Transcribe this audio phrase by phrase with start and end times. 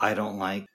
[0.00, 0.66] I don't like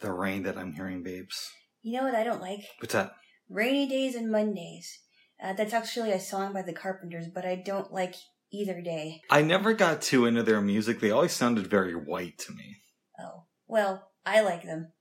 [0.00, 1.48] the rain that I'm hearing, babes.
[1.82, 2.60] You know what I don't like?
[2.80, 3.12] What's that?
[3.48, 4.98] Rainy Days and Mondays.
[5.42, 8.14] Uh, that's actually a song by the Carpenters, but I don't like
[8.52, 9.20] either day.
[9.30, 11.00] I never got too into their music.
[11.00, 12.76] They always sounded very white to me.
[13.18, 14.92] Oh, well, I like them.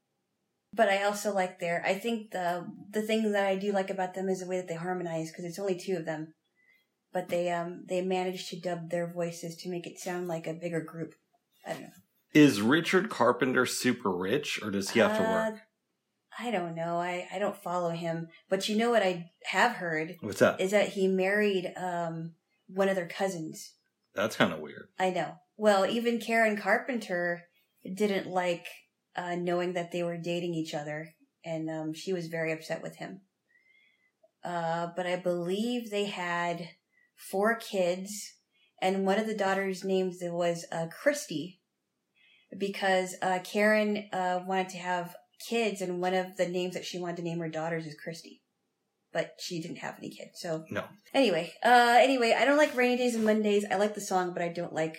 [0.73, 4.13] But I also like their, I think the, the thing that I do like about
[4.13, 6.34] them is the way that they harmonize, because it's only two of them.
[7.13, 10.54] But they, um, they managed to dub their voices to make it sound like a
[10.54, 11.13] bigger group.
[11.68, 11.89] I don't know.
[12.34, 15.55] Is Richard Carpenter super rich, or does he have to work?
[15.55, 15.58] Uh,
[16.39, 16.95] I don't know.
[16.98, 18.30] I, I don't follow him.
[18.49, 20.62] But you know what I have heard What's that?
[20.62, 22.34] is that he married um
[22.67, 23.73] one of their cousins.
[24.16, 24.88] That's kind of weird.
[24.98, 25.36] I know.
[25.58, 27.44] Well, even Karen Carpenter
[27.84, 28.66] didn't like
[29.16, 31.13] uh, knowing that they were dating each other,
[31.45, 33.22] and um, she was very upset with him.
[34.44, 36.70] Uh, but I believe they had
[37.16, 38.34] four kids,
[38.81, 41.61] and one of the daughters' names was uh, Christy,
[42.58, 45.16] because uh, Karen uh, wanted to have
[45.48, 48.42] kids, and one of the names that she wanted to name her daughters is Christy.
[49.14, 50.86] But she didn't have any kids, so No.
[51.14, 53.66] Anyway, uh, anyway, I don't like rainy days and Mondays.
[53.70, 54.98] I like the song, but I don't like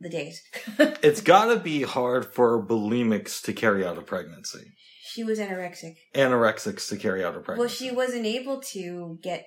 [0.00, 0.42] the days.
[1.00, 4.72] It's gotta be hard for bulimics to carry out a pregnancy.
[5.04, 5.94] she was anorexic.
[6.14, 7.60] Anorexics to carry out a pregnancy.
[7.60, 9.46] Well, she wasn't able to get.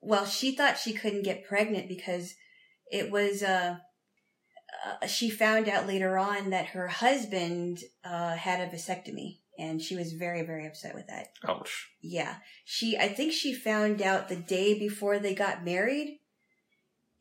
[0.00, 2.32] Well, she thought she couldn't get pregnant because
[2.90, 3.42] it was.
[3.42, 3.76] Uh,
[5.02, 9.96] uh, she found out later on that her husband uh, had a vasectomy, and she
[9.96, 11.28] was very, very upset with that.
[11.48, 11.88] Ouch.
[12.02, 12.36] Yeah.
[12.64, 16.18] She, I think she found out the day before they got married.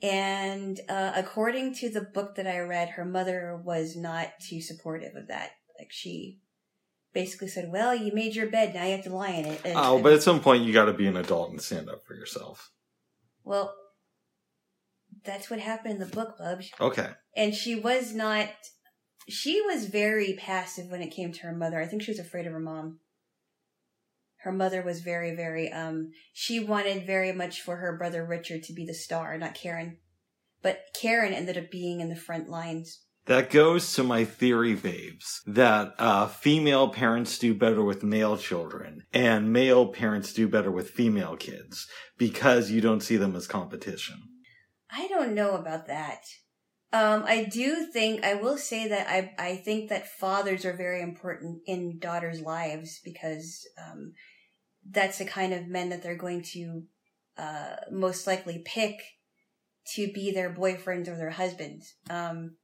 [0.01, 5.15] And, uh, according to the book that I read, her mother was not too supportive
[5.15, 5.51] of that.
[5.79, 6.39] Like she
[7.13, 9.61] basically said, well, you made your bed, now you have to lie in it.
[9.63, 12.13] And- Oh, but at some point you gotta be an adult and stand up for
[12.13, 12.71] yourself.
[13.43, 13.73] well,
[15.23, 16.69] that's what happened in the book, Bubs.
[16.79, 17.09] Okay.
[17.35, 18.49] And she was not,
[19.27, 21.81] she was very passive when it came to her mother.
[21.81, 22.99] I think she was afraid of her mom.
[24.37, 28.73] Her mother was very, very, um, she wanted very much for her brother Richard to
[28.73, 29.97] be the star, not Karen.
[30.61, 33.01] But Karen ended up being in the front lines.
[33.25, 39.01] That goes to my theory, babes, that uh, female parents do better with male children
[39.11, 41.87] and male parents do better with female kids
[42.19, 44.21] because you don't see them as competition.
[44.91, 46.19] I don't know about that.
[46.95, 51.01] Um, I do think I will say that I I think that fathers are very
[51.01, 54.13] important in daughters' lives because um,
[54.89, 56.83] that's the kind of men that they're going to
[57.37, 58.95] uh, most likely pick
[59.95, 61.95] to be their boyfriends or their husbands.
[62.09, 62.55] Um,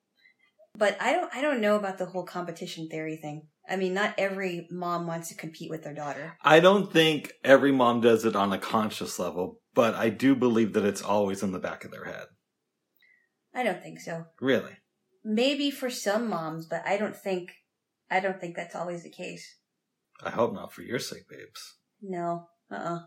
[0.77, 3.47] but I don't I don't know about the whole competition theory thing.
[3.69, 6.37] I mean, not every mom wants to compete with their daughter.
[6.41, 10.71] I don't think every mom does it on a conscious level, but I do believe
[10.71, 12.27] that it's always in the back of their head.
[13.53, 14.25] I don't think so.
[14.39, 14.77] Really?
[15.23, 17.51] Maybe for some moms, but I don't think
[18.09, 19.57] I don't think that's always the case.
[20.23, 21.77] I hope not for your sake, babes.
[22.01, 22.47] No.
[22.71, 22.99] Uh-uh.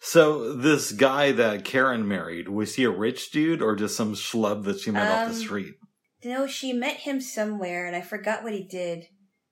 [0.00, 4.64] So this guy that Karen married, was he a rich dude or just some schlub
[4.64, 5.74] that she met off the Um, street?
[6.24, 9.04] No, she met him somewhere and I forgot what he did,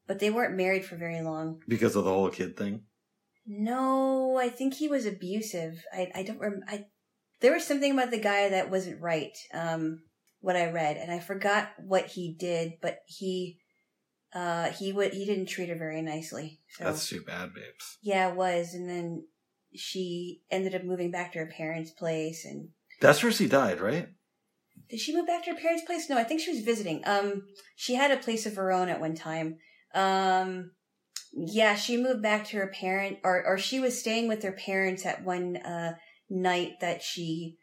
[0.06, 1.62] but they weren't married for very long.
[1.68, 2.84] Because of the whole kid thing?
[3.46, 5.84] No, I think he was abusive.
[5.92, 6.86] I I don't rem- I
[7.40, 9.36] there was something about the guy that wasn't right.
[9.54, 10.02] Um
[10.40, 13.58] what I read and I forgot what he did, but he
[14.34, 16.60] uh he would he didn't treat her very nicely.
[16.70, 17.98] So That's too bad, babes.
[18.02, 19.24] yeah, it was and then
[19.74, 22.68] she ended up moving back to her parents' place and
[23.00, 24.08] That's where she died, right?
[24.88, 26.08] Did she move back to her parents' place?
[26.08, 27.02] No, I think she was visiting.
[27.04, 27.42] Um,
[27.76, 29.58] she had a place of her own at one time.
[29.94, 30.70] Um,
[31.32, 35.04] yeah, she moved back to her parent, or or she was staying with her parents
[35.04, 35.94] at one uh
[36.28, 37.56] night that she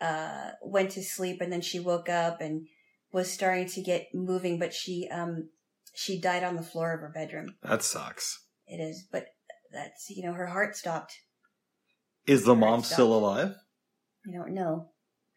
[0.00, 2.66] uh went to sleep, and then she woke up and
[3.12, 5.48] was starting to get moving, but she um
[5.94, 7.56] she died on the floor of her bedroom.
[7.62, 8.44] That sucks.
[8.66, 9.26] It is, but
[9.72, 11.14] that's you know her heart stopped.
[12.26, 13.54] Is the mom still alive?
[14.26, 14.90] I don't know.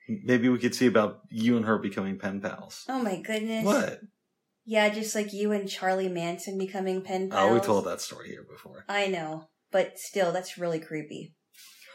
[0.10, 2.84] Maybe we could see about you and her becoming pen pals.
[2.90, 3.64] Oh my goodness.
[3.64, 4.02] What?
[4.66, 7.50] Yeah, just like you and Charlie Manson becoming pen pals.
[7.50, 8.86] Oh, we told that story here before.
[8.90, 11.36] I know, but still, that's really creepy.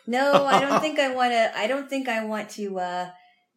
[0.07, 1.59] No, I don't think I want to.
[1.59, 3.11] I don't think I want to uh,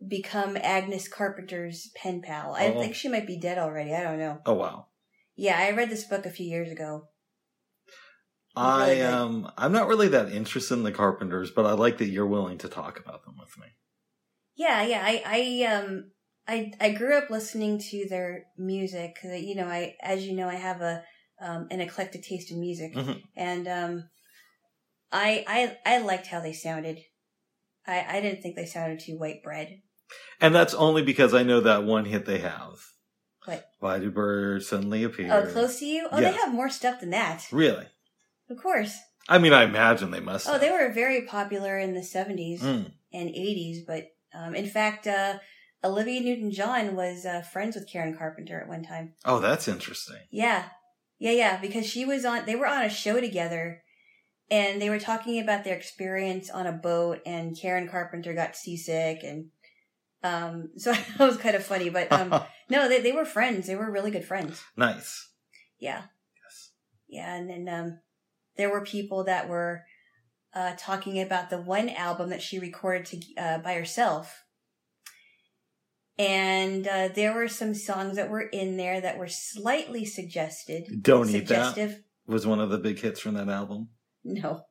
[0.07, 2.53] become Agnes Carpenter's pen pal.
[2.55, 2.79] I Oh.
[2.79, 3.93] think she might be dead already.
[3.93, 4.39] I don't know.
[4.45, 4.87] Oh wow.
[5.35, 7.07] Yeah, I read this book a few years ago.
[8.55, 12.07] I Really um I'm not really that interested in the Carpenters, but I like that
[12.09, 13.67] you're willing to talk about them with me.
[14.55, 15.01] Yeah, yeah.
[15.05, 16.11] I, I, um,
[16.45, 19.17] I, I grew up listening to their music.
[19.23, 21.03] You know, I, as you know, I have a,
[21.39, 23.21] um, an eclectic taste in music, Mhm.
[23.37, 24.09] and um,
[25.11, 26.99] I, I, I liked how they sounded.
[27.87, 29.81] I, I didn't think they sounded too white bread.
[30.41, 32.79] And that's only because I know that one hit they have.
[33.45, 33.65] What?
[33.79, 35.33] Why do birds suddenly appear?
[35.33, 36.07] Oh, close to you?
[36.11, 36.31] Oh, Yeah.
[36.31, 37.45] they have more stuff than that.
[37.51, 37.87] Really?
[38.49, 38.97] Of course.
[39.27, 40.47] I mean, I imagine they must.
[40.47, 40.61] Oh, have.
[40.61, 42.91] they were very popular in the 70s Mm.
[43.13, 45.37] and 80s, but um, in fact, uh,
[45.83, 49.13] Olivia Newton John was uh, friends with Karen Carpenter at one time.
[49.25, 50.17] Oh, that's interesting.
[50.31, 50.65] Yeah.
[51.19, 53.81] Yeah, yeah, because she was on, they were on a show together
[54.51, 59.23] and they were talking about their experience on a boat and Karen Carpenter got seasick
[59.23, 59.47] and,
[60.23, 63.67] um, so that was kind of funny, but, um, no, they, they were friends.
[63.67, 64.63] They were really good friends.
[64.75, 65.29] nice.
[65.79, 66.03] Yeah.
[66.43, 66.71] Yes.
[67.07, 67.99] Yeah, and then um,
[68.57, 69.85] there were people that were
[70.53, 74.43] uh, talking about the one album that she recorded to uh, by herself,
[76.17, 81.01] and uh, there were some songs that were in there that were slightly suggested.
[81.01, 81.73] Don't eat that.
[81.73, 82.03] suggestive.
[82.27, 83.89] Was one of the big hits from that album.
[84.33, 84.61] No.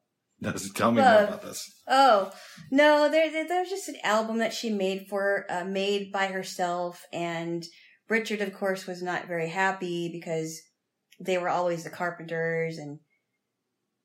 [0.41, 1.65] No, tell me more Uh, about this.
[1.89, 2.31] Oh
[2.71, 7.05] no, there, there there's just an album that she made for uh, made by herself,
[7.13, 7.65] and
[8.09, 10.63] Richard, of course, was not very happy because
[11.19, 13.01] they were always the Carpenters, and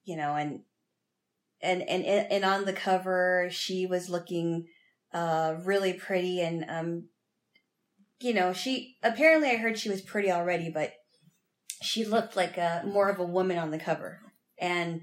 [0.05, 0.61] you know, and
[1.61, 4.65] and and and on the cover she was looking
[5.13, 7.09] uh really pretty, and um,
[8.19, 10.94] you know, she apparently I heard she was pretty already, but
[11.83, 14.19] she looked like a more of a woman on the cover,
[14.59, 15.01] and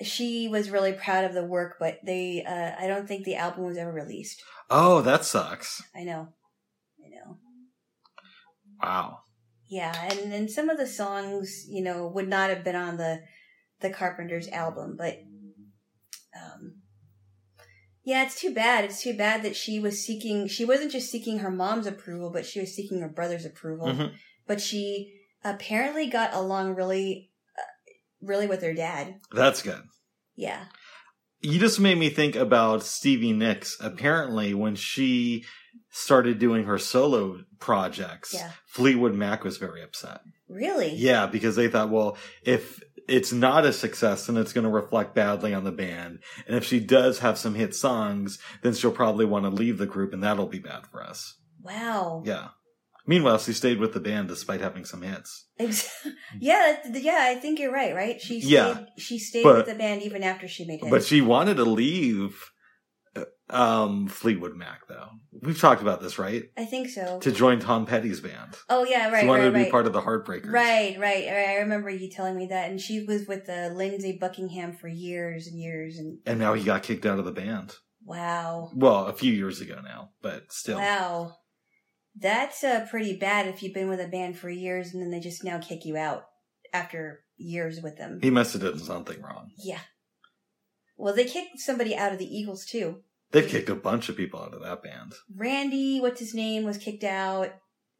[0.00, 3.64] she was really proud of the work, but they, uh, I don't think the album
[3.64, 4.42] was ever released.
[4.70, 5.82] Oh, that sucks.
[5.94, 6.28] I know.
[7.04, 7.36] I know.
[8.82, 9.18] Wow.
[9.68, 9.94] Yeah.
[10.10, 13.20] And then some of the songs, you know, would not have been on the,
[13.80, 15.18] the Carpenters album, but,
[16.34, 16.76] um,
[18.04, 18.84] yeah, it's too bad.
[18.84, 22.46] It's too bad that she was seeking, she wasn't just seeking her mom's approval, but
[22.46, 23.88] she was seeking her brother's approval.
[23.88, 24.12] Mhm.
[24.46, 27.31] But she apparently got along really,
[28.22, 29.16] really with her dad.
[29.32, 29.82] That's good.
[30.36, 30.64] Yeah.
[31.40, 33.76] You just made me think about Stevie Nicks.
[33.80, 35.44] Apparently, when she
[35.90, 38.52] started doing her solo projects, Yeah.
[38.66, 40.20] Fleetwood Mac was very upset.
[40.48, 40.94] Really?
[40.94, 45.14] Yeah, because they thought, well, if it's not a success, then it's going to reflect
[45.14, 46.20] badly on the band.
[46.46, 49.86] And if she does have some hit songs, then she'll probably want to leave the
[49.86, 51.36] group, and that'll be bad for us.
[51.60, 52.22] Wow.
[52.24, 52.48] Yeah.
[53.06, 55.46] Meanwhile, she stayed with the band despite having some hits.
[56.40, 57.94] Yeah, yeah, I think you're right.
[57.94, 58.20] Right?
[58.20, 60.90] She stayed, Yeah, she stayed but- with the band even after she made hits.
[60.90, 62.40] But she wanted to leave
[63.14, 65.08] uh, um, Fleetwood Mac, though.
[65.42, 66.44] We've talked about this, right?
[66.56, 67.18] I think so.
[67.20, 68.56] To join Tom Petty's band.
[68.70, 69.70] oh yeah, right, she wanted right, to be right.
[69.70, 70.50] part of the Heartbreakers.
[70.52, 71.48] Right, right, right.
[71.50, 75.46] I remember you telling me that, and she was with uh, Lindsey Buckingham for years
[75.48, 77.74] and years, and And now he got kicked out of the band.
[78.04, 80.78] wow, Well, a few years ago now, but still.
[80.78, 81.34] wow,
[82.16, 85.20] that's uh, pretty bad if you've been with a band for years and then they
[85.20, 86.24] just now kick you out
[86.72, 88.20] after years with them.
[88.22, 89.50] He must have done something wrong.
[89.62, 89.80] Yeah.
[90.96, 93.02] Well, they kicked somebody out of the Eagles too.
[93.32, 95.14] They've kicked a bunch of people out of that band.
[95.34, 97.48] Randy, what's his name, was kicked out.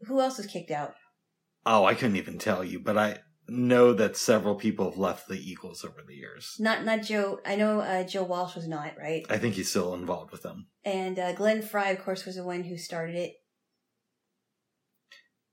[0.03, 0.95] Who else was kicked out?
[1.65, 5.39] Oh, I couldn't even tell you, but I know that several people have left the
[5.39, 6.57] Eagles over the years.
[6.59, 7.41] Not not Joe.
[7.47, 10.69] I know uh, Joe Walsh was not right, I think he's still involved with them.
[10.85, 13.33] and uh, Glenn Frey, of course, was the one who started it.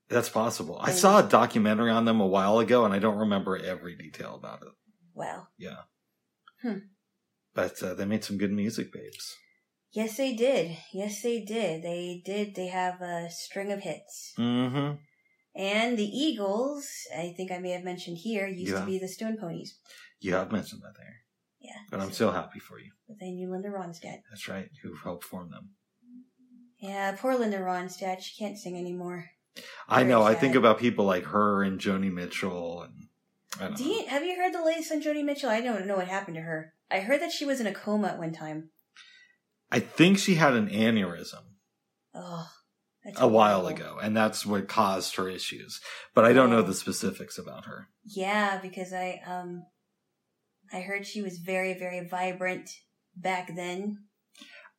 [0.09, 0.77] That's possible.
[0.81, 4.35] I saw a documentary on them a while ago, and I don't remember every detail
[4.35, 4.69] about it.
[5.13, 5.81] Well, Yeah.
[6.61, 6.79] Hmm.
[7.53, 9.35] But uh, they made some good music, babes.
[9.91, 10.77] Yes, they did.
[10.93, 11.83] Yes, they did.
[11.83, 12.55] They did.
[12.55, 14.33] They have a string of hits.
[14.37, 14.95] Mm-hmm.
[15.55, 18.81] And the Eagles, I think I may have mentioned here, used Yeah.
[18.81, 19.69] to be the Stone Poneys.
[20.19, 21.15] You have mentioned that there,
[21.59, 21.79] Yeah.
[21.89, 22.91] but I'm so happy for you.
[23.07, 24.21] But they knew Linda Ronstadt.
[24.29, 24.69] That's right.
[24.83, 25.71] Who helped form them?
[26.79, 28.21] Yeah, poor Linda Ronstadt.
[28.21, 29.25] She can't sing anymore.
[29.87, 30.21] I know.
[30.23, 33.07] I think about people like her and Joni Mitchell, and
[33.59, 33.91] I don't Do know.
[33.91, 35.49] you, have you heard the latest on Joni Mitchell?
[35.49, 36.73] I don't know what happened to her.
[36.91, 38.69] I heard that she was in a coma at one time.
[39.71, 41.43] I think she had an aneurysm
[42.13, 42.47] Oh,
[43.03, 45.79] that's a while ago, and that's what caused her issues.
[46.15, 47.87] But I don't know the specifics about her.
[48.03, 49.63] Yeah, because I um,
[50.73, 52.69] I heard she was very very vibrant
[53.15, 54.05] back then.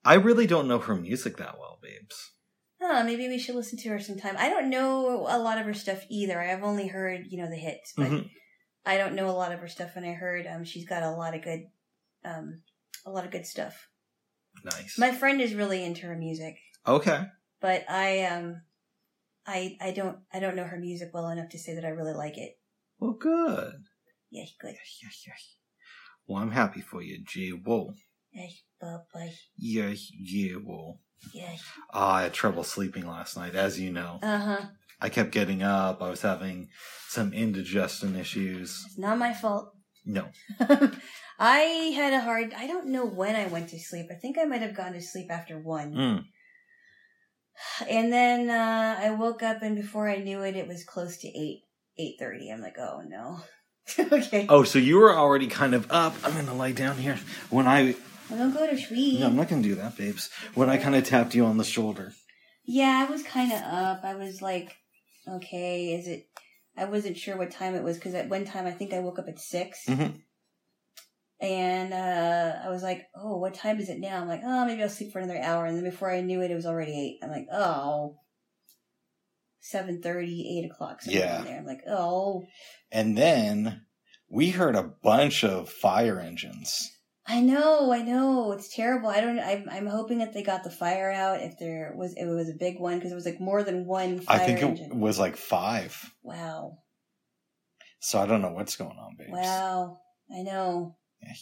[0.04, 2.32] I really don't know her music that well, babes.
[2.80, 4.36] Huh, maybe we should listen to her sometime.
[4.38, 6.40] I don't know a lot of her stuff either.
[6.40, 8.30] I've only heard, you know, the hits, but Mhm.
[8.86, 9.96] I don't know a lot of her stuff.
[9.96, 11.70] And I heard um, she's got a lot of good,
[12.24, 12.62] um,
[13.04, 13.88] a lot of good stuff.
[14.64, 14.98] Nice.
[14.98, 17.26] My friend is really into her music, okay.
[17.60, 18.62] but I um,
[19.46, 22.14] I I don't I don't know her music well enough to say that I really
[22.14, 22.58] like it.
[22.98, 23.84] Well, good.
[24.30, 24.74] Yeah, good.
[25.02, 25.34] Yeah, yeah.
[26.26, 27.50] Well, I'm happy for you, G.
[27.50, 27.94] Whoa.
[28.32, 28.46] Yeah,
[28.80, 29.32] bye bye.
[29.56, 31.00] Yeah, yeah, whoa.
[31.32, 31.54] Yeah.
[31.92, 34.18] Oh, I had trouble sleeping last night, as you know.
[34.22, 34.66] Uh huh.
[35.00, 36.02] I kept getting up.
[36.02, 36.68] I was having
[37.08, 38.82] some indigestion issues.
[38.86, 39.74] It's not my fault.
[40.04, 40.28] No.
[41.38, 41.60] I
[41.94, 42.54] had a hard.
[42.56, 44.06] I don't know when I went to sleep.
[44.10, 45.94] I think I might have gone to sleep after one.
[45.94, 46.24] Mm.
[47.90, 51.28] And then uh, I woke up, and before I knew it, it was close to
[51.28, 51.64] eight
[51.98, 52.50] eight thirty.
[52.50, 53.40] I'm like, oh no.
[54.12, 54.46] okay.
[54.48, 56.14] Oh, so you were already kind of up.
[56.24, 57.18] I'm gonna lie down here.
[57.50, 57.96] When I
[58.30, 59.20] Well, don't go to sleep.
[59.20, 60.30] no, I'm not gonna do that, babes.
[60.54, 62.12] When I kind of tapped you on the shoulder.
[62.64, 64.04] Yeah, I was kind of up.
[64.04, 64.76] I was like,
[65.28, 66.28] okay, is it?
[66.76, 69.18] I wasn't sure what time it was because at one time I think I woke
[69.18, 70.20] up at 6 Mhm.
[71.40, 74.20] and uh, I was like, oh, what time is it now?
[74.20, 75.66] I'm like, oh, maybe I'll sleep for another hour.
[75.66, 77.18] And then before I knew it, it was already eight.
[77.24, 78.16] I'm like, oh.
[79.74, 81.00] 7.30, 8 o'clock.
[81.04, 81.42] Yeah.
[81.42, 81.58] There.
[81.58, 82.44] I'm like, oh.
[82.90, 83.82] And then
[84.28, 86.90] we heard a bunch of fire engines.
[87.30, 88.50] I know, I know.
[88.50, 89.08] It's terrible.
[89.08, 89.38] I don't.
[89.38, 89.68] I'm.
[89.70, 91.40] I'm hoping that they got the fire out.
[91.40, 94.20] If there was, it was a big one because it was like more than one
[94.20, 94.98] fire I think it engine.
[94.98, 96.12] was like five.
[96.22, 96.78] wow.
[98.00, 99.30] So I don't know what's going on, babes.
[99.30, 99.98] Wow,
[100.34, 100.96] I know.
[101.22, 101.34] Yeah.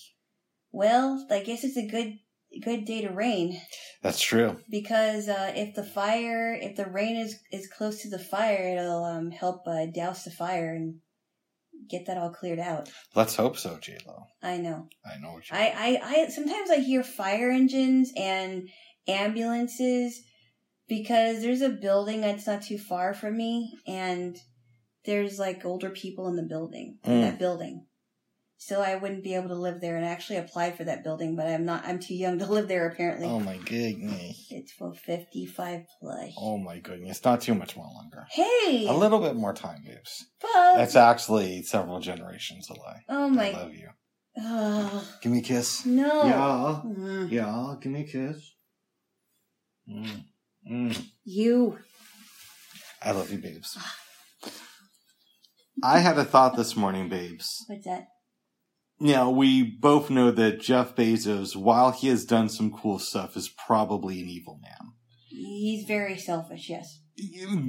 [0.73, 2.18] Well, I guess it's a good
[2.62, 3.61] good day to rain
[4.02, 4.59] That's true.
[4.71, 9.04] because uh, if the fire, if the rain is is close to the fire, it'll
[9.04, 10.97] um, help uh, douse the fire and
[11.88, 12.90] get that all cleared out.
[13.14, 14.25] Let's hope so, J Lo.
[14.42, 14.88] I know.
[15.04, 18.68] I know what you I, I I sometimes I hear fire engines and
[19.07, 20.21] ambulances
[20.88, 24.37] because there's a building that's not too far from me and
[25.04, 27.21] there's like older people in the building in Mm.
[27.23, 27.87] that building
[28.60, 31.36] so i wouldn't be able to live there and I actually applied for that building
[31.36, 34.46] but i'm not i'm too young to live there apparently Oh my goodness.
[34.50, 37.24] it's for 55 plus Oh my goodness.
[37.24, 38.26] Not too much more longer.
[38.30, 40.26] hey A little bit more time, babes.
[40.42, 40.76] Bub.
[40.76, 43.04] That's actually several generations away.
[43.08, 43.50] oh my.
[43.50, 43.88] I love you.
[44.40, 45.86] oh, Give me a kiss.
[45.86, 46.80] no Yeah.
[46.84, 47.30] Mm.
[47.30, 47.74] Yeah.
[47.80, 48.54] Give me a kiss.
[49.88, 50.24] Mm.
[50.70, 51.04] Mm.
[51.24, 51.78] you
[53.00, 53.78] I love you, babes.
[55.82, 57.64] I had a thought this morning, babes.
[57.68, 58.08] what's that
[59.00, 63.48] Now, we both know that Jeff Bezos, while he has done some cool stuff, is
[63.48, 64.92] probably an evil man.
[65.28, 66.98] he's very selfish yes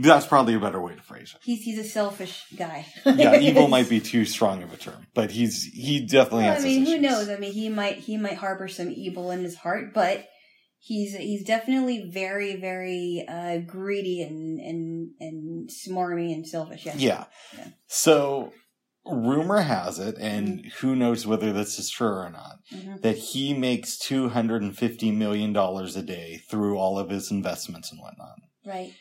[0.01, 1.41] That's probably a better way to phrase it.
[1.43, 2.85] He's he's a selfish guy.
[3.05, 6.63] Yeah, evil might be too strong of a term, but he's he definitely Well, has.
[6.63, 7.29] I mean, who knows?
[7.29, 10.27] I mean, he might he might harbor some evil in his heart, but
[10.77, 16.85] he's he's definitely very very uh, greedy and and and smarmy and selfish.
[16.85, 16.97] Yes.
[16.97, 17.25] Yeah.
[17.57, 17.67] Yeah.
[17.87, 18.53] So,
[19.11, 23.01] rumor has it, and who knows whether this is true or not, Mhm.
[23.01, 27.31] that he makes two hundred and fifty million dollars a day through all of his
[27.31, 28.37] investments and whatnot.
[28.65, 28.93] Right.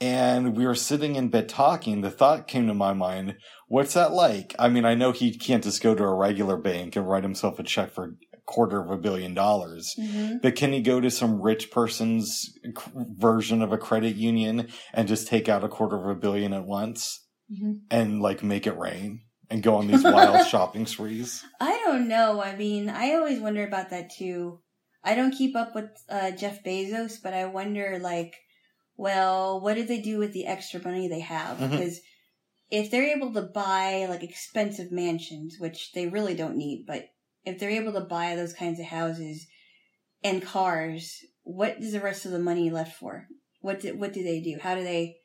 [0.00, 2.02] And we were sitting in bed talking.
[2.02, 4.54] The thought came to my mind, what's that like?
[4.58, 7.58] I mean, I know he can't just go to a regular bank and write himself
[7.58, 8.04] a check for
[8.34, 9.94] a quarter of a billion dollars.
[9.98, 12.52] hmm But can he go to some rich person's
[13.16, 16.64] version of a credit union and just take out a quarter of a billion at
[16.66, 21.44] once hmm and like make it rain and go on these wild shopping sprees?
[21.60, 22.42] I don't know.
[22.42, 24.60] I mean, I always wonder about that too.
[25.04, 28.34] I don't keep up with uh, Jeff Bezos, but I wonder, like,
[28.96, 31.58] well, what do they do with the extra money they have?
[31.58, 31.70] Mhm.
[31.70, 32.00] Because
[32.70, 37.08] if they're able to buy like expensive mansions, which they really don't need, but
[37.44, 39.46] if they're able to buy those kinds of houses
[40.24, 43.28] and cars, what is the rest of the money left for?
[43.60, 44.58] What do, what do they do?
[44.60, 45.18] How do they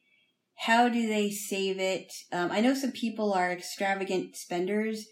[0.55, 2.13] how do they save it?
[2.31, 5.07] Um, I know some people are extravagant spenders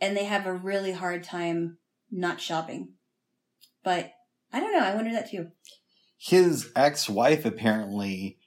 [0.00, 1.78] and they have a really hard time
[2.10, 2.94] not shopping.
[3.82, 4.12] But
[4.52, 4.84] I don't know.
[4.84, 5.48] I wonder that too.
[6.18, 8.38] His ex wife apparently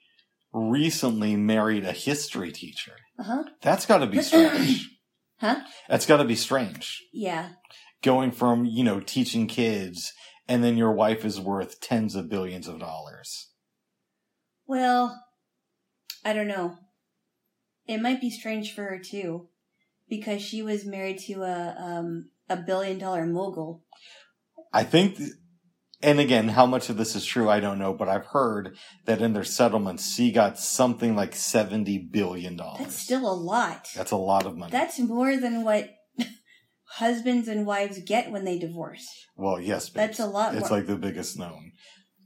[0.54, 2.96] recently married a history teacher.
[3.20, 3.44] Uh huh.
[3.62, 4.90] That's got to be strange.
[5.38, 5.62] Huh?
[5.90, 7.04] That's got to be strange.
[7.12, 7.50] Yeah.
[8.02, 10.14] Going from, you know, teaching kids
[10.48, 13.50] and then your wife is worth tens of billions of dollars.
[14.68, 15.25] Well,
[16.26, 16.78] I don't know.
[17.88, 19.48] It might be strange for her too,
[20.10, 23.84] because she was married to a um a billion dollar mogul.
[24.74, 25.30] I think, th-
[26.02, 29.22] and again, how much of this is true, I don't know, but I've heard that
[29.22, 32.58] in their settlements, she got something like $70 billion.
[32.58, 33.88] That's still a lot.
[33.96, 34.72] That's a lot of money.
[34.72, 35.90] That's more than what
[36.98, 39.08] husbands and wives get when they divorce.
[39.38, 40.80] well, yes, but That's a lot It's more.
[40.80, 41.72] like the biggest known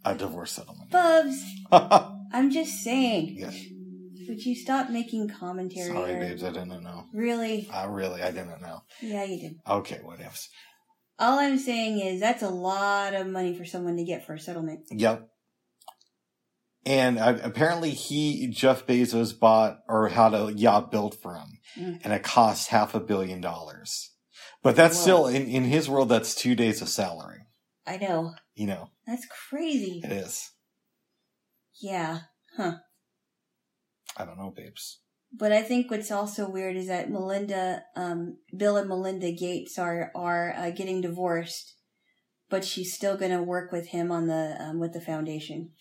[0.03, 0.89] uh, divorce settlement.
[0.91, 1.41] Bubs,
[1.71, 3.35] I'm just saying.
[3.37, 3.57] yes.
[4.29, 5.87] Would you stop making commentary?
[5.87, 7.05] Sorry, or- babes, I didn't know.
[7.13, 7.67] Really?
[7.73, 8.83] I really, I didn't know.
[9.01, 9.55] Yeah, you did.
[9.67, 10.47] Okay, what ifs.
[11.17, 14.39] All I'm saying is that's a lot of money for someone to get for a
[14.39, 14.85] settlement.
[14.91, 15.27] Yep.
[16.85, 21.99] And uh, apparently he, Jeff Bezos bought or had a yacht built for him Mm.
[22.03, 24.11] and it cost half a billion dollars.
[24.63, 25.01] But that's Whoa.
[25.01, 27.45] still, in, in his world, that's two days of salary.
[27.85, 28.33] I know.
[28.55, 30.01] You know, That's crazy.
[30.03, 30.49] it is.
[31.79, 32.21] Yeah.
[34.19, 34.99] I don't know, babes.
[35.31, 40.11] But I think what's also weird is that Melinda, um, Bill and Melinda Gates are
[40.15, 41.75] are uh, getting divorced,
[42.49, 45.71] but she's still going to work with him on the um, with the foundation.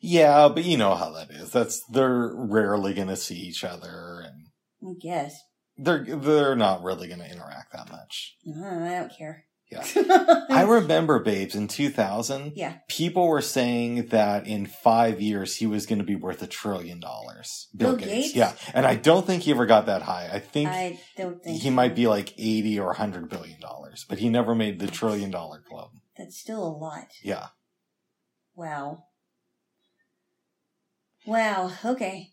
[0.00, 1.50] Yeah, but you know how that is.
[1.50, 4.48] That's they're rarely going to see each other, and
[4.86, 5.40] I guess
[5.78, 8.36] they're they're not really going to interact that much.
[8.46, 9.44] Uh, I don't care.
[9.70, 9.84] Yeah.
[10.50, 12.78] I remember, babes, in 2000, Yeah.
[12.88, 17.00] people were saying that in five years he was going to be worth a trillion
[17.00, 17.68] dollars.
[17.76, 18.34] Bill Gates?
[18.34, 18.54] Yeah.
[18.72, 20.30] And I don't think he ever got that high.
[20.32, 21.74] I think I don't think he so.
[21.74, 25.60] might be like 80 or 100 billion dollars, but he never made the trillion dollar
[25.60, 25.90] club.
[26.16, 27.08] That's still a lot.
[27.22, 27.48] Yeah.
[28.54, 29.04] Wow.
[31.26, 31.72] Wow.
[31.84, 32.30] Okay.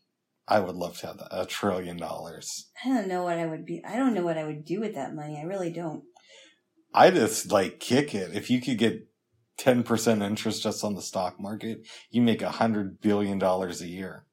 [0.47, 2.69] I would love to have that, a trillion dollars.
[2.83, 3.83] I don't know what I would be.
[3.85, 5.37] I don't know what I would do with that money.
[5.37, 6.03] I really don't.
[6.95, 8.33] I just like kick it.
[8.33, 9.07] If you could get
[9.59, 14.25] 10% interest just on the stock market, you make a hundred billion dollars a year.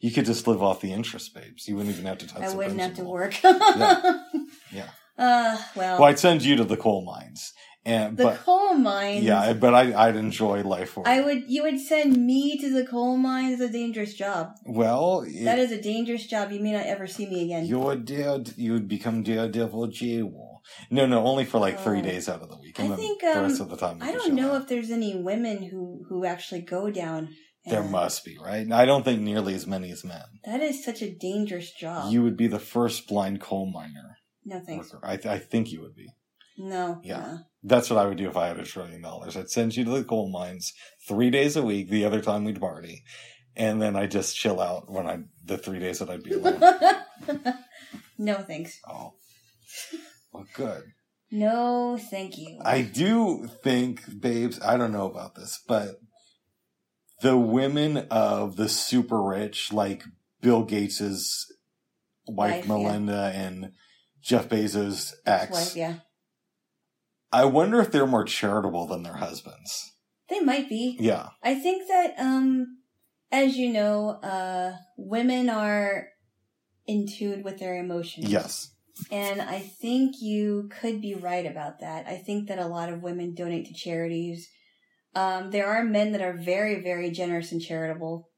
[0.00, 1.66] You could just live off the interest, babes.
[1.68, 3.42] You wouldn't even have to touch I wouldn't have to work.
[3.42, 4.22] Yeah.
[4.72, 4.88] Yeah.
[5.16, 7.52] Uh, well, Well, I'd send you to the coal mines.
[7.86, 9.22] And, the but, coal mines.
[9.22, 11.24] yeah, but I, I'd enjoy life I it.
[11.24, 11.44] would.
[11.46, 13.60] You would send me to the coal mines.
[13.60, 14.56] A dangerous job.
[14.66, 16.50] Well, that it, is a dangerous job.
[16.50, 17.66] You may not ever see me again.
[17.66, 20.53] you're dare, you would become Daredevil J-War.
[20.90, 22.02] No, no, only for like three Oh.
[22.02, 22.78] days out of the week.
[22.80, 23.98] I And then think, the um, rest of the time.
[24.02, 24.62] I don't know out.
[24.62, 27.28] if there's any women who who actually go down.
[27.66, 28.70] There must be, right?
[28.70, 30.20] I don't think nearly as many as men.
[30.44, 32.12] That is such a dangerous job.
[32.12, 34.18] You would be the first blind coal miner.
[34.44, 34.94] no thanks.
[35.02, 36.08] I, th- I think you would be.
[36.58, 37.00] No.
[37.02, 37.18] Yeah.
[37.20, 39.34] uh, That's what I would do if I had a trillion dollars.
[39.36, 40.72] I'd send you to the coal mines
[41.08, 41.88] three days a week.
[41.88, 43.02] The other time we'd party,
[43.56, 46.60] and then I just chill out when I the three days that I'd be alone.
[48.18, 48.78] no thanks.
[48.88, 49.14] oh,
[50.34, 50.82] well, good.
[51.30, 52.60] No, thank you.
[52.64, 54.60] I do think, babes.
[54.60, 55.96] I don't know about this, but
[57.22, 60.02] the women of the super rich, like
[60.40, 61.50] Bill Gates's
[62.26, 62.68] wife, Wife, yeah.
[62.68, 63.72] Melinda, and
[64.22, 65.50] Jeff Bezos' ex.
[65.50, 65.94] Wife, yeah.
[67.32, 69.92] I wonder if they're more charitable than their husbands.
[70.28, 70.96] They might be.
[71.00, 71.30] Yeah.
[71.42, 72.78] I think that, um,
[73.32, 76.08] as you know, uh, women are
[76.86, 78.28] in tune with their emotions.
[78.28, 78.73] Yes.
[79.10, 82.06] And I think you could be right about that.
[82.06, 84.48] I think that a lot of women donate to charities.
[85.14, 88.28] Um, there are men that are very, very generous and charitable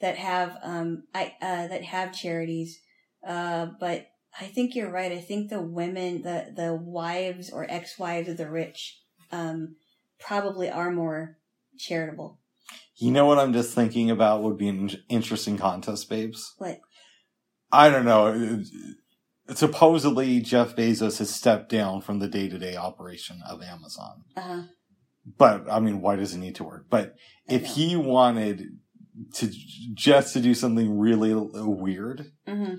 [0.00, 2.80] that have, um, I, uh, that have charities.
[3.26, 5.12] Uh, but I think you're right.
[5.12, 8.98] I think the women, the, the wives or ex-wives of the rich,
[9.30, 9.76] um,
[10.18, 11.38] probably are more
[11.78, 12.40] charitable.
[12.96, 16.54] You know what I'm just thinking about would be an interesting contest, babes?
[16.58, 16.80] What?
[17.70, 18.62] I don't know.
[19.48, 24.22] Supposedly, Jeff Bezos has stepped down from the day to day operation of Amazon.
[24.36, 24.62] Uh-huh.
[25.38, 26.86] But, I mean, why does he need to work?
[26.90, 27.14] But
[27.48, 28.78] if he wanted
[29.34, 29.50] to
[29.94, 32.74] just to do something really weird, Mm-hmm.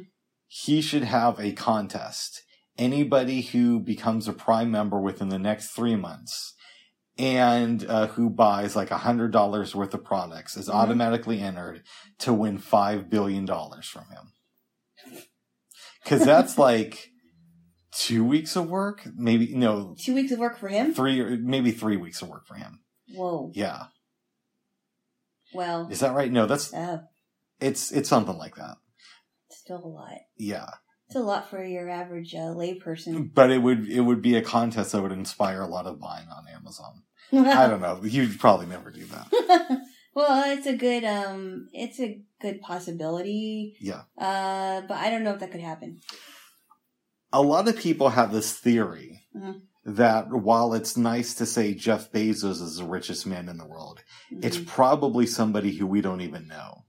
[0.48, 2.42] he should have a contest.
[2.78, 6.54] Anybody who becomes a prime member within the next three months
[7.20, 10.74] and uh, who buys like a hundred dollars worth of products is Mhm.
[10.74, 11.84] automatically entered
[12.20, 15.24] to win five billion dollars from him.
[16.06, 17.10] Cause that's like
[17.92, 20.94] two weeks of work, maybe no, Two weeks of work for him?
[20.94, 22.80] three or maybe three weeks of work for him.
[23.16, 23.52] Whoa.
[23.54, 23.86] Yeah,
[25.54, 26.32] Well, is that right?
[26.32, 27.02] No, that's uh,
[27.60, 28.78] it's it's something like that.
[29.52, 30.18] still a lot.
[30.38, 30.68] Yeah,
[31.08, 33.34] It's a lot for your average uh, layperson.
[33.34, 36.28] but it would it would be a contest that would inspire a lot of buying
[36.28, 37.04] on Amazon.
[37.32, 38.00] I don't know.
[38.04, 39.80] You'd probably never do that.
[40.16, 43.76] well, it's a good um, it's a good possibility.
[43.80, 44.04] Yeah.
[44.18, 46.00] Uh, but I don't know if that could happen.
[47.32, 49.62] A lot of people have this theory Mhm.
[49.86, 54.04] that while it's nice to say Jeff Bezos is the richest man in the world,
[54.30, 54.68] it's Mhm.
[54.68, 56.86] probably somebody who we don't even know.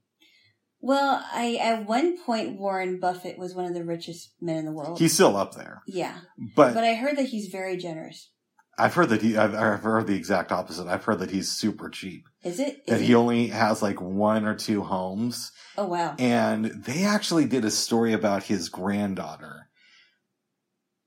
[0.86, 4.72] well, I at one point Warren Buffett was one of the richest men in the
[4.72, 4.98] world.
[4.98, 6.18] He's still up there, yeah,
[6.54, 8.30] but, but I heard that he's very generous.
[8.78, 10.86] I've heard that he, I've, I've heard the exact opposite.
[10.86, 12.82] I've heard that he's super cheap, Is it?
[12.86, 13.04] Is that it?
[13.04, 15.50] he only has like one or two homes.
[15.78, 16.14] oh wow.
[16.18, 19.68] And they actually did a story about his granddaughter.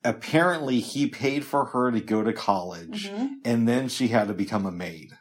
[0.04, 4.34] Apparently, he paid for her to go to college, hmm and then she had to
[4.34, 5.12] become a maid.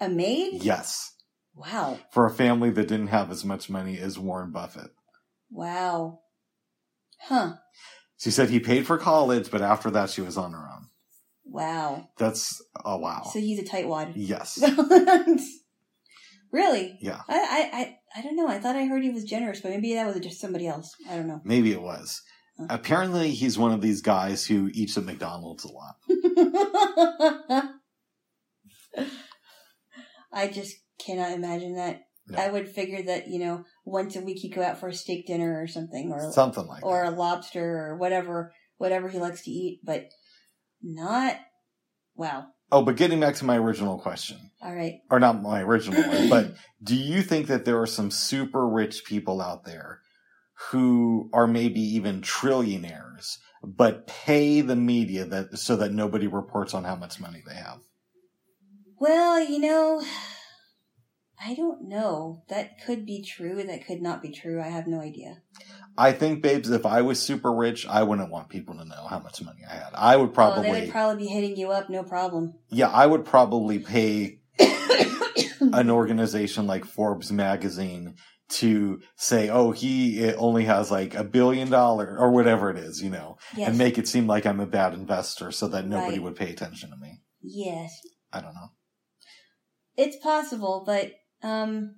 [0.00, 0.62] A maid?
[0.62, 1.12] Yes.
[1.54, 1.98] Wow.
[2.10, 4.90] For a family that didn't have as much money as Warren Buffett.
[5.50, 6.20] Wow.
[7.20, 7.54] Huh.
[8.16, 10.71] She said he paid for college, but after that, she was on her own.
[11.44, 12.08] Wow.
[12.18, 13.22] That's, oh wow.
[13.32, 14.12] So he's a tightwad.
[14.16, 14.58] Yes.
[16.52, 16.98] really?
[17.00, 17.20] Yeah.
[17.28, 18.48] I, I, I, I don't know.
[18.48, 20.94] I thought I heard he was generous, but maybe that was just somebody else.
[21.10, 21.40] I don't know.
[21.44, 22.22] Maybe it was.
[22.58, 22.66] Huh.
[22.70, 25.96] Apparently, he's one of these guys who eats at McDonald's a lot.
[30.32, 32.02] I just cannot imagine that.
[32.28, 32.38] No.
[32.38, 35.26] I would figure that, you know, once a week he'd go out for a steak
[35.26, 37.12] dinner or something or Something like or that.
[37.12, 40.06] a lobster or whatever whatever he likes to eat, but
[40.82, 41.36] not
[42.14, 42.46] wow.
[42.70, 45.00] Oh, but getting back to my original question, All right.
[45.10, 49.04] or not my original one, but do you think that there are some super rich
[49.04, 50.00] people out there
[50.70, 56.84] who are maybe even trillionaires, but pay the media that so that nobody reports on
[56.84, 57.80] how much money they have?
[58.98, 60.02] Well, you know,
[61.44, 62.44] I don't know.
[62.48, 63.62] That could be true.
[63.62, 64.60] That could not be true.
[64.60, 65.42] I have no idea.
[65.98, 69.18] I think, babes, if I was super rich, I wouldn't want people to know how
[69.18, 69.90] much money I had.
[69.94, 72.54] I would Oh, probably, they would probably be hitting you up, no problem.
[72.70, 74.38] yeah, I would probably pay
[75.60, 78.16] an organization like Forbes magazine
[78.48, 83.08] to say, oh, he only has like a billion dollar or whatever it is, you
[83.10, 83.68] know, yes.
[83.68, 86.22] and make it seem like I'm a bad investor so that nobody Right.
[86.22, 87.20] would pay attention to me.
[87.40, 87.92] yes.
[88.32, 88.70] I don't know.
[89.96, 91.96] It's possible, but um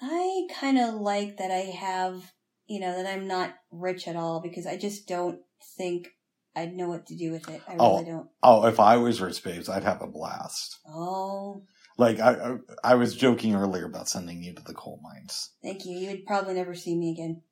[0.00, 2.32] I kind of like that I have,
[2.66, 5.40] you know, that I'm not rich at all because I just don't
[5.76, 6.08] think
[6.56, 7.62] I'd know what to do with it.
[7.68, 7.94] I Oh.
[7.98, 8.28] really don't.
[8.42, 10.78] Oh, if I was rich, babes, I'd have a blast.
[10.88, 11.62] Oh,
[11.98, 12.56] Like I, I,
[12.92, 15.50] I was joking earlier about sending you to the coal mines.
[15.62, 15.96] thank you.
[15.98, 17.42] You would probably never see me again.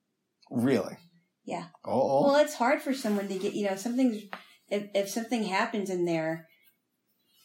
[0.51, 0.97] Really?
[1.45, 1.67] Yeah.
[1.85, 4.23] Oh, Well, it's hard for someone to get, you know, something's
[4.71, 6.48] if if something happens in there,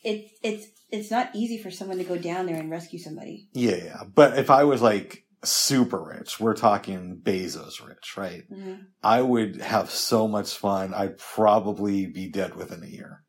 [0.03, 3.47] it it's it's not easy for someone to go down there and rescue somebody.
[3.53, 4.03] yeah, yeah.
[4.13, 8.43] But if I was like super rich, we're talking Bezos rich, right?
[8.49, 10.93] hmm I would have so much fun.
[10.93, 13.23] I'd probably be dead within a year.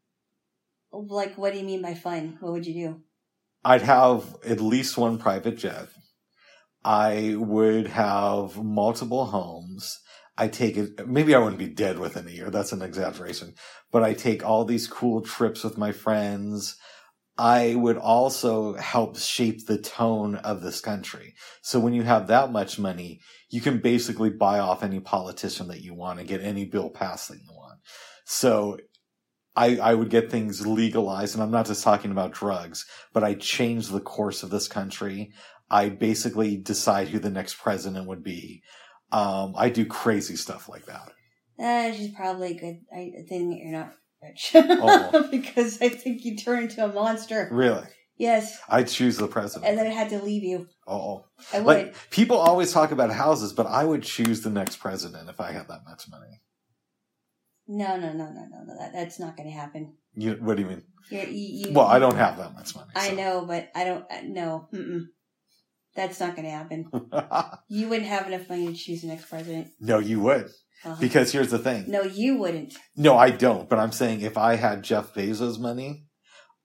[0.92, 2.38] Like, what do you mean by fun?
[2.40, 3.00] What would you do?
[3.64, 5.88] I'd have at least one private jet.
[6.84, 9.98] I would have multiple homes.
[10.36, 12.50] I take it, maybe I wouldn't be dead within a year.
[12.50, 13.54] That's an exaggeration,
[13.92, 16.76] but I take all these cool trips with my friends.
[17.36, 21.34] I would also help shape the tone of this country.
[21.62, 23.20] So when you have that much money,
[23.50, 27.28] you can basically buy off any politician that you want and get any bill passed
[27.28, 27.80] that you want.
[28.24, 28.78] So
[29.56, 33.34] I, I would get things legalized, and I'm not just talking about drugs, but I
[33.34, 35.32] change the course of this country.
[35.70, 38.62] I basically decide who the next president would be.
[39.14, 41.12] Um, I do crazy stuff like that.
[41.59, 44.50] That is probably a good I thing that you're not rich.
[44.55, 45.29] Oh.
[45.31, 47.48] because I think you turn into a monster.
[47.53, 47.87] Really?
[48.16, 48.59] Yes.
[48.68, 49.68] I choose the president.
[49.68, 50.66] And then I had to leave you.
[50.87, 51.66] Oh, I would.
[51.66, 55.53] like people always talk about houses, but I would choose the next president if I
[55.53, 56.40] had that much money.
[57.68, 58.79] no, no, no, no, no, no.
[58.79, 59.94] That, that's not going to happen.
[60.14, 60.83] You, what do you mean?
[61.11, 62.90] You, you, Well, I don't have that much money.
[62.96, 63.14] I so.
[63.14, 64.05] know, but I don't.
[64.11, 64.68] uh, No.
[64.72, 65.07] Mm-mm.
[65.94, 66.90] That's not going to happen.
[67.68, 69.68] You wouldn't have enough money to choose the next president.
[69.80, 70.46] no, you would.
[70.85, 70.96] Uh-huh.
[71.00, 71.85] Because here's the thing.
[71.88, 72.74] no, you wouldn't.
[72.96, 73.68] No, I don't.
[73.68, 76.04] But I'm saying if I had Jeff Bezos' money,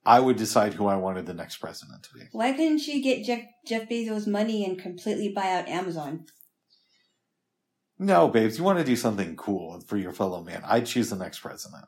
[0.04, 2.26] I would decide who I wanted the next president to be.
[2.32, 6.26] Why couldn't you get Jeff, Jeff Bezos' money and completely buy out Amazon?
[7.98, 10.62] No, babes, you want to do something cool for your fellow man.
[10.66, 11.84] I'd choose the next president.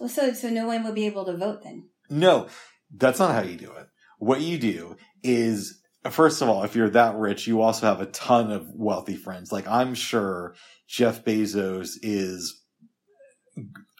[0.00, 1.88] Well, so so no one would be able to vote then.
[2.10, 2.48] No,
[2.94, 3.86] that's not how you do it.
[4.18, 8.06] What you do is, first of all, if you're that rich, you also have a
[8.06, 9.52] ton of wealthy friends.
[9.52, 10.54] Like I'm sure
[10.88, 12.62] Jeff Bezos is,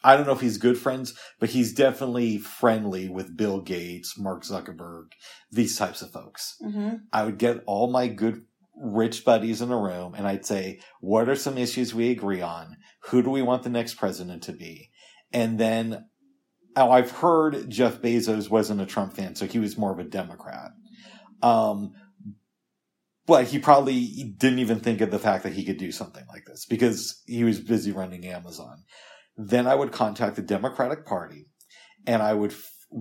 [0.05, 4.45] I don't know if he's good friends, but he's definitely friendly with Bill Gates, Mark
[4.45, 5.07] Zuckerberg,
[5.51, 6.57] these types of folks.
[6.65, 6.97] Mm-hmm.
[7.13, 8.43] I would get all my good
[8.79, 12.77] rich buddies in a room and I'd say, what are some issues we agree on?
[13.05, 14.91] Who do we want the next president to be?
[15.33, 16.05] And then
[16.77, 20.05] oh, I've heard Jeff Bezos wasn't a Trump fan, so he was more of a
[20.05, 20.73] Democrat.
[21.43, 21.93] Um,
[23.27, 26.45] but he probably didn't even think of the fact that he could do something like
[26.47, 28.85] this because he was busy running Amazon.
[29.37, 31.47] Then I would contact the Democratic Party
[32.07, 32.55] and I would,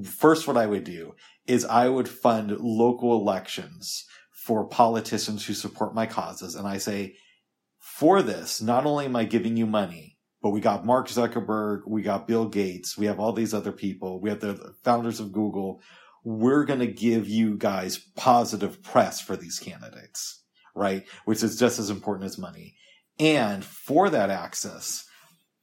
[0.03, 1.13] first what I would do
[1.47, 4.05] is I would fund local elections
[4.45, 6.55] for politicians who support my causes.
[6.55, 7.15] And I say,
[7.79, 12.01] for this, not only am I giving you money, but we got Mark Zuckerberg, we
[12.01, 15.81] got Bill Gates, we have all these other people, we have the founders of Google.
[16.25, 20.43] We're going to give you guys positive press for these candidates,
[20.75, 21.05] right?
[21.25, 22.75] Which is just as important as money.
[23.19, 25.05] And for that access,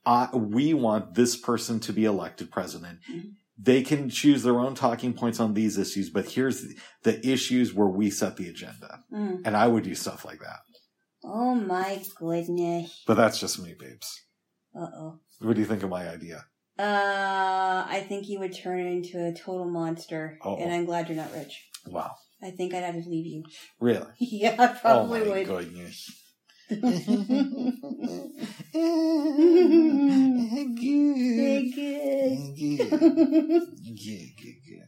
[0.07, 3.01] I, we want this person to be elected president.
[3.11, 3.33] Mhm.
[3.59, 7.75] They can choose their own talking points on these issues, but here's the, the issues
[7.75, 9.01] where we set the agenda.
[9.13, 9.43] Mm.
[9.45, 10.61] And I would do stuff like that.
[11.23, 13.03] Oh my goodness.
[13.07, 14.21] But that's just me, babes.
[14.75, 15.21] Uh oh.
[15.41, 16.47] What do you think of my idea?
[16.79, 20.57] Uh, I think you would turn into a total monster, Uh-oh.
[20.57, 21.63] and I'm glad you're not rich.
[21.87, 22.15] Wow.
[22.43, 23.45] I think I'd have to leave you.
[23.79, 24.07] Really?
[24.19, 25.47] yeah, I probably oh my would.
[25.47, 26.11] goodness.
[30.33, 32.39] Hey, good.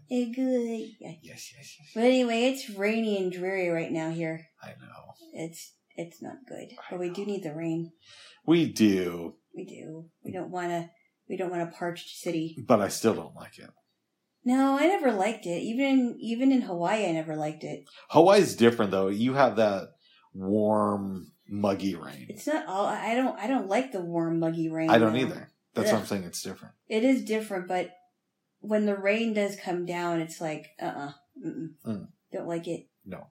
[0.08, 0.90] Hey, good.
[1.00, 1.12] Yeah.
[1.22, 1.90] Yes, yes, yes.
[1.94, 4.46] But anyway, it's rainy and dreary right now here.
[4.62, 5.14] I know.
[5.32, 7.92] It's it's not good, but we do need the rain.
[8.46, 9.34] We do.
[9.54, 10.06] We do.
[10.24, 10.90] We don't want to
[11.28, 12.56] We don't want a parched city.
[12.66, 13.70] But I still don't like it.
[14.44, 15.62] No, I never liked it.
[15.62, 17.84] Even even in Hawaii, I never liked it.
[18.10, 19.08] Hawaii's different though.
[19.08, 19.94] You have that
[20.34, 22.26] warm, muggy rain.
[22.28, 22.86] It's not all.
[22.86, 23.38] I don't.
[23.38, 24.90] I don't like the warm, muggy rain.
[24.90, 25.48] I don't either.
[25.72, 26.24] That's what I'm saying.
[26.24, 26.74] It's different.
[26.88, 27.90] It is different, but
[28.60, 31.12] when the rain does come down, it's like, uh, uh
[31.44, 32.08] Mm.
[32.32, 32.86] don't like it.
[33.04, 33.26] No,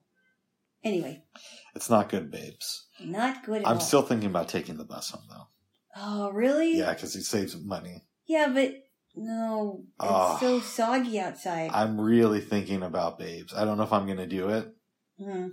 [0.84, 1.24] Anyway,
[1.74, 2.86] it's not good, babes.
[3.00, 3.80] not good at I'm all.
[3.80, 5.46] still thinking about taking the bus home though.
[5.96, 6.76] Oh, really?
[6.78, 8.02] Yeah, because it saves money.
[8.26, 8.74] Yeah, but
[9.14, 10.38] no, it's Ah.
[10.40, 11.70] so soggy outside.
[11.72, 13.54] I'm really thinking about babes.
[13.54, 14.68] I don't know if I'm going to do it.
[15.18, 15.48] Hmm.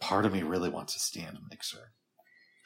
[0.00, 1.92] Part of me really wants a stand mixer.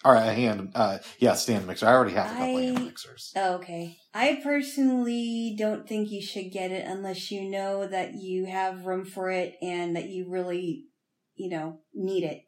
[0.05, 0.73] All right, a hand.
[0.75, 1.87] Uh, yeah, stand mixer.
[1.87, 3.33] I already have a couple I- hand mixers.
[3.37, 3.97] Oh, okay.
[4.15, 9.05] I personally don't think you should get it unless you know that you have room
[9.05, 10.87] for it and that you really,
[11.35, 12.43] you know, need it.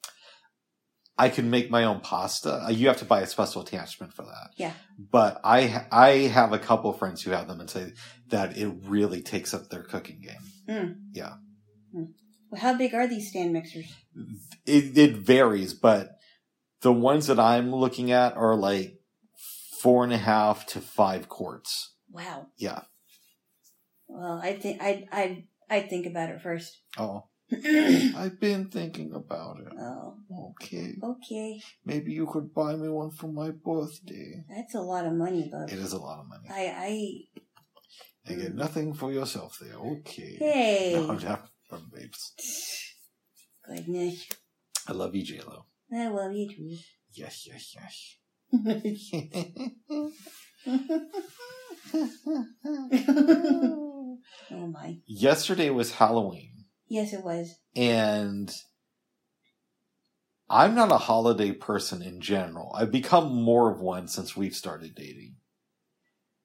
[1.20, 2.64] I can make my own pasta.
[2.64, 4.50] Uh, You have to buy a special attachment for that.
[4.56, 4.72] Yeah.
[4.98, 7.92] But I I have a couple friends who have them and say
[8.28, 10.96] that it really takes up their cooking game.
[11.12, 11.34] Yeah.
[11.92, 13.92] Well, how big are these stand mixers?
[14.64, 16.16] It it varies, but
[16.80, 18.98] the ones that I'm looking at are like
[19.82, 21.94] four and a half to five quarts.
[22.10, 22.46] Wow.
[22.56, 22.82] Yeah.
[24.08, 26.80] Well, I think I I I think about it first.
[26.98, 27.24] Oh,
[28.16, 29.72] I've been thinking about it.
[29.78, 30.14] Oh.
[30.52, 30.94] Okay.
[31.02, 31.60] okay.
[31.84, 34.44] Maybe you could buy me one for my birthday.
[34.48, 35.68] That's a lot of money, Bub.
[35.68, 36.48] It is a lot of money.
[36.48, 37.26] I
[38.26, 39.74] I You get nothing for yourself there.
[39.74, 40.36] Okay.
[40.38, 40.92] hey.
[40.94, 42.32] No, I'm not from babes.
[43.66, 44.28] Goodness.
[44.86, 45.64] I love you, JLo.
[45.92, 46.76] I love you too.
[47.12, 48.16] Yes, yes, yes.
[54.50, 54.98] oh my.
[55.06, 56.49] Yesterday was Halloween,
[56.90, 57.54] Yes, it was.
[57.74, 58.52] and
[60.50, 62.74] I'm not a holiday person in general.
[62.74, 65.36] I've become more of one since we've started dating.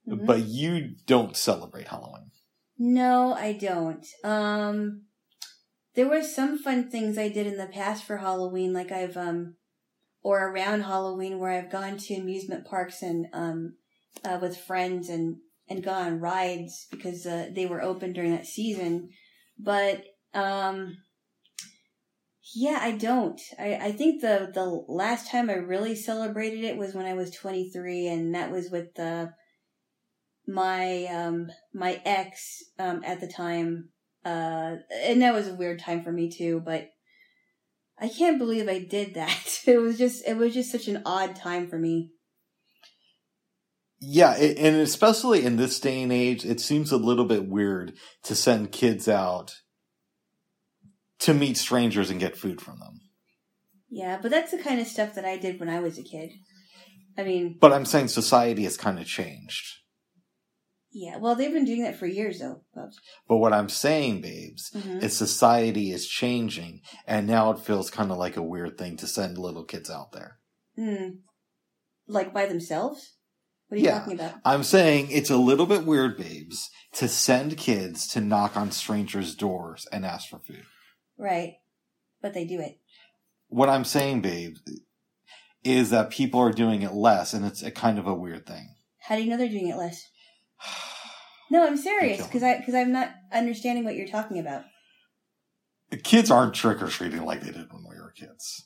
[0.08, 0.28] Mhm.
[0.28, 2.30] But you don't celebrate Halloween.
[2.78, 4.06] No, I don't.
[4.24, 5.06] Um,
[5.96, 9.56] there were some fun things I did in the past for Halloween, like I've um,
[10.22, 13.78] or around Halloween, where I've gone to amusement parks and um,
[14.24, 18.46] uh, with friends and and gone on rides because uh, they were open during that
[18.46, 19.10] season.
[19.58, 20.04] But
[20.36, 20.98] um,
[22.54, 23.42] yeah, I don't.
[23.58, 27.32] I I think the the last time I really celebrated it was when I was
[27.32, 29.32] twenty three, and that was with the
[30.48, 33.90] my um my ex um at the time.
[34.24, 36.90] Uh and that was a weird time for me too but
[38.00, 39.60] i can't believe i did that.
[39.68, 42.12] It was just it was just such an odd time for me.
[44.00, 47.94] Yeah, and especially in this day and age, it seems a little bit weird
[48.24, 49.56] to send kids out
[51.20, 53.00] to meet strangers and get food from them.
[53.90, 56.32] yeah but that's the kind of stuff that i did when i was a kid
[57.18, 59.66] i mean But I'm saying society has kind of changed.
[60.92, 62.98] yeah well they've been doing that for years though Bubs.
[63.28, 65.02] But what I'm saying, babes, Mhm.
[65.04, 69.08] is society is changing, and now it feels kind of like a weird thing to
[69.08, 70.40] send little kids out there.
[70.76, 71.08] Hmm.
[72.08, 73.14] like by themselves
[73.68, 74.00] what are you Yeah.
[74.00, 78.56] talking about I'm saying it's a little bit weird, babes, to send kids to knock
[78.56, 80.66] on strangers' doors and ask for food.
[81.18, 81.56] Right
[82.22, 82.80] but they do it
[83.50, 84.56] What I'm saying, babe,
[85.64, 88.76] is that people are doing it less, and it's a kind of a weird thing.
[89.00, 90.10] how do you know they're doing it less
[91.52, 94.64] no i'm serious because i because i'm not understanding what you're talking about
[96.04, 98.66] Kids aren't trick or treating like they did when we were kids.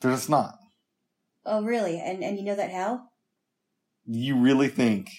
[0.00, 0.54] They're just not.
[1.44, 3.02] oh really and and you know that how
[4.06, 5.10] You really think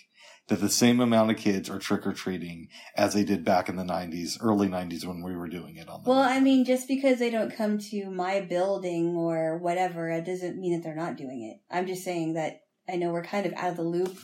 [0.47, 3.77] that the same amount of kids are trick or treating as they did back in
[3.77, 6.87] the 90s, early 90s when we were doing it on the Well, I mean, just
[6.87, 11.17] because they don't come to my building or whatever, it doesn't mean that they're not
[11.17, 11.75] doing it.
[11.75, 14.19] I'm just saying that I know we're kind of out of the loop,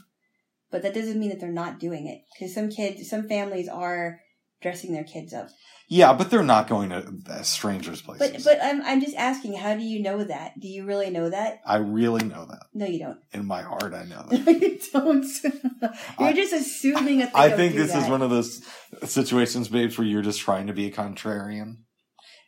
[0.69, 2.21] but that doesn't mean that they're not doing it.
[2.33, 4.19] Because some kids, some families are
[4.61, 5.49] dressing their kids up.
[5.87, 8.45] Yeah, but they're not going to uh, strangers' places.
[8.45, 10.57] But but I'm I'm just asking, how do you know that?
[10.57, 11.59] Do you really know that?
[11.65, 12.63] I really know that.
[12.73, 13.19] No, you don't.
[13.33, 14.45] In my heart, I know that.
[14.45, 15.25] No, you don't.
[16.19, 18.61] You're I- just assuming that I think this is one of those
[19.03, 21.79] situations, babes, where you're just trying to be a contrarian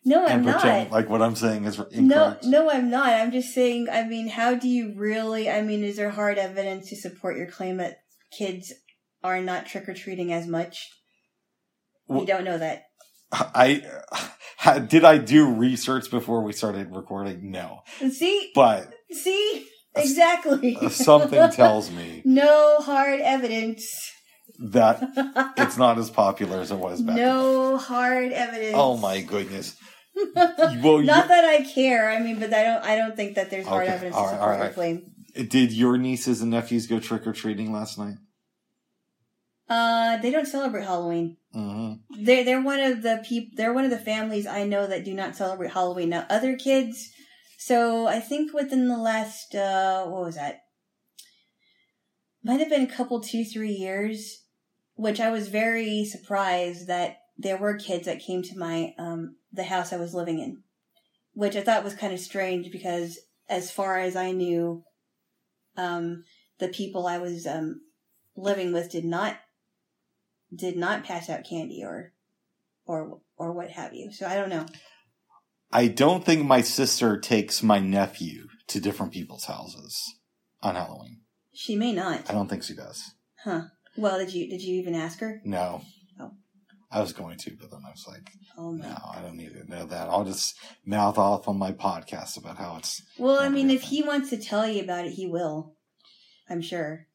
[0.06, 0.95] No, I'm and pretend not.
[0.95, 2.45] like what I'm saying is incorrect.
[2.45, 3.10] No, no, I'm not.
[3.10, 3.88] I'm just saying.
[3.91, 5.49] I mean, how do you really?
[5.49, 7.97] I mean, is there hard evidence to support your claim that
[8.38, 8.71] kids
[9.21, 10.89] are not trick or treating as much?
[12.10, 12.84] You don't know that.
[13.32, 13.82] I
[14.88, 17.52] did I do research before we started recording?
[17.52, 20.78] No, See, but see, exactly.
[20.89, 23.88] something tells me no hard evidence.
[24.60, 25.02] that
[25.58, 27.16] it's not as popular as it was back.
[27.16, 28.76] no hard evidence.
[28.76, 29.76] Oh my goodness.
[30.36, 32.12] Well, not that I care.
[32.12, 32.84] I mean, but I don't.
[32.86, 34.74] I don't think that there's hard Okay, evidence all to support all your right.
[34.76, 35.02] claim.
[35.50, 38.13] Did your nieces and nephews go trick or treating last night?
[39.69, 41.38] Uh, they don't celebrate Halloween.
[41.56, 42.23] Mm-hmm.
[42.26, 45.13] They're they're one of the peop- They're one of the families I know that do
[45.13, 46.10] not celebrate Halloween.
[46.10, 47.12] Now, other kids.
[47.58, 50.63] So I think within the last uh, what was that?
[52.43, 54.43] Might have been a couple, two, three years,
[54.95, 59.63] which I was very surprised that there were kids that came to my um the
[59.63, 60.63] house I was living in,
[61.34, 64.84] which I thought was kind of strange because as far as I knew,
[65.78, 66.26] um,
[66.60, 67.82] the people I was um
[68.36, 69.38] living with did not
[70.54, 72.13] did not pass out candy or
[72.86, 74.12] or or what have you.
[74.12, 74.66] So I don't know.
[75.72, 80.18] I don't think my sister takes my nephew to different people's houses
[80.62, 81.22] on Halloween.
[81.54, 82.30] She may not.
[82.30, 83.16] I don't think she does.
[83.44, 83.63] Huh.
[83.98, 85.42] Well, did you did you even ask her?
[85.44, 85.82] No.
[86.20, 86.32] Oh.
[86.92, 89.70] I was going to, but then I was like, Oh no, I don't need to
[89.70, 90.10] know that.
[90.10, 93.02] I'll just mouth off on my podcast about how it's.
[93.18, 95.76] Well, I mean, if he wants to tell you about it, he will.
[96.50, 97.08] I'm sure.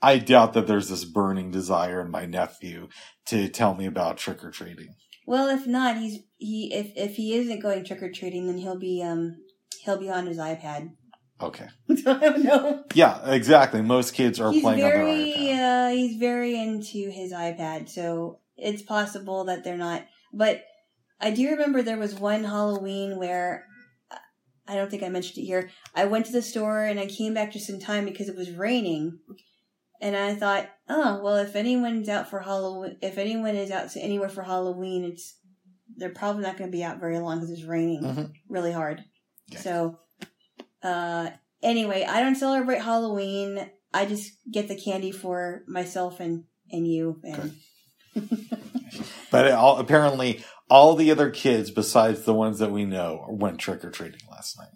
[0.00, 2.88] I doubt that there's this burning desire in my nephew
[3.26, 4.94] to tell me about trick or treating.
[5.26, 8.78] Well, if not, he's he if if he isn't going trick or treating, then he'll
[8.78, 9.36] be um
[9.84, 10.92] he'll be on his iPad.
[11.40, 11.68] Okay.
[11.90, 12.84] I don't know.
[12.94, 13.82] Yeah, exactly.
[13.82, 15.88] Most kids are He's playing on their iPad.
[15.88, 20.06] uh he's very into his iPad, so it's possible that they're not.
[20.32, 20.64] But
[21.20, 23.66] I do remember there was one Halloween where
[24.68, 25.70] I don't think I mentioned it here.
[25.94, 28.50] I went to the store and I came back just in time because it was
[28.50, 29.18] raining.
[30.00, 34.00] And I thought, oh well, if anyone's out for Halloween, if anyone is out to
[34.00, 35.36] anywhere for Halloween, it's
[35.96, 38.32] they're probably not going to be out very long because it's raining Mhm.
[38.48, 39.04] really hard.
[39.48, 39.60] Yeah.
[39.60, 39.98] So,
[40.82, 41.30] uh,
[41.62, 43.68] anyway, I don't celebrate Halloween.
[43.92, 47.20] I just get the candy for myself and and you.
[47.24, 47.56] And
[49.30, 53.58] But it all, apparently, all the other kids besides the ones that we know went
[53.58, 54.68] trick or treating last night.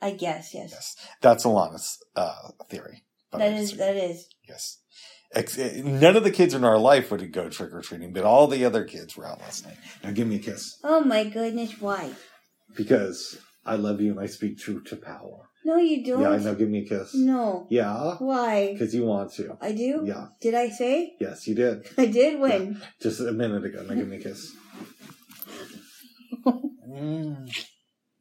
[0.00, 3.04] I guess yes, Yes, that's Alana's uh, theory.
[3.38, 4.28] That is that is.
[4.48, 4.78] Yes.
[5.34, 8.46] Eh, None of the kids in our life would go trick or treating, but all
[8.46, 9.76] the other kids were out last night.
[10.02, 10.78] Now give me a kiss.
[10.84, 12.12] Oh my goodness, why?
[12.76, 15.50] Because I love you and I speak truth to power.
[15.64, 16.22] No, you don't.
[16.22, 16.54] Yeah, I know.
[16.54, 17.12] Give me a kiss.
[17.12, 17.66] No.
[17.70, 18.72] Yeah, Why?
[18.72, 19.58] because you want to.
[19.60, 20.04] I do.
[20.06, 20.28] Yeah.
[20.40, 21.14] Did I say?
[21.18, 21.88] Yes, you did.
[21.98, 22.80] I did when.
[23.02, 23.82] Just a minute ago.
[23.82, 24.54] Now give me a kiss.
[26.88, 27.50] Mm.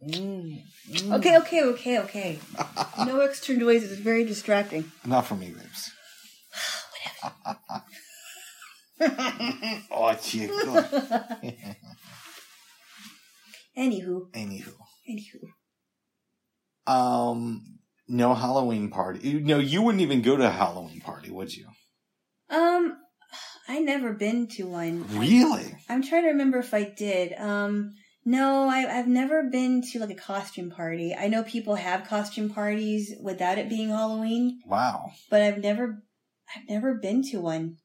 [0.03, 0.61] Mm.
[0.91, 1.13] Mm.
[1.17, 2.39] Okay, okay, okay, okay.
[3.05, 3.91] no extra noises.
[3.91, 4.91] It's very distracting.
[5.05, 5.91] Not for me, babes.
[9.91, 10.53] oh, chico.
[13.77, 14.73] Anywho, Anywho.
[15.09, 15.43] anywho.
[16.87, 17.61] Um,
[18.07, 19.33] no Halloween party.
[19.41, 21.67] No, you wouldn't even go to a Halloween party, would you?
[22.49, 22.95] Um,
[23.67, 25.05] I never been to one.
[25.17, 25.75] Really?
[25.89, 27.33] I'm trying to remember if I did.
[27.33, 27.91] Um,
[28.25, 31.13] no, I, I've never been to like a costume party.
[31.13, 35.11] I know people have costume parties without it being Halloween, Wow.
[35.29, 36.03] but I've never,
[36.55, 37.77] I've never been to one.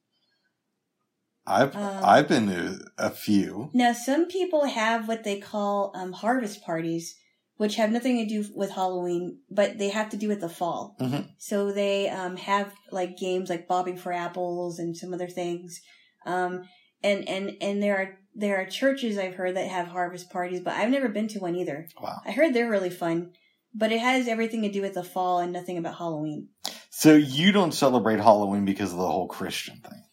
[1.45, 3.69] I've Um, I've been to a few.
[3.73, 7.15] Now, some people have what they call um, harvest parties,
[7.57, 10.95] which have nothing to do with Halloween, but they have to do with the fall.
[10.99, 11.29] Mhm.
[11.37, 15.81] So they um, have like games like bobbing for apples and some other things.
[16.25, 16.67] Um,
[17.03, 20.73] and and and there are there are churches I've heard that have harvest parties, but
[20.73, 21.87] I've never been to one either.
[22.01, 22.21] Wow.
[22.25, 23.33] I heard they're really fun,
[23.73, 26.49] but it has everything to do with the fall and nothing about Halloween.
[26.89, 30.03] So you don't celebrate Halloween because of the whole Christian thing.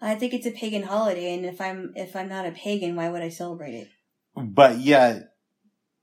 [0.00, 3.10] I think it's a pagan holiday, and if I'm if I'm not a pagan, why
[3.10, 3.88] would I celebrate it?
[4.34, 5.20] But yeah,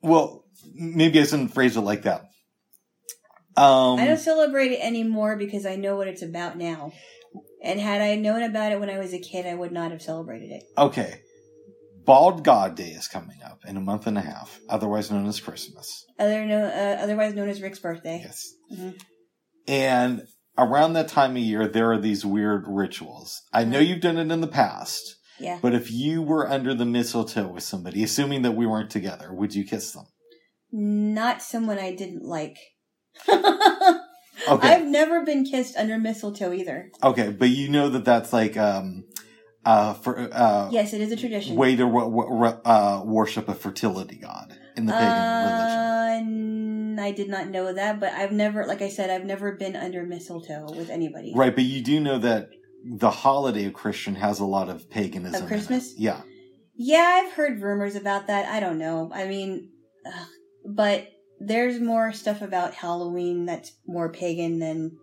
[0.02, 2.30] well, maybe I shouldn't phrase it like that.
[3.56, 6.92] Um, I don't celebrate it anymore because I know what it's about now.
[7.64, 10.02] And had I known about it when I was a kid, I would not have
[10.02, 10.64] celebrated it.
[10.78, 11.22] okay.
[12.06, 15.42] Bald God Day is coming up in a month and a half, otherwise known as
[15.42, 16.06] Christmas.
[16.18, 18.22] Other no, uh, otherwise known as Rick's birthday.
[18.24, 18.48] Yes.
[18.74, 18.98] Mhm.
[19.68, 20.22] And
[20.58, 23.42] around that time of year, there are these weird rituals.
[23.52, 25.60] I know you've done it in the past, Yeah.
[25.62, 29.54] but if you were under the mistletoe with somebody, assuming that we weren't together, would
[29.54, 30.06] you kiss them?
[30.72, 32.58] Not someone I didn't like.
[34.48, 34.68] Okay.
[34.70, 36.92] I've never been kissed under mistletoe either.
[37.04, 39.06] Okay, but you know that that's like um
[39.66, 41.56] uh for uh Yes, it is a tradition.
[41.56, 45.80] way to w- w- uh worship a fertility god in the pagan religion.
[45.80, 49.54] uh, n- I did not know that, but I've never, like I said, I've never
[49.54, 51.34] been under mistletoe with anybody.
[51.36, 52.50] Right, but you do know that
[52.86, 55.36] the holiday of Christian has a lot of paganism.
[55.36, 55.50] Of in it.
[55.50, 55.94] Christmas?
[55.98, 56.22] Yeah.
[56.76, 58.46] Yeah, I've heard rumors about that.
[58.48, 59.10] I don't know.
[59.14, 59.72] I mean,
[60.06, 60.28] ugh,
[60.66, 61.08] but
[61.40, 64.98] there's more stuff about Halloween that's more pagan than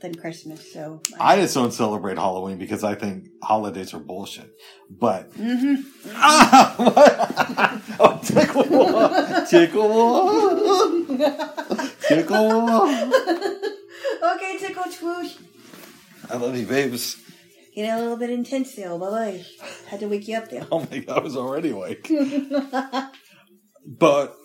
[0.00, 0.72] than Christmas.
[0.72, 4.50] So I just don't celebrate Halloween because I think holidays are bullshit.
[4.90, 5.76] But hmm
[6.14, 8.64] ah, oh, tickle,
[9.46, 11.06] tickle.
[12.00, 12.82] Tickle.
[14.34, 15.38] okay, tickle twoosh.
[16.30, 17.16] I love you, babes.
[17.74, 18.96] Getting a little bit intense there.
[18.98, 19.44] Bye bye.
[19.88, 20.66] Had to wake you up there.
[20.72, 22.10] Oh my god, I was already awake.
[23.86, 24.36] But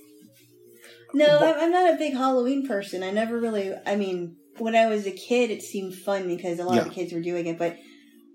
[1.14, 3.03] No, I'm, I'm not a big Halloween person.
[3.03, 3.74] I never really.
[3.86, 6.89] I mean, when I was a kid, it seemed fun because a lot of Yeah.
[6.89, 7.78] the kids were doing it, but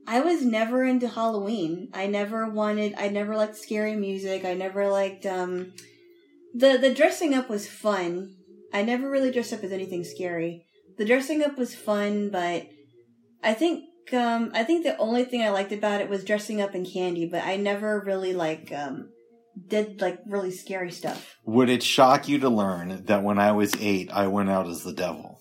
[0.06, 1.90] I was never into Halloween.
[1.92, 2.94] I never wanted.
[2.96, 4.44] I never liked scary music.
[4.44, 5.72] I never liked um
[6.54, 8.34] the the dressing up was fun.
[8.72, 10.64] I never really dressed up as anything scary.
[10.98, 12.68] The dressing up was fun, but
[13.42, 16.74] I think um I think the only thing I liked about it was dressing up
[16.74, 17.26] in candy.
[17.26, 19.10] But I never really like um
[19.68, 21.36] did like really scary stuff.
[21.44, 24.82] would it shock you to learn that when I was eight, I went out as
[24.82, 25.40] the devil?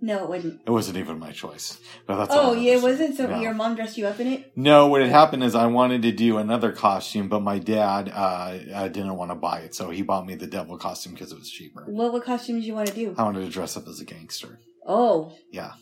[0.00, 0.60] No, it wouldn't.
[0.64, 1.76] It wasn't even my choice.
[2.06, 3.16] But that's Oh yeah, it wasn't.
[3.16, 3.40] So No.
[3.40, 4.52] your mom dressed you up in it.
[4.54, 8.58] No, what had happened is I wanted to do another costume, but my dad uh,
[8.74, 11.38] uh, didn't want to buy it, so he bought me the devil costume because it
[11.38, 11.84] was cheaper.
[11.88, 13.14] What what costume did you want to do?
[13.18, 14.60] I wanted to dress up as a gangster.
[14.86, 15.72] Oh, Yeah,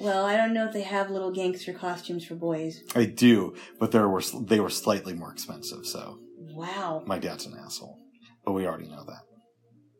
[0.00, 2.80] well, I don't know if they have little gangster costumes for boys.
[2.94, 5.84] I do, but there were they were slightly more expensive.
[5.86, 6.18] So
[6.54, 7.98] Wow, my dad's an asshole,
[8.44, 9.22] but we already know that.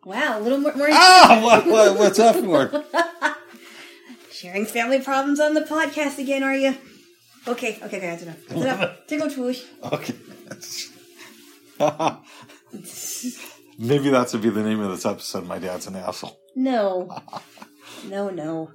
[0.05, 0.75] wow, a little more.
[0.75, 2.85] more Ah, what, what, what's up for?
[4.33, 6.77] Sharing family problems on the podcast again, are you?
[7.47, 8.39] Okay, okay, okay, that's enough.
[8.49, 8.97] That's enough.
[9.09, 9.63] Tickle twoosh.
[9.93, 10.15] Okay.
[13.79, 15.47] Maybe that should be the name of this episode.
[15.47, 16.39] My dad's an asshole.
[16.55, 17.11] No,
[18.07, 18.71] no, no.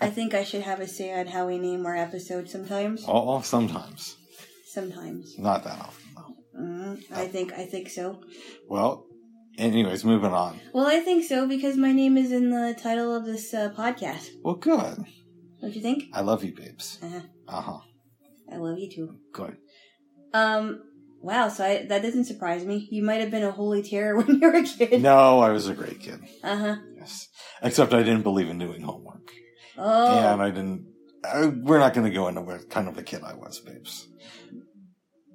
[0.00, 3.04] I think I should have a say on how we name our episodes sometimes.
[3.06, 4.16] Oh, sometimes,
[4.66, 5.38] Sometimes.
[5.38, 6.09] not that often.
[6.60, 8.20] Mm, I think I think so.
[8.68, 9.06] Well,
[9.58, 10.60] anyways, moving on.
[10.74, 14.28] Well, I think so because my name is in the title of this uh, podcast.
[14.42, 15.04] Well, good.
[15.60, 16.04] Don't you think?
[16.12, 16.98] I love you, babes.
[17.02, 17.20] Uh-huh.
[17.48, 17.78] Uh huh.
[18.52, 19.16] I love you too.
[19.32, 19.56] Good.
[20.34, 20.82] Um.
[21.22, 21.48] Wow.
[21.48, 22.88] So I, that doesn't surprise me.
[22.90, 25.02] You might have been a holy terror when you were a kid.
[25.02, 26.20] No, I was a great kid.
[26.42, 26.76] Uh huh.
[26.96, 27.28] Yes.
[27.62, 29.30] Except I didn't believe in doing homework.
[29.78, 30.18] Oh.
[30.18, 30.86] And I didn't.
[31.22, 34.08] I, we're not going to go into what kind of a kid I was, babes.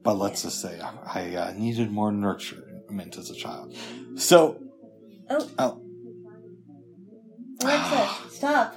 [0.05, 3.75] But let's just say I, I uh, needed more nurturement as a child.
[4.15, 4.61] So.
[5.31, 5.49] Oh.
[5.57, 5.81] Oh.
[7.63, 8.75] Alexa, stop.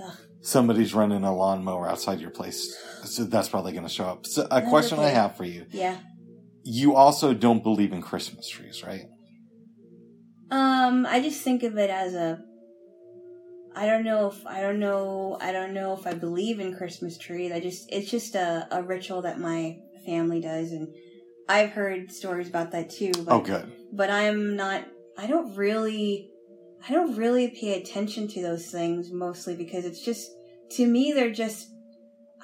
[0.00, 0.16] Ugh.
[0.42, 2.76] Somebody's running a lawnmower outside your place.
[3.04, 4.26] So that's probably going to show up.
[4.26, 5.64] So a question I have for you.
[5.70, 5.96] Yeah.
[6.64, 9.06] You also don't believe in Christmas trees, right?
[10.50, 11.06] Um.
[11.06, 12.44] I just think of it as a.
[13.74, 17.16] I don't know if I don't know I don't know if I believe in Christmas
[17.16, 17.52] trees.
[17.52, 19.78] I just it's just a, a ritual that my
[20.10, 20.88] family does, and
[21.48, 23.12] I've heard stories about that too.
[23.24, 23.70] But Oh, good.
[23.92, 24.84] but I'm not
[25.16, 26.28] I don't really
[26.88, 30.28] I don't really pay attention to those things mostly because it's just
[30.76, 31.68] to me they're just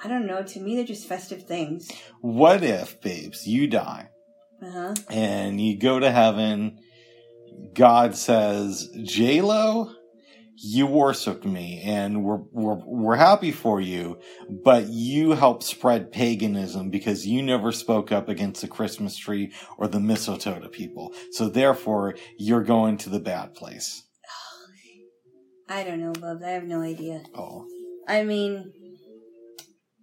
[0.03, 1.89] I don't know, to me they're just festive things.
[2.21, 4.09] What if, babes, you die
[4.61, 4.93] Uh-huh.
[5.09, 6.77] and you go to heaven?
[7.73, 9.89] God says, J Lo,
[10.57, 14.19] you worshipped me and we're, we're, we're happy for you,
[14.63, 19.87] but you helped spread paganism because you never spoke up against the Christmas tree or
[19.87, 21.13] the mistletoe to people.
[21.31, 24.03] So therefore, you're going to the bad place.
[25.69, 26.43] I don't know, Bubs.
[26.43, 27.23] I have no idea.
[27.35, 27.65] Oh,
[28.07, 28.71] I mean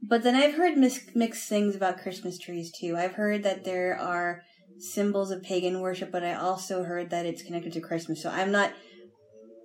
[0.06, 2.96] but then I've heard mis- mixed things about Christmas trees too.
[2.96, 4.42] I've heard that there are
[4.78, 8.22] symbols of pagan worship, but I also heard that it's connected to Christmas.
[8.22, 8.72] So I'm not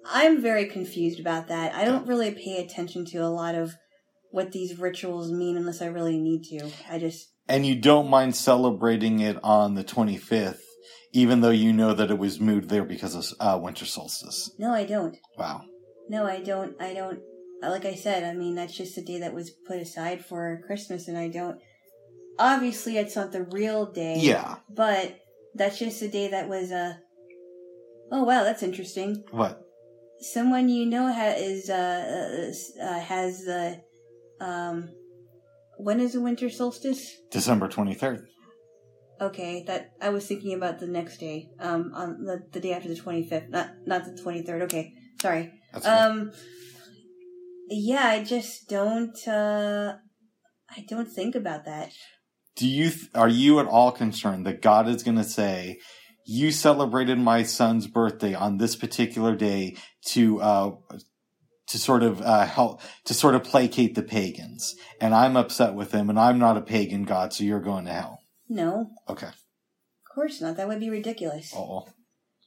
[0.05, 1.73] I'm very confused about that.
[1.75, 3.75] I don't really pay attention to a lot of
[4.31, 6.69] what these rituals mean unless I really need to.
[6.89, 10.59] I just and you don't mind celebrating it on the 25th,
[11.13, 14.51] even though you know that it was moved there because of uh, winter solstice.
[14.59, 15.17] no, I don't.
[15.37, 15.63] Wow.
[16.09, 16.79] No, I don't.
[16.81, 17.19] I don't.
[17.61, 21.07] Like I said, I mean that's just a day that was put aside for Christmas,
[21.07, 21.59] and I don't.
[22.37, 24.17] Obviously, it's not the real day.
[24.19, 24.57] Yeah.
[24.69, 25.19] But
[25.55, 26.93] that's just a day that was Uh,
[28.11, 29.23] oh wow, that's interesting.
[29.31, 29.61] What?
[30.21, 32.51] Someone you know ha- is uh,
[32.83, 33.81] uh, uh has the
[34.39, 34.89] um.
[35.77, 37.15] When is the winter solstice?
[37.31, 38.25] December 23rd.
[39.21, 41.49] Okay, that I was thinking about the next day.
[41.59, 44.61] Um, on the the day after the twenty fifth, not not the twenty third.
[44.63, 45.51] Okay, sorry.
[45.73, 45.95] That's okay.
[45.95, 46.31] Um,
[47.69, 49.27] yeah, I just don't.
[49.27, 49.95] uh
[50.69, 51.91] I don't think about that.
[52.55, 55.79] Do you th- are you at all concerned that God is going to say,
[56.31, 59.77] "You celebrated my son's birthday on this particular day
[60.13, 60.71] to uh
[61.69, 65.91] to sort of uh help to sort of placate the pagans, and I'm upset with
[65.91, 69.27] him, and I'm not a pagan God, so you're going to hell." No, Okay.
[69.27, 70.57] of course not.
[70.57, 71.53] That would be ridiculous.
[71.55, 71.87] Oh.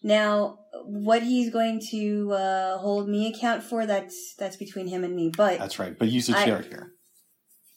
[0.04, 5.14] Now, what he's going to uh, hold me account for, that's that's between him and
[5.14, 5.30] me.
[5.36, 5.96] But That's right.
[5.98, 6.92] But you should I- share it here.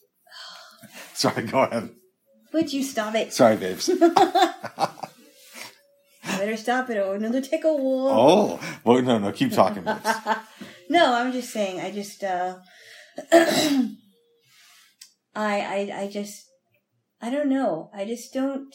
[1.14, 1.90] Sorry, go ahead.
[2.52, 3.32] would you stop it?
[3.32, 3.88] Sorry, babes.
[6.38, 8.10] better stop it or another tickle war.
[8.12, 9.84] Oh, well, no, no, keep talking.
[10.88, 11.80] No, I'm just saying.
[11.80, 12.58] I just, uh,
[13.32, 13.90] I,
[15.34, 16.44] I, I just,
[17.20, 17.90] I don't know.
[17.92, 18.72] I just don't.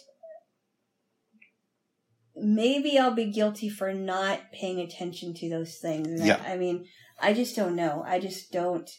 [2.35, 6.07] Maybe I'll be guilty for not paying attention to those things.
[6.07, 6.43] And I- Yeah.
[6.45, 6.85] I, mean,
[7.21, 8.03] I just don't know.
[8.05, 8.89] I just don't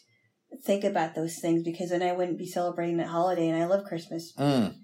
[0.65, 3.47] think about those things because then I wouldn't be celebrating that holiday.
[3.49, 4.33] And I love Christmas.
[4.37, 4.75] Mm,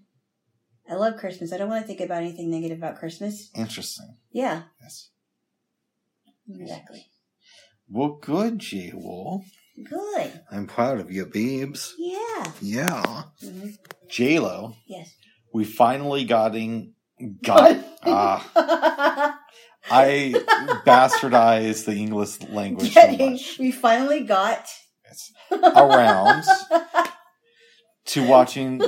[0.89, 1.53] I love Christmas.
[1.53, 3.49] I don't want to think about anything negative about Christmas.
[3.55, 4.17] interesting.
[4.31, 5.09] Yeah, Yes.
[6.49, 7.05] exactly.
[7.87, 8.91] Well, good, J.
[8.93, 9.43] Wool.
[9.83, 10.41] Good.
[10.51, 11.95] I'm proud of you, babes.
[11.97, 12.51] Yeah.
[12.61, 13.23] Yeah.
[13.41, 13.69] hmm
[14.09, 14.75] J Lo.
[14.87, 15.13] Yes.
[15.53, 16.93] We finally got in.
[17.43, 17.77] Got.
[18.03, 19.39] Ah,
[19.91, 20.33] I
[20.85, 23.57] bastardized the English language so Getting, much.
[23.59, 24.65] we finally got
[25.05, 25.31] Yes.
[25.51, 26.43] Around
[28.07, 28.81] to watching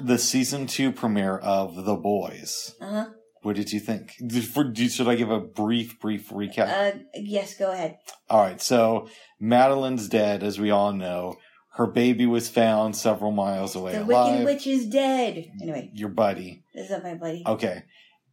[0.00, 2.74] the season two premiere of The Boys.
[2.80, 3.06] Uh-huh.
[3.42, 4.12] What did you think?
[4.26, 6.68] Did- For, do- should I give a brief, brief recap?
[6.68, 7.96] Uh, yes, go ahead.
[8.28, 9.08] All right, so
[9.40, 11.36] Madelyn's dead, as we all know.
[11.74, 14.32] Her baby was found several miles away the alive.
[14.40, 15.44] Wicked Witch is dead.
[15.60, 16.64] Anyway, Your buddy.
[16.74, 17.42] this is not my buddy.
[17.46, 17.82] Okay.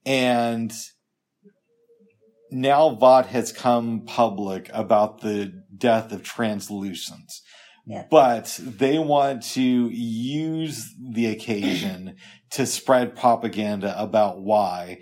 [0.05, 0.71] And
[2.51, 7.31] now Vought has come public about the death of Translucent.
[8.09, 12.15] But they want to use the occasion
[12.51, 14.99] to spread propaganda about why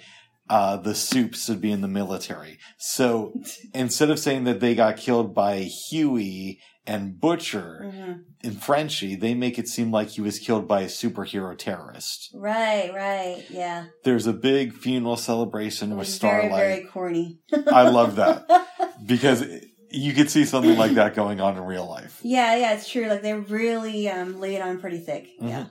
[0.49, 2.57] uh, the soups should be in the military.
[2.77, 3.34] So
[3.73, 5.59] instead of saying that they got killed by
[5.89, 8.11] Hughie and Butcher hmm
[8.43, 12.91] in Frenchie, they make it seem like he was killed by a superhero terrorist Right,
[12.91, 13.86] right, yeah.
[14.03, 16.49] there's a big funeral celebration with very, Starlight.
[16.49, 17.39] very corny.
[17.67, 18.47] I love that
[19.05, 19.45] because
[19.92, 22.20] you could see something like that going on in real life.
[22.24, 23.08] yeah, yeah, it's true.
[23.08, 25.30] Like they really um, lay it on pretty thick.
[25.39, 25.64] Yeah.
[25.64, 25.70] Mhm.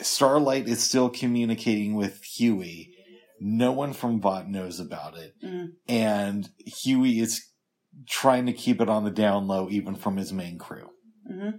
[0.00, 2.90] Starlight is still communicating with Hughie.
[3.40, 5.34] No one from Vought knows about it.
[5.42, 5.68] Mhm.
[5.88, 7.42] And Hughie is
[8.08, 10.88] trying to keep it on the down low even from his main crew.
[11.26, 11.50] hmm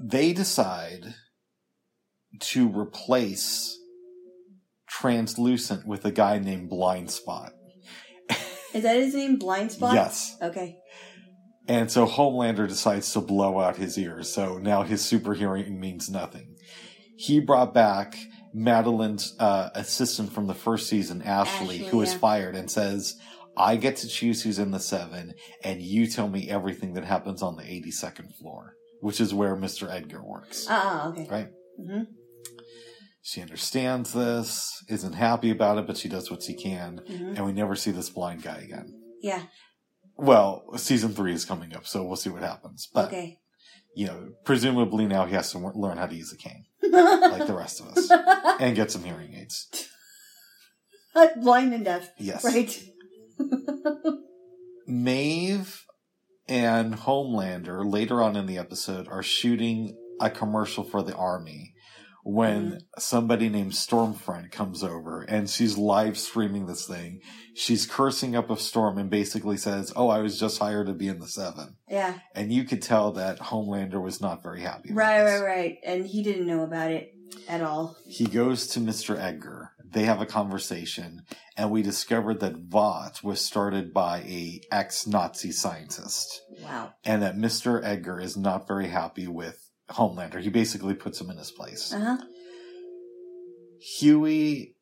[0.00, 1.14] They decide
[2.40, 3.78] to replace
[5.04, 7.52] Translucent with a guy named Blind Spot.
[8.72, 9.36] Is that his name?
[9.36, 9.92] Blind Spot.
[9.92, 10.34] Yes.
[10.40, 10.78] Okay.
[11.68, 14.32] And so Homelander decides to blow out his ears.
[14.32, 16.56] So now his super hearing means nothing.
[17.18, 18.16] He brought back
[18.56, 22.18] Madelyn's uh, assistant from the first season, Ashley, Ashley, who was yeah.
[22.20, 23.14] fired, and says,
[23.58, 27.42] I get to choose who's in the seven, and you tell me everything that happens
[27.42, 29.92] on the 82nd floor, which is where Mr.
[29.92, 30.66] Edgar works.
[30.70, 31.28] Ah, okay.
[31.30, 31.48] Right?
[31.76, 32.04] hmm
[33.26, 37.46] She understands this, isn't happy about it, but she does what she can, hmm and
[37.46, 39.00] we never see this blind guy again.
[39.22, 39.44] Yeah.
[40.14, 42.86] Well, season three is coming up, so we'll see what happens.
[42.92, 43.38] But okay.
[43.96, 47.56] you know, presumably now he has to learn how to use a cane, like the
[47.56, 48.10] rest of us,
[48.60, 49.88] and get some hearing aids.
[51.40, 52.10] Blind and deaf.
[52.18, 52.44] Yes.
[52.44, 52.78] Right.
[54.86, 55.86] Maeve
[56.46, 61.73] and Homelander later on in the episode are shooting a commercial for the army
[62.24, 62.78] when mm-hmm.
[62.98, 67.20] somebody named Stormfront comes over and she's live streaming this thing.
[67.54, 71.06] She's cursing up a storm and basically says, Oh, I was just hired to be
[71.06, 71.76] in the seven.
[71.88, 72.18] Yeah.
[72.34, 74.92] And you could tell that Homelander was not very happy.
[74.92, 75.40] Right, this.
[75.40, 75.78] right, right.
[75.84, 77.14] And he didn't know about it
[77.46, 77.96] at all.
[78.06, 79.18] He goes to Mr.
[79.18, 79.72] Edgar.
[79.84, 81.22] They have a conversation,
[81.56, 86.94] and we discovered that Vought was started by a ex-Nazi scientist, Wow.
[87.04, 87.80] and that Mr.
[87.84, 90.40] Edgar is not very happy with Homelander.
[90.40, 91.92] He basically puts him in his place.
[91.92, 92.24] Uh huh.
[93.80, 94.76] Hughie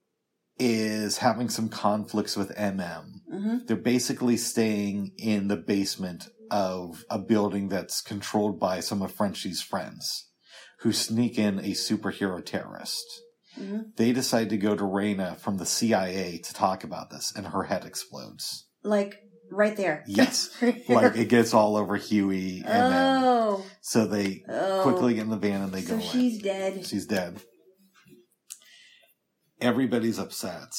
[0.59, 3.05] is having some conflicts with MM.
[3.29, 9.13] hmm They're basically staying in the basement of a building that's controlled by some of
[9.13, 10.29] Frenchie's friends,
[10.81, 13.07] who sneak in a superhero terrorist.
[13.57, 17.49] hmm They decide to go to Raina from the CIA to talk about this, and
[17.49, 18.67] her head explodes.
[18.85, 19.17] Like
[19.53, 20.05] right there.
[20.07, 20.51] Yes.
[20.89, 23.65] Like it gets all over Hughie, and then oh.
[23.81, 24.81] so they Oh.
[24.83, 26.07] quickly get in the van and they so go away.
[26.07, 26.87] she's dead.
[26.87, 27.41] She's dead.
[29.61, 30.75] Everybody's upset.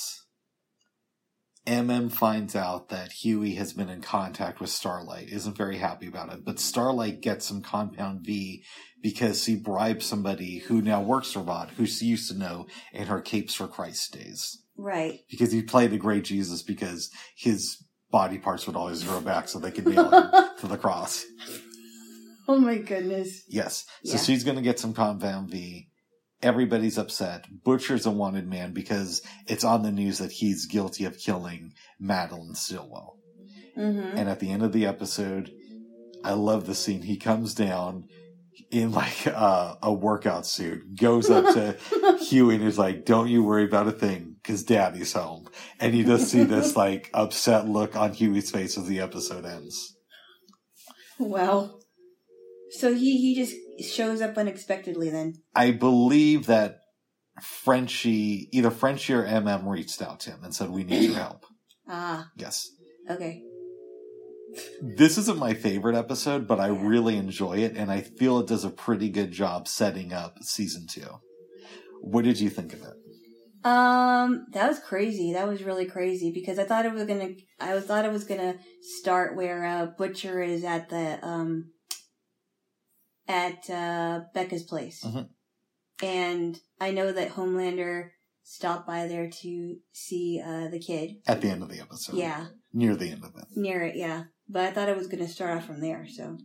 [1.66, 6.34] MM finds out that Hughie has been in contact with Starlight, isn't very happy about
[6.34, 8.64] it, but Starlight gets some Compound V
[9.02, 13.08] because he bribed somebody who now works for Vought, who she used to know in
[13.08, 14.62] her Capes for Christ days.
[14.76, 15.22] Right.
[15.30, 17.78] Because he played the great Jesus because his
[18.14, 21.26] body parts would always grow back so they could nail him to the cross.
[22.48, 23.42] Oh my goodness.
[23.50, 23.86] Yes.
[24.06, 24.22] So Yeah.
[24.22, 25.88] she's going to get some Compound V.
[26.42, 27.46] Everybody's upset.
[27.66, 32.56] Butcher's a wanted man because it's on the news that he's guilty of killing Madelyn
[32.56, 33.18] Stillwell.
[33.76, 35.52] hmm And at the end of the episode,
[36.24, 37.02] I love the scene.
[37.02, 38.06] He comes down
[38.70, 41.78] in like uh, a workout suit goes up to
[42.30, 45.48] Hughie and is like, "Don't you worry about a thing, because Daddy's home."
[45.80, 49.96] And you just see this like upset look on Hughie's face as the episode ends.
[51.20, 51.80] Well,
[52.72, 53.56] So he he just
[53.96, 55.36] shows up unexpectedly then.
[55.56, 56.80] I believe that
[57.42, 61.46] Frenchie, either Frenchie or MM, reached out to him and said, "We need your help."
[61.86, 62.70] Ah, Yes.
[63.10, 63.44] okay.
[64.82, 68.64] This isn't my favorite episode, but I really enjoy it, and I feel it does
[68.64, 71.08] a pretty good job setting up season two.
[72.02, 72.94] What did you think of it?
[73.66, 75.34] Um, that was crazy.
[75.34, 77.30] That was really crazy because I thought it was gonna.
[77.60, 78.56] I thought it was gonna
[79.00, 81.72] start where uh, Butcher is at the um
[83.28, 85.30] at uh, Becca's place, Mhm.
[86.04, 88.10] and I know that Homelander
[88.44, 91.22] stopped by there to see uh the kid.
[91.26, 92.18] At the end of the episode.
[92.18, 93.46] Yeah, Near the end of it.
[93.56, 93.96] near it.
[93.96, 96.06] Yeah, but I thought it was gonna start off from there.
[96.08, 96.38] So,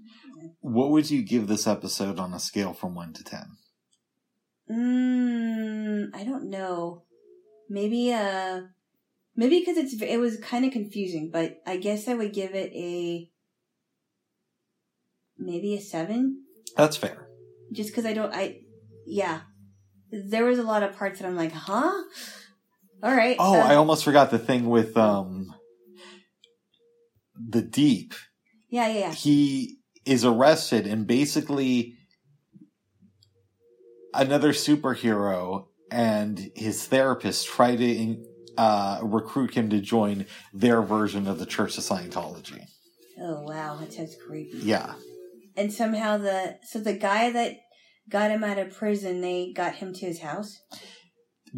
[0.61, 3.57] What would you give this episode on a scale from 1 to 10?
[4.71, 7.03] mm, I don't know.
[7.69, 8.63] Maybe uh,
[9.37, 12.73] maybe because it's it was kind of confusing, but I guess I would give it
[12.75, 13.31] a
[15.39, 16.45] maybe a seven.
[16.77, 17.29] That's fair.
[17.73, 18.61] just because I don't, I,
[19.05, 19.41] yeah,
[20.11, 22.03] there was a lot of parts that I'm like, huh?
[23.03, 23.37] All right.
[23.39, 25.55] Oh, uh, I almost forgot the thing with um
[27.35, 28.15] the deep.
[28.69, 29.13] yeah, yeah, yeah.
[29.15, 31.95] He is arrested and basically
[34.15, 38.17] another superhero and his therapist try to
[38.57, 42.65] uh, recruit him to join their version of the Church of Scientology.
[43.21, 44.59] Oh wow, that sounds creepy.
[44.59, 44.95] Yeah.
[45.57, 47.57] And somehow the so the guy that
[48.09, 50.61] got him out of prison, they got him to his house.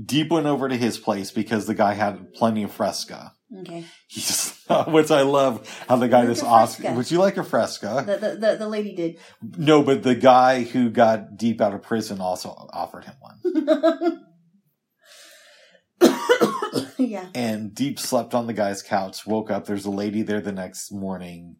[0.04, 3.32] Deep went over to his place because the guy had plenty of fresca.
[3.60, 3.84] Okay.
[4.88, 8.04] Which I love how the guy a asked, would you like a fresca?
[8.06, 9.18] The, the the the lady did.
[9.42, 14.26] No, but the guy who got deep out of prison also offered him one.
[16.98, 17.28] yeah.
[17.34, 20.92] And Deep slept on the guy's couch, woke up, there's a lady there the next
[20.92, 21.56] morning.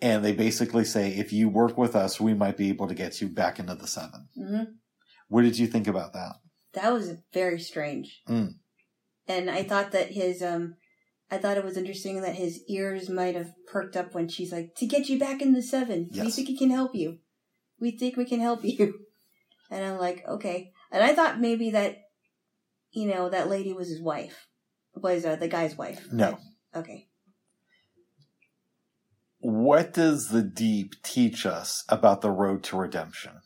[0.00, 3.20] And they basically say, if you work with us, we might be able to get
[3.20, 4.28] you back into the seven.
[4.34, 4.62] hmm
[5.28, 6.36] What did you think about that?
[6.74, 8.22] That was very strange.
[8.28, 8.54] Mm.
[9.26, 10.76] And I thought that his um
[11.30, 14.74] I thought it was interesting that his ears might have perked up when she's like,
[14.76, 16.10] to get you back in the seven.
[16.12, 17.18] We think we can help you.
[17.78, 18.94] We think we can help you.
[19.70, 20.72] And I'm like, okay.
[20.90, 21.98] And I thought maybe that,
[22.90, 24.48] you know, that lady was his wife.
[24.94, 26.08] Was uh, the guy's wife.
[26.10, 26.38] No.
[26.74, 27.06] Okay.
[29.38, 33.39] What does the Deep teach us about the road to redemption?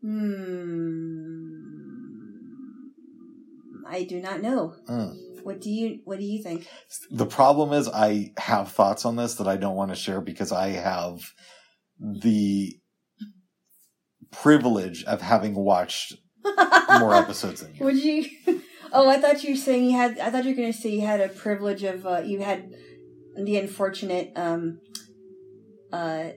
[0.00, 1.68] Hmm.
[3.86, 4.74] I do not know.
[4.88, 5.16] Mm.
[5.42, 6.68] What do you What do you think?
[7.10, 10.52] The problem is, I have thoughts on this that I don't want to share because
[10.52, 11.20] I have
[11.98, 12.76] the
[14.30, 17.84] privilege of having watched more episodes than you.
[17.84, 18.26] Would you?
[18.92, 20.18] Oh, I thought you were saying you had.
[20.18, 22.06] I thought you were going to say you had a privilege of.
[22.06, 22.70] Uh, you had
[23.36, 24.32] the unfortunate.
[24.36, 24.80] Um,
[25.92, 26.30] uh,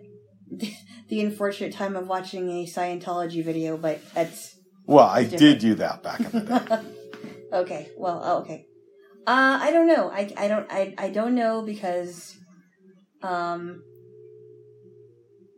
[1.09, 5.39] the unfortunate time of watching a Scientology video, but that's Well, I Different.
[5.39, 6.81] did do that back in the day.
[7.53, 7.89] okay.
[7.97, 8.67] Well, oh, okay.
[9.27, 10.09] Uh, I don't know.
[10.09, 12.35] I, I don't I, I don't know because
[13.21, 13.83] um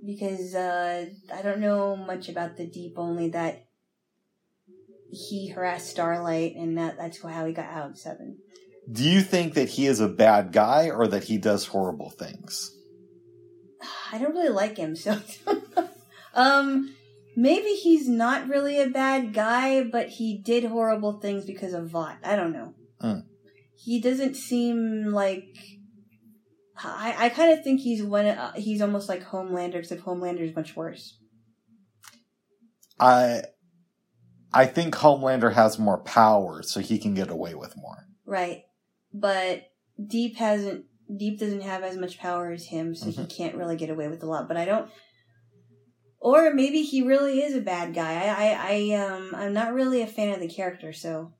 [0.05, 3.65] because uh I don't know much about the deep only that
[5.09, 8.39] he harassed Starlight and that that's how he got out of seven.
[8.91, 12.69] Do you think that he is a bad guy or that he does horrible things?
[14.11, 15.19] I don't really like him, so
[16.33, 16.93] um
[17.35, 22.17] maybe he's not really a bad guy, but he did horrible things because of Vought.
[22.23, 22.73] I don't know.
[23.01, 23.19] Hmm.
[23.75, 25.57] He doesn't seem like
[26.83, 28.25] I, I kind of think he's one.
[28.25, 31.17] Uh, he's almost like Homelander, except Homelander is much worse.
[32.99, 33.43] I
[34.53, 38.07] I think Homelander has more power, so he can get away with more.
[38.25, 38.63] Right,
[39.13, 39.63] but
[40.05, 40.85] Deep hasn't.
[41.17, 44.23] Deep doesn't have as much power as him, so he can't really get away with
[44.23, 44.47] a lot.
[44.47, 44.89] But I don't.
[46.19, 48.13] Or maybe he really is a bad guy.
[48.13, 51.33] I, I, I um, I'm not really a fan of the character, so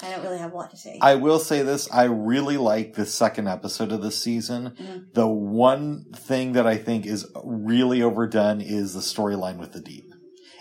[0.00, 0.98] I don't really have a lot to say.
[1.02, 4.76] I will say this: I really like the second episode of this season.
[4.80, 5.12] Mhm.
[5.14, 10.04] The one thing that I think is really overdone is the storyline with the Deep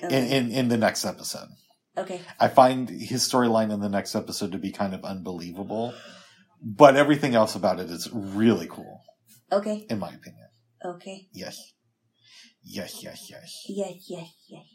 [0.01, 1.49] in, in in the next episode.
[1.95, 2.19] okay.
[2.39, 5.93] I find his storyline in the next episode to be kind of unbelievable,
[6.61, 9.01] but everything else about it is really cool,
[9.51, 9.85] Okay.
[9.89, 10.47] in my opinion.
[10.83, 11.27] Okay.
[11.33, 11.57] Yes,
[12.63, 13.63] yes, yes, yes.
[13.67, 14.05] Yes.
[14.07, 14.27] Yes.
[14.49, 14.65] Yes.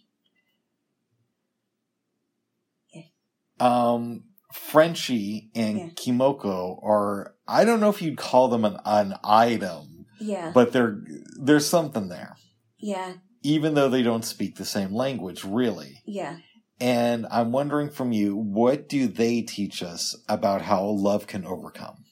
[3.58, 5.88] Um, Frenchie and Yeah.
[5.96, 10.50] Kimiko are I don't know if you'd call them an, an item, Yeah.
[10.54, 10.98] but they're
[11.40, 12.36] there's something there.
[12.78, 13.14] yeah.
[13.42, 16.02] even though they don't speak the same language, really.
[16.04, 16.38] Yeah.
[16.80, 22.04] And I'm wondering from you, what do they teach us about how love can overcome?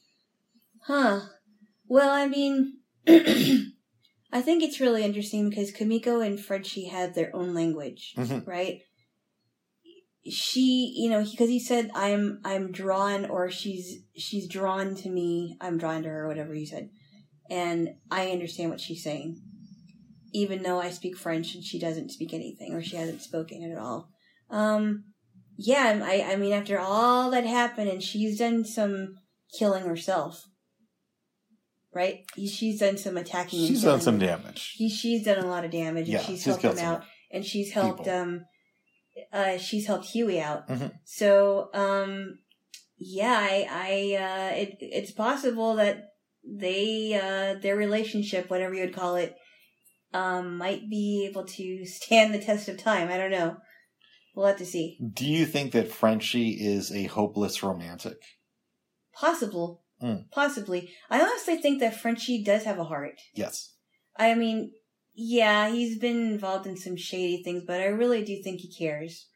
[0.87, 1.21] Huh.
[1.87, 7.55] Well, I mean, I think it's really interesting because Kimiko and Frenchie have their own
[7.55, 8.47] language, Mhm.
[8.47, 8.81] right?
[10.27, 15.59] She, you know, because he said, "I'm, I'm drawn," or she's, she's drawn to me.
[15.61, 16.89] I'm drawn to her, whatever he said,
[17.51, 19.43] and I understand what she's saying,
[20.33, 23.71] even though I speak French and she doesn't speak anything, or she hasn't spoken it
[23.71, 24.14] at all.
[24.51, 25.05] Um,
[25.57, 29.15] yeah, I, I mean, after all that happened, and she's done some
[29.59, 30.45] killing herself
[31.95, 32.25] right?
[32.37, 33.67] She's done some attacking.
[33.67, 34.75] She's done some damage.
[34.77, 37.45] He, she's done a lot of damage, Yeah, and she's she's helped him out, and
[37.45, 38.13] she's helped people.
[38.13, 38.45] um,
[39.33, 40.69] uh, she's helped Hughie out.
[40.69, 40.93] Mhm.
[41.05, 42.39] So um,
[42.99, 46.03] yeah, I, I uh, it, it's possible that
[46.45, 49.37] they uh, their relationship, whatever you would call it,
[50.13, 53.09] um, might be able to stand the test of time.
[53.09, 53.57] I don't know.
[54.35, 54.99] We'll have to see.
[55.01, 58.18] Do you think that Frenchie is a hopeless romantic?
[59.12, 59.85] Possible.
[60.03, 60.30] Mm.
[60.32, 60.91] Possibly.
[61.09, 63.20] I honestly think that Frenchie does have a heart.
[63.35, 63.74] Yes.
[64.16, 64.72] I mean,
[65.14, 69.28] yeah, he's been involved in some shady things, but I really do think he cares.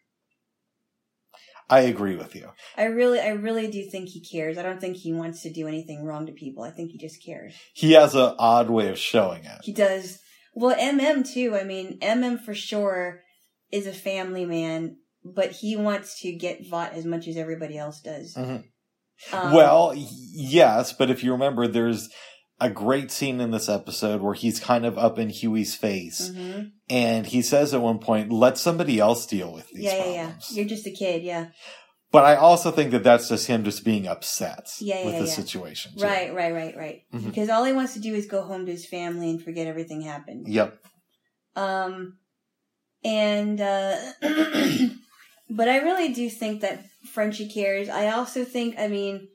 [1.70, 2.48] I agree with you.
[2.76, 4.56] I really, I really do think he cares.
[4.56, 6.64] I don't think he wants to do anything wrong to people.
[6.64, 7.54] I think he just cares.
[7.74, 9.60] He has an odd way of showing it.
[9.62, 10.18] He does.
[10.54, 11.54] Well, MM too.
[11.54, 13.22] I mean, MM for sure
[13.70, 18.00] is a family man, but he wants to get Vought as much as everybody else
[18.00, 18.34] does.
[18.36, 18.64] Mhm.
[19.32, 22.08] Um, well, yes, but if you remember, there's
[22.60, 26.70] a great scene in this episode where he's kind of up in Hughie's face, mhm.
[26.88, 30.22] and he says at one point, "Let somebody else deal with these yeah, yeah, yeah.
[30.24, 31.48] problems." You're just a kid, yeah.
[32.10, 35.32] But I also think that that's just him just being upset Yeah, with the yeah.
[35.32, 35.92] situation.
[35.96, 36.04] too.
[36.04, 37.02] Right, right, right, right.
[37.12, 37.26] Mhm.
[37.26, 40.00] Because all he wants to do is go home to his family and forget everything
[40.00, 40.48] happened.
[40.48, 40.78] Yep.
[41.54, 42.18] Um,
[43.04, 43.96] and, uh,
[45.50, 47.88] but I really do think that Frenchie cares.
[47.88, 49.28] I also think, I mean,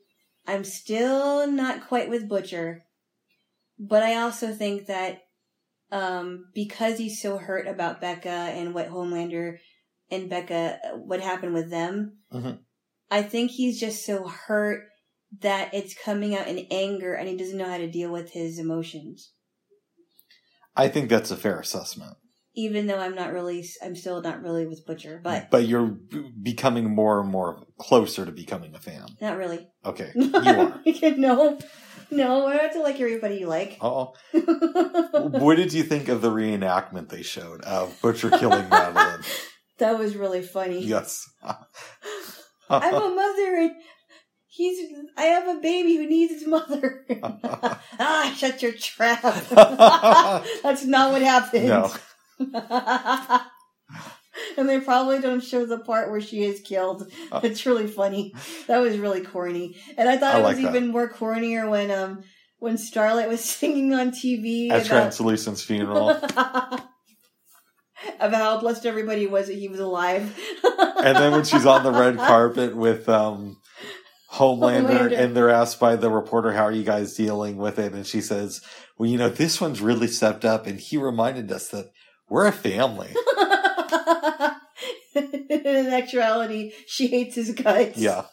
[0.46, 2.84] I'm still not quite with Butcher,
[3.80, 5.22] but I also think that,
[5.92, 9.58] um, because he's so hurt about Becca and what Homelander
[10.10, 12.60] and Becca, what happened with them, Mhm.
[13.10, 14.86] I think he's just so hurt
[15.40, 18.60] that it's coming out in anger and he doesn't know how to deal with his
[18.60, 19.34] emotions.
[20.76, 22.18] I think that's a fair assessment.
[22.56, 25.98] Even though I'm not really, I'm still not really with Butcher, but But you're
[26.42, 29.08] becoming more and more closer to becoming a fan.
[29.20, 29.68] not really.
[29.84, 30.82] Okay, you are.
[31.18, 31.58] no,
[32.12, 33.78] no, I have to like everybody you like.
[33.82, 39.26] Oh, what did you think of the reenactment they showed of Butcher killing Madelyn?
[39.80, 40.86] that was really funny.
[40.86, 41.26] Yes.
[42.70, 43.72] I'm a mother and
[44.48, 47.06] he's, I have a baby who needs his mother.
[48.00, 49.22] ah, shut your trap.
[50.64, 51.68] That's not what happened.
[51.68, 51.92] no.
[54.58, 57.12] and they probably don't show the part where she is killed.
[57.44, 58.34] It's really funny.
[58.68, 59.76] That was really corny.
[59.98, 60.76] And I thought I it like was that.
[60.76, 62.24] even more cornier when um
[62.60, 66.10] when Starlight was singing on TV At about, Translucent's funeral.
[66.30, 66.82] about
[68.20, 70.38] how blessed everybody was that he was alive.
[70.64, 73.58] and then when she's on the red carpet with um
[74.32, 75.20] Homelander, Homelander.
[75.20, 77.94] and they're asked by the reporter, how are you guys dealing with it?
[77.94, 78.62] And she says,
[78.98, 81.92] well, you know, this one's really stepped up and he reminded us that
[82.34, 83.14] we're a family.
[85.16, 87.96] In actuality, she hates his guts.
[88.00, 88.26] Yeah.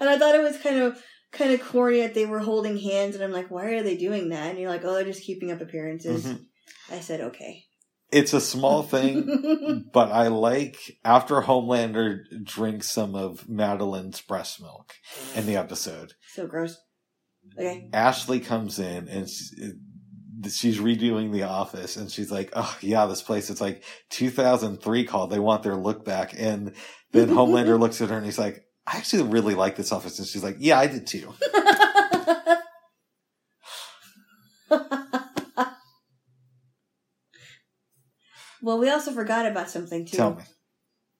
[0.00, 3.14] And I thought it was kind of kind of corny that they were holding hands,
[3.14, 4.50] and I'm like, why are they doing that?
[4.50, 6.26] And you're like, oh, they're just keeping up appearances.
[6.26, 6.46] Mhm.
[6.90, 7.62] I said, okay.
[8.10, 14.94] It's a small thing, but I like after Homelander drinks some of Madelyn's breast milk
[15.36, 16.14] in the episode.
[16.34, 16.76] so gross.
[17.56, 17.88] Okay.
[17.92, 19.28] Ashley comes in and
[20.50, 25.30] she's, redoing the office and she's like, Oh yeah, this place, it's like 2003 called.
[25.30, 26.34] They want their look back.
[26.36, 26.72] And
[27.12, 30.18] then Homelander looks at her and he's like, I actually really like this office.
[30.18, 31.32] And she's like, yeah, I did too.
[38.62, 40.16] well, we also forgot about something too.
[40.16, 40.42] Tell me.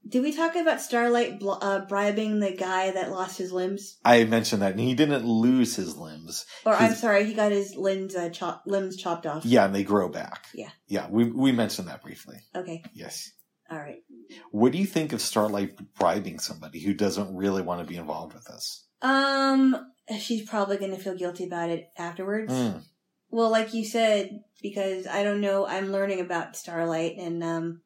[0.07, 3.99] Did we talk about Starlight bl- uh, bribing the guy that lost his limbs?
[4.05, 6.45] I mentioned that and he didn't lose his limbs.
[6.67, 9.45] Or I'm sorry, he got his limbs uh, chop- limbs chopped off.
[9.45, 10.47] Yeah, and they grow back.
[10.55, 10.71] Yeah.
[10.87, 12.37] Yeah, we, we mentioned that briefly.
[12.55, 12.83] Okay.
[12.93, 13.31] Yes.
[13.71, 14.03] All right.
[14.51, 18.35] What do you think of Starlight bribing somebody who doesn't really want to be involved
[18.35, 18.87] with this?
[19.01, 22.53] Um, she's probably going to feel guilty about it afterwards.
[22.53, 22.83] Mm.
[23.31, 27.81] Well, like you said, because I don't know, I'm learning about Starlight, and um,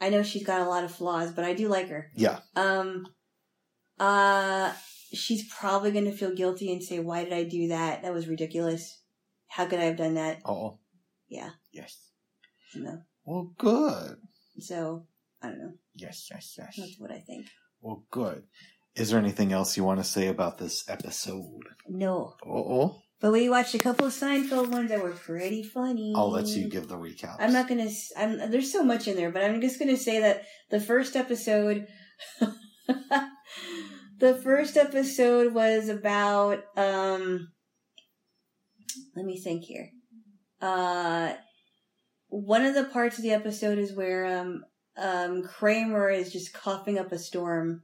[0.00, 2.10] I know she's got a lot of flaws, but I do like her.
[2.14, 2.40] Yeah.
[2.54, 3.06] Um,
[3.98, 4.72] uh,
[5.12, 8.02] she's probably going to feel guilty and say, "Why did I do that?
[8.02, 9.00] That was ridiculous.
[9.48, 10.78] How could I have done that?" Oh.
[11.28, 11.50] Yeah.
[11.72, 11.96] Yes.
[12.74, 13.02] No.
[13.24, 14.16] Well, good.
[14.60, 15.06] So
[15.42, 15.72] I don't know.
[15.94, 16.74] Yes, yes, yes.
[16.76, 17.46] That's what I think.
[17.80, 18.44] Well, good.
[18.94, 21.62] Is there anything else you want to say about this episode?
[21.88, 22.34] No.
[22.46, 26.12] Oh, But we watched a couple of Seinfeld ones that were pretty funny.
[26.14, 27.36] I'll let you give the recap.
[27.40, 27.88] I'm not gonna.
[28.16, 31.88] I'm, there's so much in there, but I'm just gonna say that the first episode,
[34.18, 36.62] the first episode was about.
[36.76, 37.48] um
[39.16, 39.90] Let me think here.
[40.62, 41.34] Uh,
[42.28, 44.64] one of the parts of the episode is where um
[44.96, 47.82] um Kramer is just coughing up a storm,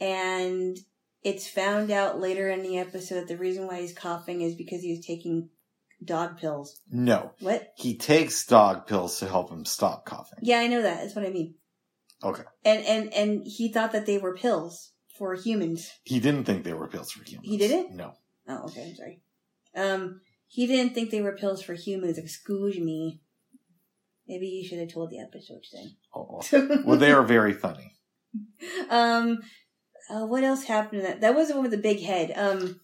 [0.00, 0.78] and
[1.26, 4.80] it's found out later in the episode that the reason why he's coughing is because
[4.82, 5.48] he was taking
[6.04, 6.80] dog pills.
[6.90, 7.72] No, What?
[7.76, 10.38] he takes dog pills to help him stop coughing.
[10.42, 11.00] Yeah, I know that.
[11.02, 11.54] That's what I mean.
[12.22, 12.42] Okay.
[12.64, 15.90] And and and he thought that they were pills for humans.
[16.04, 17.48] He didn't think they were pills for humans.
[17.48, 17.94] He didn't?
[17.96, 18.12] No.
[18.48, 18.88] Oh, okay.
[18.90, 19.20] I'm sorry.
[19.74, 22.18] Um, he didn't think they were pills for humans.
[22.18, 23.20] Excuse me.
[24.28, 25.96] Maybe you should have told the episode then.
[26.14, 26.40] Oh.
[26.84, 27.92] Well, they are very funny.
[28.90, 29.38] um,
[30.10, 31.02] uh, what else happened?
[31.02, 32.32] To that that was the one with the big head.
[32.36, 32.80] Um,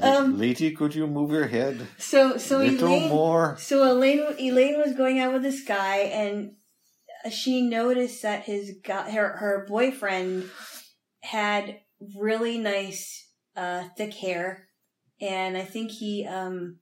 [0.00, 3.56] Um, Lady, could you move your head so so a little Elaine, more?
[3.58, 6.52] So Elaine, Elaine was going out with this guy, and
[7.30, 10.48] she noticed that his her her boyfriend
[11.22, 11.80] had
[12.16, 14.68] really nice, uh, thick hair,
[15.20, 16.78] and I think he um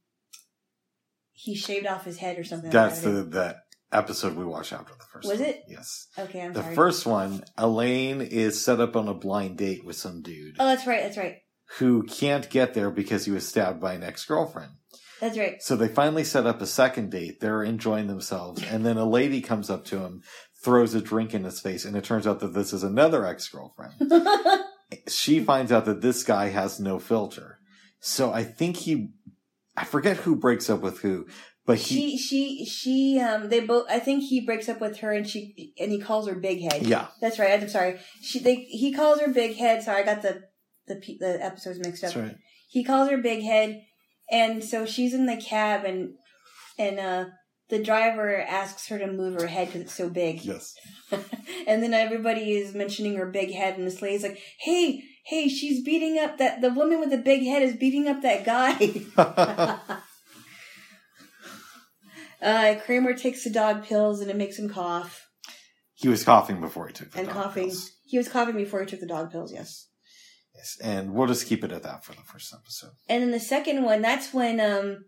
[1.33, 2.71] he shaved off his head or something.
[2.71, 3.57] That's like the that
[3.93, 5.29] episode we watched after the first.
[5.29, 5.49] Was one.
[5.49, 5.63] it?
[5.69, 6.09] Yes.
[6.19, 6.43] okay.
[6.43, 6.75] I'm The sorry.
[6.75, 10.87] first one, Elaine is set up on a blind date with some dude Oh, that's
[10.87, 11.03] right.
[11.03, 11.37] That's right.
[11.79, 14.73] who can't get there because he was stabbed by an ex girlfriend.
[15.21, 15.61] That's right.
[15.63, 17.41] So they finally set up a second date.
[17.41, 20.23] They're enjoying themselves, and then a lady comes up to him,
[20.63, 23.49] throws a drink in his face, and it turns out that this is another ex
[23.49, 23.95] girlfriend.
[25.09, 27.59] she finds out that this guy has no filter.
[28.01, 29.11] So I think he,
[29.77, 31.27] I forget who breaks up with who,
[31.69, 33.85] but he, she she she um they both.
[33.91, 36.87] I think he breaks up with her, and she and he calls her big head.
[36.87, 37.61] yeah, That's right.
[37.61, 38.01] I'm sorry.
[38.23, 39.83] She they he calls her big head.
[39.83, 40.45] Sorry, I got the
[40.87, 42.15] the the episodes mixed up.
[42.15, 42.37] that's right.
[42.71, 43.83] He calls her big head,
[44.31, 46.15] and so she's in the cab, and
[46.79, 47.25] and uh
[47.69, 50.43] the driver asks her to move her head because it's so big.
[50.43, 50.73] Yes.
[51.67, 55.85] and then everybody is mentioning her big head, and this lady's like, "Hey, hey, she's
[55.85, 59.99] beating up that the woman with the big head is beating up that guy."
[62.43, 65.29] uh, Kramer takes the dog pills, and it makes him cough.
[65.95, 67.65] he was coughing before he took the and dog coughing.
[67.69, 67.93] pills.
[68.05, 69.53] He was coughing before he took the dog pills.
[69.53, 69.87] Yes.
[70.55, 72.91] Yes, and we'll just keep it at that for the first episode.
[73.09, 75.05] And then the second one, that's when um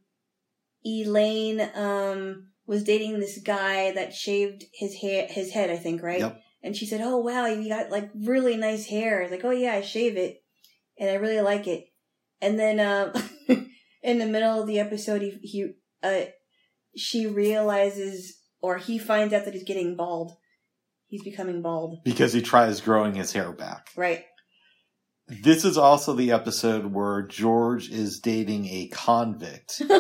[0.85, 6.21] Elaine um was dating this guy that shaved his hair his head, I think, right?
[6.21, 6.41] Yep.
[6.63, 9.51] And she said, "Oh wow, you got like really nice hair." I was like, "Oh
[9.51, 10.43] yeah, I shave it,
[10.99, 11.87] and I really like it."
[12.41, 13.13] And then um
[14.03, 15.73] in the middle of the episode, he he
[16.03, 16.27] uh
[16.97, 20.33] she realizes or he finds out that he's getting bald.
[21.09, 23.89] He's becoming bald, Because he tries growing his hair back.
[23.97, 24.25] right?
[25.27, 29.81] This is also the episode where George is dating a convict.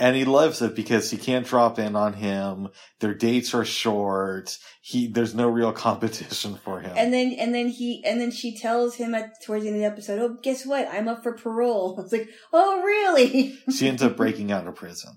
[0.00, 2.68] And he loves it because he can't drop in on him.
[3.00, 4.56] Their dates are short.
[4.80, 6.92] He there's no real competition for him.
[6.96, 9.82] And then and then he and then she tells him at towards the end of
[9.82, 10.88] the episode, "Oh, guess what?
[10.88, 14.74] I'm up for parole." I was like, "Oh, really?" she ends up breaking out of
[14.74, 15.12] prison.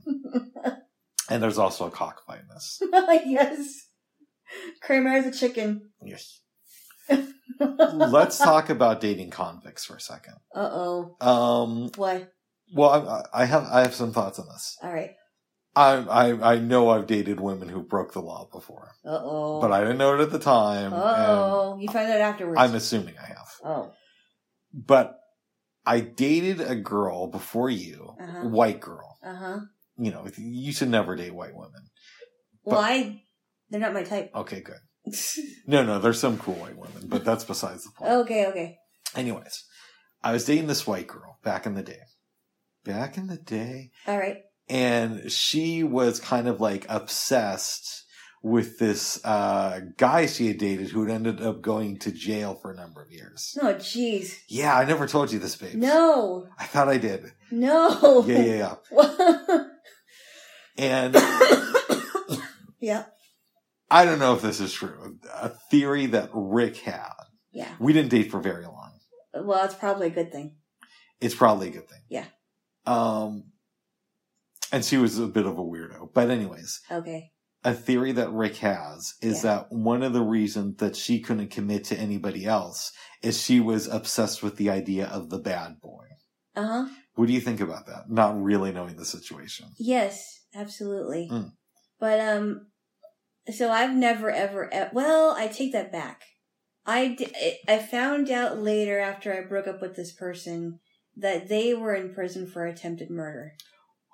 [1.29, 2.82] And there's also a cockfight in this.
[3.25, 3.88] yes.
[4.82, 5.91] Kramer is a chicken.
[6.03, 6.41] Yes.
[7.59, 10.36] Let's talk about dating convicts for a second.
[10.53, 11.15] Uh oh.
[11.21, 12.27] Um, Why?
[12.74, 14.78] Well, I, I have I have some thoughts on this.
[14.84, 15.11] All right.
[15.76, 19.61] I, I I know I've dated women who broke the law before, Uh oh.
[19.61, 20.91] but I didn't know it at the time.
[20.93, 22.59] Oh, you find out afterwards.
[22.59, 23.47] I'm assuming I have.
[23.63, 23.93] oh.
[24.74, 25.17] But
[25.86, 28.47] I dated a girl before you, Uh-huh.
[28.49, 29.17] white girl.
[29.24, 29.59] Uh huh.
[29.97, 31.84] You know, you should never date white women.
[32.63, 33.22] Well, I.
[33.69, 34.32] They're not my type.
[34.36, 34.80] Okay, good.
[35.67, 38.11] No, no, there's some cool white women, but that's besides the point.
[38.11, 38.47] okay.
[38.47, 38.78] Okay.
[39.15, 39.63] Anyways,
[40.22, 41.99] I was dating this white girl back in the day.
[42.84, 43.91] Back in the day.
[44.07, 44.38] All right.
[44.69, 48.05] And she was kind of like obsessed
[48.43, 52.71] with this uh, guy she had dated who had ended up going to jail for
[52.71, 53.55] a number of years.
[53.61, 54.36] No, jeez.
[54.49, 55.75] Yeah, I never told you this, babe.
[55.75, 56.47] No.
[56.57, 57.32] I thought I did.
[57.51, 58.25] No.
[58.25, 59.63] Yeah, yeah, yeah.
[60.77, 61.15] And
[62.79, 63.05] yeah.
[63.89, 65.19] I don't know if this is true.
[65.34, 67.11] A theory that Rick had.
[67.51, 67.69] Yeah.
[67.79, 68.91] We didn't date for very long.
[69.34, 70.55] Well, it's probably a good thing.
[71.19, 72.01] It's probably a good thing.
[72.09, 72.25] Yeah.
[72.86, 73.51] Um,
[74.71, 76.13] and she was a bit of a weirdo.
[76.13, 77.32] But anyways, Okay.
[77.63, 79.55] a theory that Rick has is Yeah.
[79.55, 83.88] that one of the reasons that she couldn't commit to anybody else is she was
[83.88, 86.05] obsessed with the idea of the bad boy.
[86.55, 86.89] Uh huh.
[87.15, 88.09] What do you think about that?
[88.09, 89.67] Not really knowing the situation.
[89.77, 91.27] Yes, absolutely.
[91.32, 91.51] Mm.
[91.99, 92.67] But um,
[93.53, 94.69] so I've never ever.
[94.73, 96.21] e- Well, I take that back.
[96.86, 100.79] I di- I found out later after I broke up with this person
[101.18, 103.53] that they were in prison for attempted murder.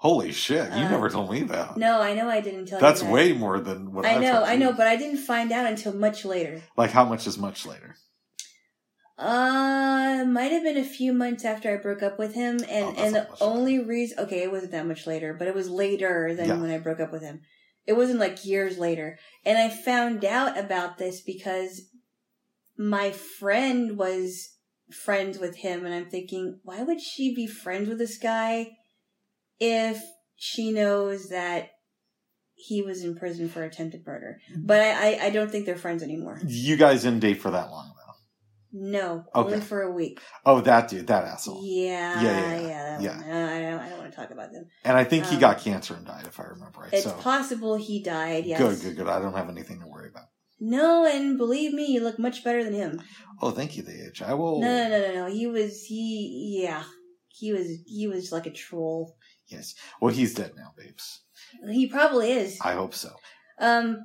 [0.01, 0.69] Holy shit!
[0.73, 1.75] You Uh, never told me that.
[1.77, 3.07] No, I know I didn't tell That's you.
[3.07, 5.65] That's way more than what I, I know, I know, but I didn't find out
[5.65, 6.61] until much later.
[6.75, 7.95] like, how much is much later?
[9.17, 12.93] Uh, might have been a few months after I broke up with him, and Oh,
[12.97, 13.51] and the not much later.
[13.51, 16.59] only reason, okay, it wasn't that much later, but it was later than Yeah.
[16.61, 17.41] when I broke up with him.
[17.87, 21.89] It wasn't like years later, and I found out about this because
[22.77, 24.49] my friend was
[24.91, 28.71] friends with him, and I'm thinking, why would she be friends with this guy
[29.59, 30.01] if
[30.35, 31.69] she knows that
[32.55, 34.39] he was in prison for attempted murder?
[34.55, 36.39] But I, I, I don't think they're friends anymore.
[36.45, 38.13] You guys didn't date for that long, though.
[38.79, 39.53] No, Okay.
[39.53, 40.19] only for a week.
[40.45, 41.61] Oh, that dude, that asshole.
[41.63, 42.83] Yeah, Yeah, yeah, yeah, yeah.
[42.97, 43.17] that Yeah.
[43.17, 43.29] one.
[43.49, 44.65] I don't, I don't want to talk about them.
[44.83, 46.93] And I think he Um, got cancer and died, if I remember right.
[46.93, 48.45] It's so possible he died.
[48.45, 48.59] Yes.
[48.59, 49.07] good, good, good.
[49.07, 50.25] I don't have anything to worry about.
[50.59, 53.01] No, and believe me, you look much better than him.
[53.41, 54.21] Oh, thank you, the age.
[54.21, 54.59] I will.
[54.59, 55.25] No, no, no, no, no.
[55.27, 56.61] He was he.
[56.63, 56.83] Yeah,
[57.27, 57.67] he was.
[57.85, 59.15] He was like a troll.
[59.47, 59.75] Yes.
[60.01, 61.21] Well, he's dead now, babes.
[61.69, 62.57] He probably is.
[62.61, 63.11] I hope so.
[63.59, 63.99] Um.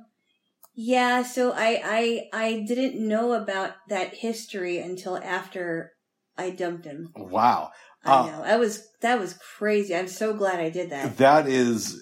[0.75, 1.23] Yeah.
[1.23, 5.93] So I I I didn't know about that history until after
[6.37, 7.11] I dumped him.
[7.15, 7.71] Wow.
[8.05, 8.43] I Uh, know.
[8.43, 9.95] That was that was crazy.
[9.95, 11.17] I'm so glad I did that.
[11.17, 11.99] That is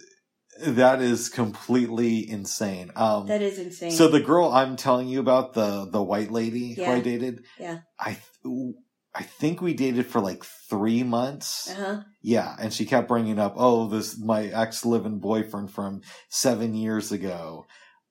[0.65, 2.91] that is completely insane.
[2.95, 3.91] Um That is insane.
[3.91, 7.79] so the girl I'm telling you about, the the white lady who I dated, Yeah.
[7.99, 8.75] I th-
[9.13, 11.69] I think we dated for like three months.
[11.69, 12.01] Uh huh.
[12.21, 17.11] Yeah, and she kept bringing up, "Oh, this my ex living boyfriend from seven years
[17.11, 17.65] ago."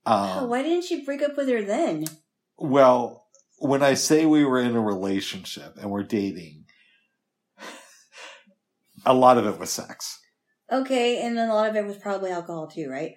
[0.04, 2.04] Um, Oh, why didn't you break up with her then?
[2.58, 3.24] Well,
[3.58, 6.64] when I say we were in a relationship and we're dating,
[9.06, 10.19] a lot of it was sex.
[10.72, 13.12] Okay, and then a lot of it was probably alcohol too, right?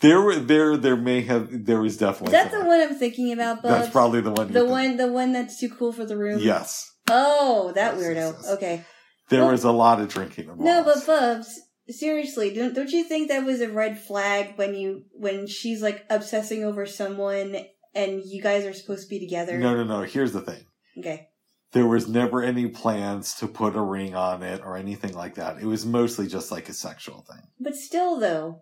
[0.00, 3.32] There were there there may have there was Is definitely that the one I'm thinking
[3.32, 3.74] about, Bubs?
[3.74, 4.52] That's probably the one.
[4.52, 6.40] the one, the one that's too cool for the room.
[6.40, 8.14] Yes, Oh, that Yes, weirdo.
[8.14, 8.50] yes, yes.
[8.52, 8.84] Okay.
[9.28, 10.62] there Well- was a lot of drinking involved.
[10.62, 15.04] No, but Bubs, seriously, don't don't you think that was a red flag when you
[15.12, 17.56] when she's like obsessing over someone
[17.94, 19.56] and you guys are supposed to be together?
[19.58, 20.02] no, no, no.
[20.02, 20.64] Here's the thing.
[20.98, 21.28] Okay.
[21.72, 25.58] There was never any plans to put a ring on it or anything like that.
[25.58, 27.42] It was mostly just like a sexual thing.
[27.58, 28.60] But still, though,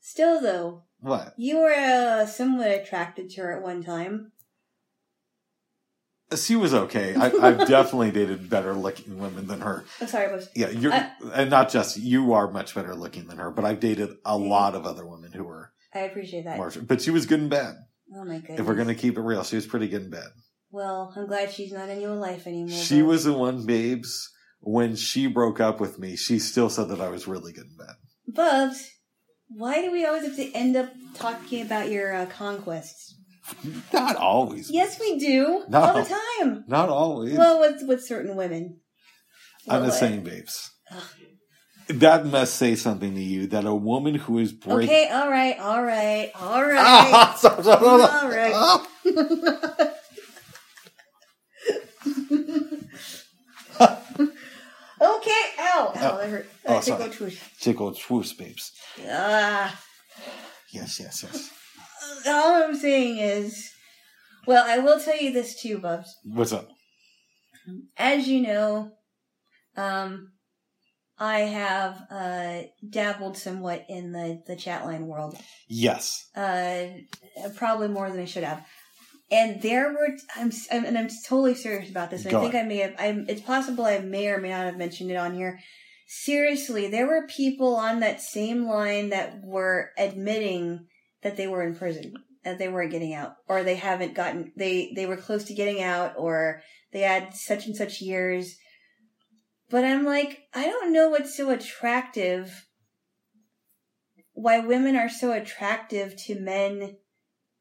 [0.00, 1.34] still though, What?
[1.36, 4.32] you were uh, somewhat attracted to her at one time.
[6.36, 7.14] She was okay.
[7.14, 9.84] I, I've definitely dated better looking women than her.
[10.00, 10.48] I'm sorry, Bubs.
[10.56, 13.78] Yeah, you're, I- and not just you are much better looking than her, but I've
[13.80, 16.56] dated a lot of other women who were I appreciate that.
[16.56, 16.72] more.
[16.82, 17.76] But she was good in bed.
[18.16, 18.58] Oh my goodness.
[18.60, 20.26] If we're gonna keep it real, she was pretty good in bed.
[20.74, 22.76] Well, I'm glad she's not in your life anymore.
[22.76, 24.28] She was the one, babes.
[24.58, 27.76] When she broke up with me, she still said that I was really good in
[27.76, 27.94] bed.
[28.26, 28.90] Bubs,
[29.46, 33.14] why do we always have to end up talking about your uh, conquests?
[33.92, 34.68] Not always.
[34.68, 35.62] Yes, we do.
[35.68, 35.78] No.
[35.80, 36.64] All the time.
[36.66, 37.38] Not always.
[37.38, 38.80] Well, with, with certain women.
[39.68, 40.72] I'm just uh, saying, babes.
[41.86, 44.88] That must say something to you that a woman who is breaking.
[44.88, 47.34] Okay, all right, all right, all right.
[47.36, 48.24] Stop, stop, stop, stop.
[48.24, 49.90] All right.
[53.80, 54.00] Ah.
[54.20, 56.46] okay, ow, ow, that hurt.
[56.66, 57.10] Oh, think sorry.
[57.10, 57.38] I'll.
[57.60, 58.72] Tickle twos, babes.
[59.08, 59.80] Ah,
[60.72, 61.50] Yes, yes, yes.
[62.26, 63.70] all I'm saying is,
[64.46, 66.14] well, I will tell you this too, Bubs.
[66.24, 66.68] What's up?
[67.96, 68.90] As you know,
[69.76, 70.32] um,
[71.18, 75.38] I have uh, dabbled somewhat in the the chatline world.
[75.68, 76.28] Yes.
[76.36, 76.86] uh,
[77.56, 78.66] probably more than I should have.
[79.30, 82.26] And there were, I'm, I'm and I'm totally serious about this.
[82.26, 85.10] I think I may have, I'm, it's possible I may or may not have mentioned
[85.10, 85.60] it on here.
[86.06, 90.86] Seriously, there were people on that same line that were admitting
[91.22, 92.14] that they were in prison,
[92.44, 95.82] that they weren't getting out, or they haven't gotten, they, they were close to getting
[95.82, 96.62] out, or
[96.92, 98.56] they had such and such years.
[99.70, 102.66] But I'm like, I don't know what's so attractive
[104.34, 106.96] why women are so attractive to men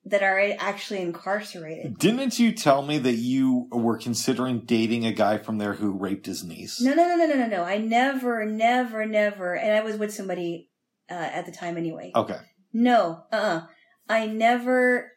[0.06, 1.98] that are actually incarcerated.
[1.98, 6.26] Didn't you tell me that you were considering dating a guy from there who raped
[6.26, 6.82] his niece?
[6.82, 7.64] No, no, no, no, no, no, no.
[7.64, 10.70] I never, never, never, and I was with somebody
[11.10, 12.12] uh, at the time anyway.
[12.16, 12.38] Okay.
[12.74, 13.62] No, uh, uh
[14.10, 15.12] I never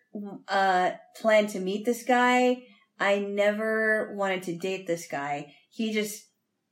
[0.49, 2.63] uh planned to meet this guy.
[2.99, 5.53] I never wanted to date this guy.
[5.71, 6.23] He just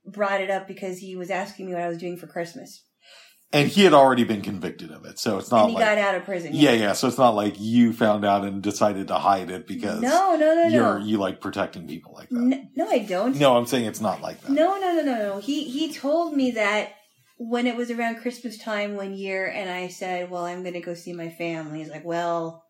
[0.07, 2.85] brought it up because he was asking me what I was doing for Christmas.
[3.55, 5.99] And he had already been convicted of it, so it's not and he like got
[5.99, 6.51] out of prison.
[6.53, 6.93] yeah, yeah.
[6.93, 10.55] So it's not like you found out and decided to hide it because No, no,
[10.55, 11.05] no, you're no.
[11.05, 12.39] you like protecting people like that.
[12.39, 13.37] N- no, I don't.
[13.37, 14.51] No, I'm saying it's not like that.
[14.51, 15.39] No, no, no, no, no.
[15.39, 16.91] He he told me that
[17.39, 20.81] when it was around Christmas time one year, and I said, "Well, I'm going to
[20.81, 22.65] go see my family." He's like, "Well,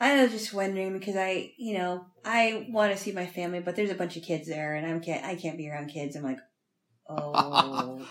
[0.00, 3.76] I was just wondering because I, you know, I want to see my family, but
[3.76, 6.22] there's a bunch of kids there, and I'm can't I can't be around kids." I'm
[6.22, 6.38] like,
[7.08, 8.06] "Oh,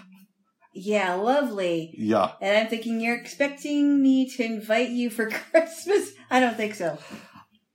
[0.74, 6.12] yeah, lovely." Yeah, And I'm thinking, you're expecting me to invite you for Christmas?
[6.30, 6.98] I don't think so.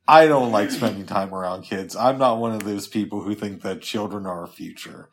[0.06, 1.94] I don't like spending time around kids.
[1.94, 5.10] I'm not one of those people who think that children are our future.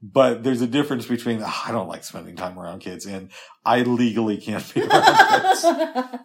[0.00, 3.30] But there's a difference between "Ah, I don't like spending time around kids and
[3.64, 5.64] I legally can't be around kids.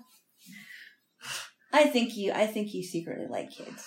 [1.74, 2.32] I think you.
[2.32, 3.84] I think you secretly like kids.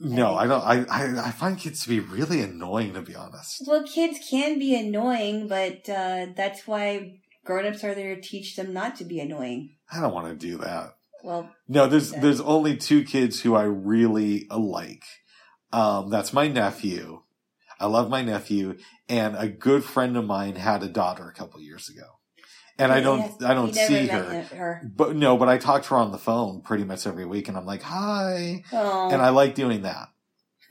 [0.00, 0.62] No, I don't.
[0.62, 3.62] I, I I find kids to be really annoying, to be honest.
[3.66, 8.72] Well, kids can be annoying, but uh, that's why grown-ups are there to teach them
[8.72, 9.76] not to be annoying.
[9.92, 10.96] I don't want to do that.
[11.22, 15.04] Well, No, there's there's only two kids who I really like.
[15.72, 17.22] Um, that's my nephew.
[17.80, 18.76] I love my nephew,
[19.08, 22.13] and a good friend of mine had a daughter a couple years ago,
[22.78, 24.42] and I don't I don't see her.
[24.42, 24.82] her.
[24.96, 27.56] But no, but I talk to her on the phone pretty much every week, and
[27.56, 30.08] I'm like, "Hi," Oh, and I like doing that.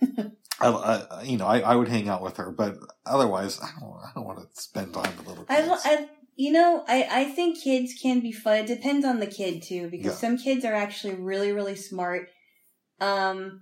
[0.59, 3.93] I, I, you know, I, I would hang out with her, but otherwise, I don't,
[3.97, 5.67] I don't want to spend time with little I, kids.
[5.67, 8.57] lo- I, you know, I, I think kids can be fun.
[8.59, 10.17] It depends on the kid too, because Yeah.
[10.17, 12.29] some kids are actually really, really smart.
[13.01, 13.61] Um,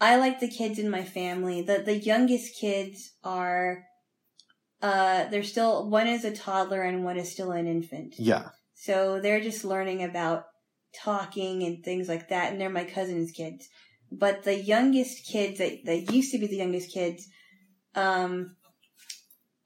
[0.00, 1.60] I like the kids in my family.
[1.62, 3.84] The the youngest kids are,
[4.82, 8.14] uh, they're still one is a toddler and one is still an infant.
[8.18, 10.44] yeah, So they're just learning about
[10.94, 13.68] talking and things like that, and they're my cousin's kids.
[14.10, 17.28] But the youngest kids that, that used to be the youngest kids,
[17.94, 18.56] um,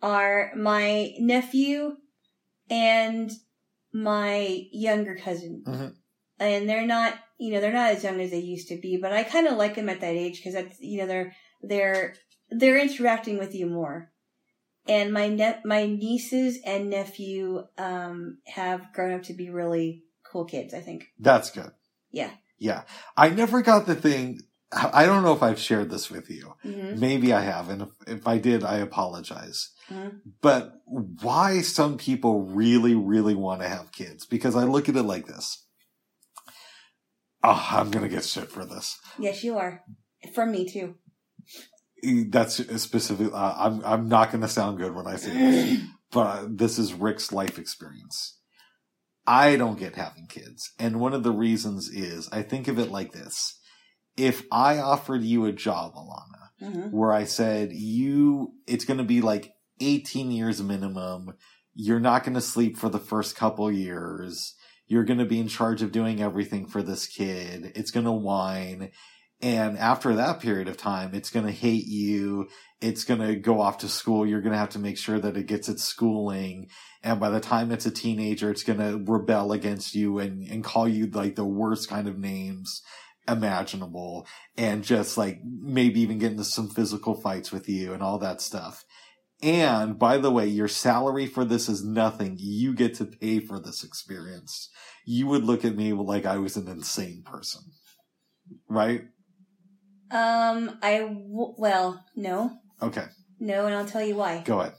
[0.03, 1.97] are my nephew
[2.69, 3.31] and
[3.93, 5.63] my younger cousin.
[5.67, 5.95] Mhm.
[6.39, 9.13] And they're not, you know, they're not as young as they used to be, but
[9.13, 12.15] I kind of like them at that age because that's, you know, they're, they're,
[12.51, 14.12] they're interacting with you more.
[14.89, 20.45] And my ne- my nieces and nephew, um, have grown up to be really cool
[20.45, 21.07] kids, I think.
[21.18, 21.70] that's good.
[22.11, 22.30] Yeah.
[22.59, 22.83] Yeah.
[23.16, 24.41] I never got the thing.
[24.74, 26.55] I don't know if I've shared this with you.
[26.62, 27.68] hmm Maybe I have.
[27.68, 29.70] And if, if I did, I apologize.
[29.91, 30.20] Mhm.
[30.41, 34.24] But why some people really, really want to have kids?
[34.26, 35.66] Because I look at it like this.
[37.45, 38.97] Oh, I'm going to get shit for this.
[39.18, 39.85] Yes, you are.
[40.35, 40.95] From me too.
[42.03, 43.33] That's specific.
[43.33, 45.81] Uh, I'm, I'm not going to sound good when I say this,
[46.11, 48.39] but this is Rick's life experience.
[49.27, 50.73] I don't get having kids.
[50.79, 53.59] And one of the reasons is I think of it like this.
[54.17, 59.05] If I offered you a job, Alana, hmm where I said, you, it's going to
[59.05, 61.35] be like 18 years minimum.
[61.75, 64.55] You're not going to sleep for the first couple years.
[64.87, 67.73] You're going to be in charge of doing everything for this kid.
[67.75, 68.91] It's going to whine.
[69.43, 72.49] And after that period of time, it's going to hate you.
[72.80, 74.24] It's going to go off to school.
[74.24, 76.68] You're going to have to make sure that it gets its schooling.
[77.03, 80.62] And by the time it's a teenager, it's going to rebel against you and, and
[80.62, 82.82] call you like the worst kind of names
[83.28, 84.26] imaginable
[84.57, 88.40] and just like maybe even get into some physical fights with you and all that
[88.40, 88.84] stuff.
[89.43, 92.36] And by the way, your salary for this is nothing.
[92.38, 94.70] You get to pay for this experience.
[95.05, 97.62] You would look at me like I was an insane person.
[98.68, 99.07] Right?
[100.13, 103.07] Um, I w- well, no, Okay,
[103.41, 104.43] no, and I'll tell you why.
[104.45, 104.75] go ahead.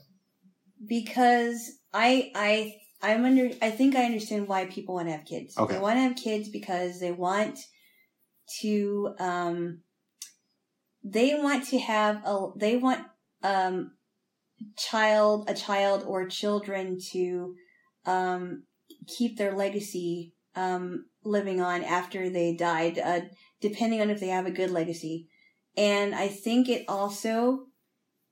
[0.86, 3.50] Because I, I, I'm under.
[3.60, 5.56] I think I understand why people want to have kids.
[5.58, 5.74] Okay.
[5.74, 7.58] They want to have kids because they want
[8.60, 9.14] to.
[9.18, 9.80] Um,
[11.02, 12.48] they want to have a.
[12.56, 13.00] They want
[13.42, 13.92] um,
[14.76, 17.54] child, a child or children to
[18.06, 18.64] um,
[19.06, 23.20] keep their legacy um, living on after they died, uh,
[23.60, 25.28] depending on if they have a good legacy.
[25.76, 27.66] And I think it also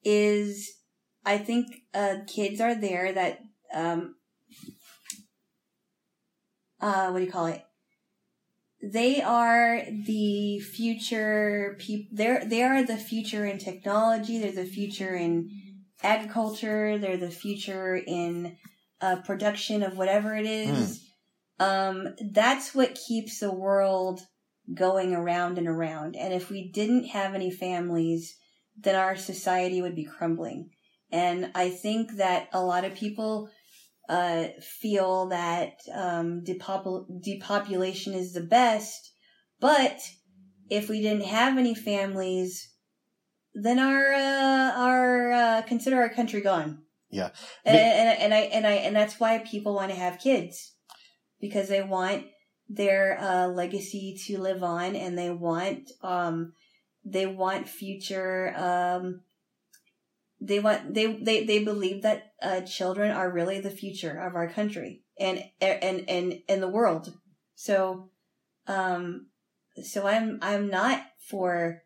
[0.05, 0.70] is,
[1.24, 3.40] I think uh, kids are there that,
[3.74, 4.16] um,
[6.81, 7.62] uh, what do you call it?
[8.82, 12.16] They are the future people.
[12.16, 14.40] They're they are the future in technology.
[14.40, 15.51] They're the future in
[16.02, 16.98] agriculture.
[16.98, 18.56] They're the future in
[19.01, 21.01] uh, production of whatever it is.
[21.60, 24.20] Um, that's what keeps the world
[24.74, 26.16] going around and around.
[26.16, 28.36] And if we didn't have any families,
[28.76, 30.70] then our society would be crumbling.
[31.10, 33.51] And I think that a lot of people
[34.09, 39.12] uh, feel that um, depopul- depopulation is the best,
[39.60, 40.01] but
[40.70, 42.72] if we didn't have any families,
[43.55, 46.82] then our uh, our uh, consider our country gone.
[47.10, 47.30] Yeah.
[47.64, 50.74] and, and and I and I and that's why people want to have kids
[51.40, 52.24] because they want
[52.74, 56.53] their uh, legacy to live on, and they want um
[57.05, 59.20] they want future um
[60.40, 64.49] they want they they they believe that uh, children are really the future of our
[64.49, 67.12] country and and and and the world.
[67.55, 68.11] So
[68.66, 69.27] um
[69.82, 71.82] so I'm I'm not for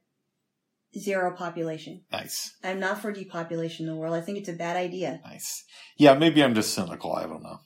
[0.97, 2.03] zero population.
[2.11, 2.57] Nice.
[2.65, 4.15] I'm not for depopulation in the world.
[4.15, 5.21] I think it's a bad idea.
[5.25, 5.65] Nice.
[5.99, 7.15] Yeah, maybe I'm just cynical.
[7.15, 7.59] I don't know.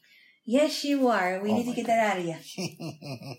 [0.51, 1.41] Yes, you are.
[1.41, 3.37] We Oh need to get that out of you.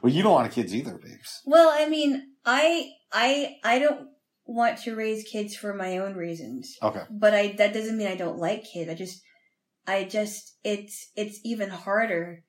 [0.00, 1.40] well, you don't want kids either, babes.
[1.44, 4.10] Well, I mean, I I I don't
[4.46, 6.76] want to raise kids for my own reasons.
[6.80, 7.02] Okay.
[7.10, 8.88] But I that doesn't mean I don't like kids.
[8.88, 9.20] I just
[9.88, 12.44] I just it's it's even harder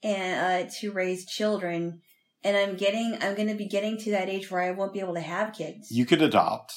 [0.00, 2.02] and uh to raise children
[2.44, 5.00] and I'm getting I'm going to be getting to that age where I won't be
[5.00, 5.90] able to have kids.
[5.90, 6.72] You could adopt.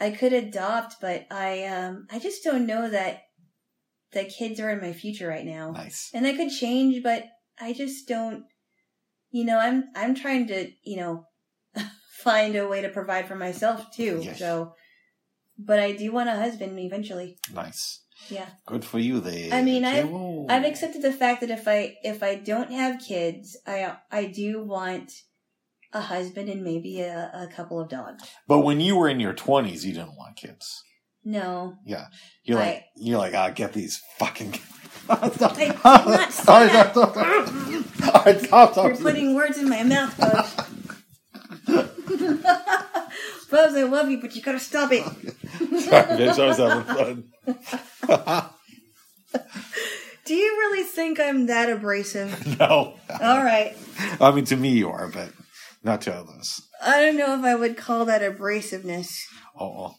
[0.00, 3.20] I could adopt, but I um I just don't know that
[4.12, 5.72] that kids are in my future right now.
[5.72, 6.10] Nice.
[6.14, 7.26] And that could change, but
[7.60, 8.44] I just don't
[9.30, 11.26] you know, I'm I'm trying to, you know,
[12.22, 14.20] find a way to provide for myself too.
[14.22, 14.38] Yes.
[14.38, 14.74] So
[15.58, 17.38] but I do want a husband eventually.
[17.52, 18.02] Nice.
[18.28, 18.46] Yeah.
[18.66, 19.52] Good for you there.
[19.52, 20.12] I mean, I've-.
[20.48, 24.62] I've accepted the fact that if I if I don't have kids, I I do
[24.62, 25.12] want
[25.92, 28.22] a husband and maybe a, a couple of dogs.
[28.48, 30.82] But when you were in your twenties, you didn't want kids.
[31.26, 31.76] No.
[31.84, 32.06] Yeah.
[32.44, 34.54] You're like, you're like, ah, get these fucking.
[35.10, 36.92] I did not say Sorry, that.
[36.92, 38.38] stop, stop, stop.
[38.38, 38.86] Stop, stop.
[38.86, 40.54] You're putting words in my mouth, Bubs.
[43.50, 45.02] Bubs, I love you, but you gotta stop it.
[45.02, 47.24] Sorry, bitch, I was having
[48.34, 48.50] fun.
[50.24, 52.58] Do you really think I'm that abrasive?
[52.58, 53.76] no, All right.
[54.20, 55.32] I mean to me you are, but
[55.82, 56.60] not to others.
[56.80, 59.22] I don't know if I would call that abrasiveness.
[59.58, 59.94] Oh,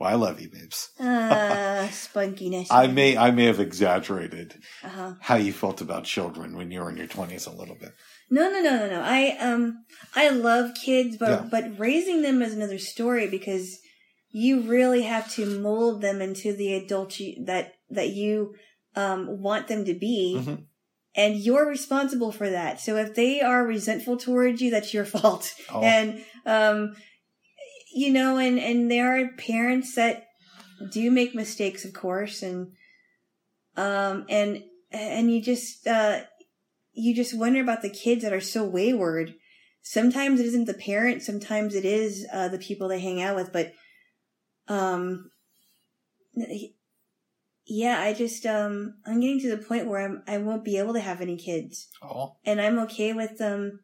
[0.00, 0.90] well, I love you, babes.
[0.98, 2.66] Uh, spunkiness.
[2.70, 5.14] I may, I may have exaggerated Uh-huh.
[5.20, 7.92] how you felt about children when you were in your twenties a little bit.
[8.30, 9.00] No, no, no, no, no.
[9.02, 9.84] I um,
[10.16, 11.48] I love kids, but Yeah.
[11.50, 13.78] but raising them is another story because
[14.30, 18.54] you really have to mold them into the adult you, that that you
[18.96, 20.36] um want them to be.
[20.40, 20.64] Mhm.
[21.16, 22.80] And you're responsible for that.
[22.80, 25.54] So if they are resentful towards you, that's your fault.
[25.72, 25.80] Oh.
[25.82, 26.96] And um,
[27.94, 30.26] you know, and and there are parents that
[30.90, 32.72] do make mistakes, of course, and
[33.76, 36.22] um, and and you just uh,
[36.92, 39.34] you just wonder about the kids that are so wayward.
[39.82, 43.52] Sometimes it isn't the parent, sometimes it is uh, the people they hang out with,
[43.52, 43.72] but
[44.66, 45.30] um,
[47.66, 50.94] yeah, I just um, I'm getting to the point where I'm I won't be able
[50.94, 53.80] to have any kids, Oh, and I'm okay with um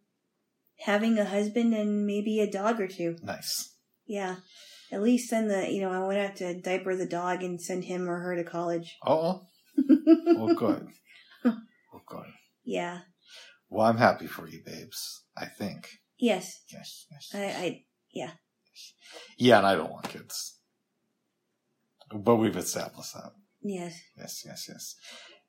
[0.80, 3.16] having a husband and maybe a dog or two.
[3.22, 3.74] nice.
[4.10, 4.36] Yeah.
[4.90, 7.84] At least send the, you know, I won't have to diaper the dog and send
[7.84, 8.96] him or her to college.
[9.06, 9.46] Oh, well,
[9.86, 10.48] oh.
[10.50, 10.88] oh, good.
[11.44, 12.26] Well, good.
[12.64, 13.02] yeah.
[13.68, 15.22] Well, I'm happy for you, babes.
[15.36, 15.88] I think.
[16.18, 16.60] Yes.
[16.72, 17.30] Yes, yes.
[17.32, 17.84] I, I,
[19.38, 20.58] Yeah, and I don't want kids.
[22.12, 23.30] But we've established that.
[23.62, 23.96] yes.
[24.18, 24.96] Yes, yes, yes.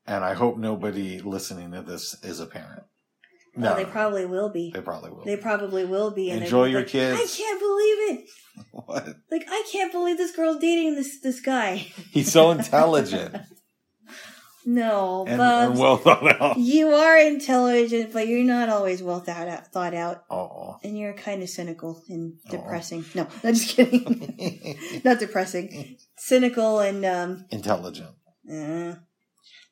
[0.06, 2.84] And I hope nobody listening to this is a parent.
[3.56, 4.72] No, they probably will be.
[4.74, 5.26] They probably will.
[5.26, 6.30] They probably will be.
[6.32, 7.20] And Enjoy your like, kids.
[7.20, 8.30] I can't believe it.
[8.72, 9.08] what?
[9.30, 11.76] Like, I can't believe this girl's dating this, this guy.
[12.12, 13.36] He's so intelligent
[14.66, 15.72] No, and, Bubs.
[15.72, 16.58] and well thought out.
[16.58, 20.24] you are intelligent, but you're not always well thought out, thought out.
[20.30, 20.78] Oh.
[20.84, 23.04] And you're kind of cynical and depressing.
[23.16, 24.78] No, I'm just kidding.
[25.04, 25.98] not depressing.
[26.16, 28.12] Cynical and, um, intelligent,
[28.52, 28.96] uh,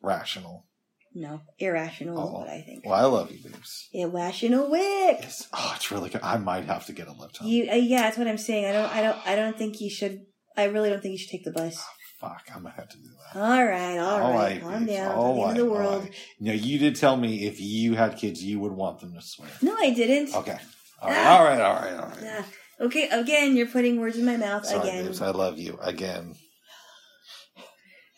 [0.01, 0.65] rational.
[1.13, 2.39] No, irrational is Oh.
[2.39, 2.85] what I think.
[2.85, 3.89] Well, I love you, babes.
[3.93, 5.17] Irrational wick.
[5.21, 5.47] Yes.
[5.53, 6.21] Oh, it's really good.
[6.23, 7.47] I might have to get a lift home.
[7.47, 8.65] You, uh, yeah, that's what I'm saying.
[8.65, 10.21] I don't, I don't, I don't think you should.
[10.57, 11.77] I really don't think you should take the bus.
[12.21, 13.39] Ah, fuck, I might have to do that.
[13.39, 14.91] All right, all right, calm babes.
[14.97, 15.15] down.
[15.15, 16.03] All not the end of the right, all world.
[16.03, 16.13] right.
[16.39, 19.49] Now, you did tell me if you had kids, you would want them to swim.
[19.61, 20.35] No, I didn't.
[20.35, 20.57] Okay.
[21.01, 21.05] Ah.
[21.07, 22.23] All right, all right, all right, all right.
[22.23, 22.43] Yeah.
[22.81, 25.05] Okay, again, you're putting words in my mouth Sorry, again.
[25.05, 25.21] babes.
[25.21, 26.35] I love you again.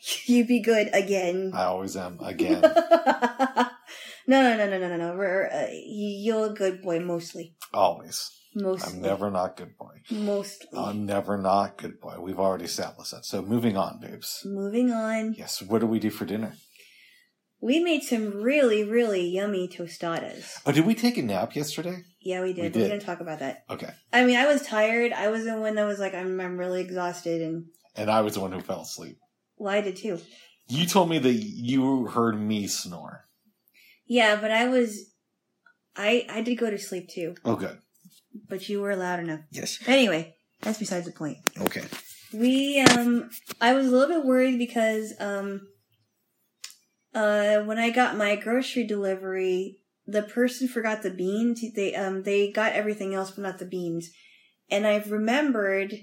[0.25, 1.51] you be good again.
[1.53, 2.61] I always am again.
[4.27, 5.15] no, no, no, no, no, no, no.
[5.15, 7.55] We're, uh, you're a good boy, mostly.
[7.73, 8.29] always.
[8.53, 8.95] Mostly.
[8.97, 10.01] I'm never not good boy.
[10.11, 10.77] Mostly.
[10.77, 12.17] I'm never not good boy.
[12.19, 13.23] We've already established that.
[13.23, 14.41] So moving on, babes.
[14.43, 15.35] Moving on.
[15.37, 15.61] Yes.
[15.61, 16.55] What do we do for dinner?
[17.61, 20.57] We made some really, really yummy tostadas.
[20.65, 22.03] Oh, did we take a nap yesterday?
[22.19, 22.63] Yeah, we did.
[22.63, 22.89] We but we did.
[22.89, 23.63] didn't talk about that.
[23.69, 23.91] Okay.
[24.11, 25.13] I mean, I was tired.
[25.13, 27.65] I was the one that was like, I'm, I'm really exhausted, and
[27.95, 29.17] And I was the one who fell asleep.
[29.61, 30.19] Well, I did too.
[30.67, 33.25] You told me that you heard me snore.
[34.07, 35.11] Yeah, but I was,
[35.95, 37.77] I, I did go to sleep too, Oh, good.
[38.49, 39.41] but you were loud enough.
[39.51, 39.77] Yes.
[39.87, 41.37] Anyway, that's besides the point.
[41.59, 41.83] Okay.
[42.33, 43.29] We um
[43.59, 45.67] I was a little bit worried because um
[47.13, 49.77] uh when I got my grocery delivery,
[50.07, 51.61] the person forgot the beans.
[51.75, 54.09] They um they got everything else but not the beans.
[54.69, 55.93] And I've remembered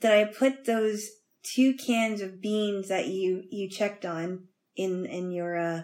[0.00, 1.06] that I put those
[1.44, 5.82] two cans of beans that you you checked on in in your uh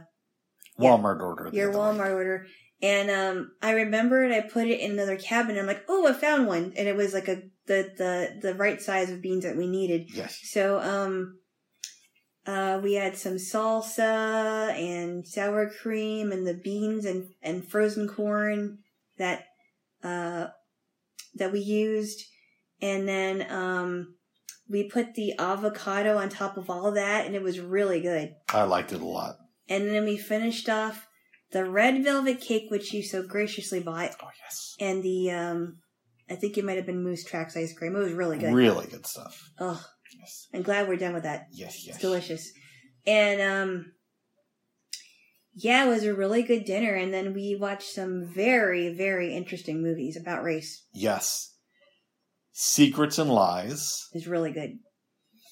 [0.79, 0.91] Yeah.
[0.91, 1.51] Walmart order.
[1.53, 1.77] your way.
[1.77, 2.47] Walmart order.
[2.83, 5.61] And um I remembered I put it in another cabinet.
[5.61, 8.81] I'm like, oh, I found one, and it was like a the the the right
[8.81, 10.09] size of beans that we needed.
[10.15, 10.39] Yes.
[10.45, 11.39] So um
[12.47, 18.79] uh we had some salsa and sour cream and the beans and and frozen corn
[19.19, 19.45] that
[20.03, 20.47] uh
[21.35, 22.25] that we used
[22.81, 24.15] and then um
[24.71, 28.35] we put the avocado on top of all that and it was really good.
[28.55, 29.37] I liked it a lot.
[29.69, 31.07] And then we finished off
[31.53, 34.75] the red velvet cake which you so graciously bought Oh yes.
[34.79, 35.79] and the um
[36.31, 37.97] I think it might have been Moose Tracks ice cream.
[37.97, 38.55] It was really good.
[38.55, 39.51] Really good stuff.
[39.59, 39.85] Oh,
[40.19, 40.47] Yes.
[40.55, 41.47] I'm glad we're done with that.
[41.53, 41.85] Yes.
[41.87, 41.97] Yes.
[41.97, 42.51] It's delicious.
[43.07, 43.93] And um
[45.55, 49.83] yeah, it was a really good dinner and then we watched some very very interesting
[49.83, 50.85] movies about race.
[50.95, 51.50] Yes.
[52.63, 54.07] Secrets and Lies.
[54.13, 54.81] It was really good.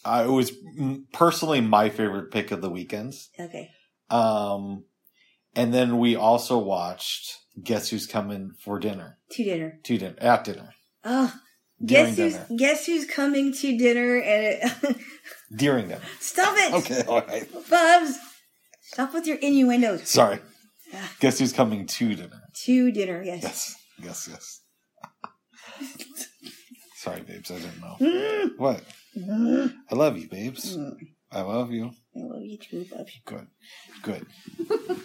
[0.05, 0.53] Uh, it was
[1.15, 3.31] personally my favorite pick of the weekends.
[3.41, 3.71] Okay.
[4.11, 4.85] Um,
[5.57, 9.17] and then we also watched Guess Who's Coming for Dinner?
[9.31, 9.79] To dinner.
[9.85, 11.33] To dinner at dinner Oh,
[11.83, 14.97] during guess who's dinner guess who's coming to dinner and it,
[15.57, 16.03] during dinner.
[16.21, 16.75] Stop it.
[16.75, 17.49] Okay, all right.
[17.71, 18.19] Bubs.
[18.83, 20.07] Stop with your innuendos.
[20.07, 20.41] Sorry.
[21.21, 22.43] Guess who's coming to dinner?
[22.65, 23.43] To dinner, yes.
[23.43, 24.61] Yes, yes, yes.
[26.99, 27.49] Sorry, babes.
[27.53, 27.97] I didn't know.
[28.01, 28.83] Mm, What?
[29.17, 30.77] mm, I love you, babes.
[30.77, 30.95] mm.
[31.31, 31.93] I love you.
[32.17, 33.21] I love you too, love you.
[33.25, 33.47] Good.
[34.03, 34.27] Good.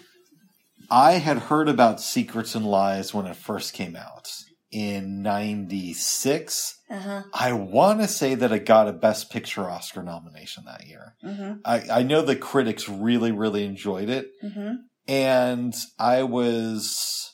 [0.90, 4.28] I had heard about Secrets and Lies when it first came out
[4.72, 6.80] in 96.
[6.90, 7.24] Uh-huh.
[7.32, 11.14] I want to say that it got a Best Picture Oscar nomination that year.
[11.24, 11.60] Mm-hmm.
[11.64, 14.32] I, I know the critics really, really enjoyed it.
[14.44, 14.74] Mm-hmm.
[15.08, 17.33] And I was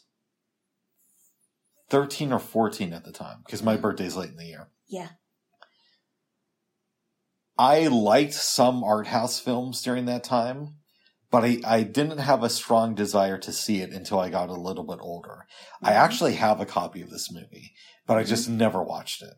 [1.89, 4.69] 13 or 14 at the time because my birthday's late in the year.
[4.87, 5.09] Yeah.
[7.57, 10.75] I liked some art house films during that time,
[11.29, 14.53] but I, I didn't have a strong desire to see it until I got a
[14.53, 15.45] little bit older.
[15.83, 15.95] I Mhm.
[15.95, 17.73] actually have a copy of this movie,
[18.07, 19.33] but I just never watched it.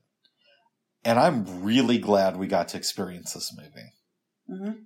[1.04, 3.94] And I'm really glad we got to experience this movie.
[4.50, 4.84] Mm-hmm.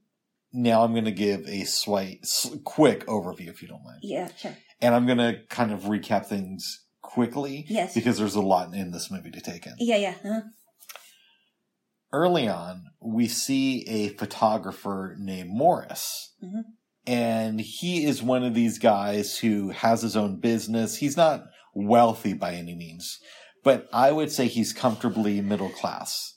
[0.54, 2.20] Now I'm going to give a slight,
[2.64, 4.00] quick overview if you don't mind.
[4.02, 4.56] Yeah, sure.
[4.80, 7.94] And I'm going to kind of recap things quickly Yes.
[7.94, 9.73] because there's a lot in this movie to take in.
[9.80, 10.15] Yeah, yeah.
[10.23, 10.41] Uh-huh.
[12.14, 16.34] early on, we see a photographer named Morris.
[16.44, 16.64] Mhm.
[17.06, 20.98] And he is one of these guys who has his own business.
[20.98, 23.19] He's not wealthy by any means,
[23.64, 26.34] but I would say he's comfortably middle class.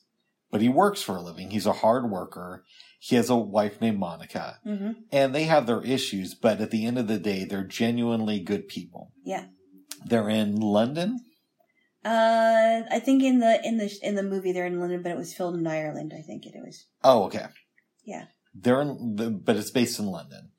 [0.51, 1.51] But he works for a living.
[1.51, 2.65] He's a hard worker.
[3.01, 4.91] He has a wife named Monica, Mm-hmm.
[5.13, 8.67] and they have their issues, but at the end of the day, they're genuinely good
[8.67, 9.13] people.
[9.25, 9.47] Yeah.
[10.07, 11.19] They're in London.
[12.05, 15.19] Uh, I think in the in the in the movie they're in London, but it
[15.19, 16.13] was filmed in Ireland.
[16.17, 16.87] I think it was.
[17.03, 17.47] Oh, okay.
[18.05, 18.27] Yeah.
[18.55, 20.51] They're in the, but it's based in London.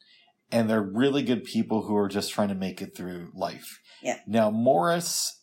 [0.51, 3.79] And they're really good people who are just trying to make it through life.
[4.01, 4.19] Yeah.
[4.27, 5.39] Now, Morris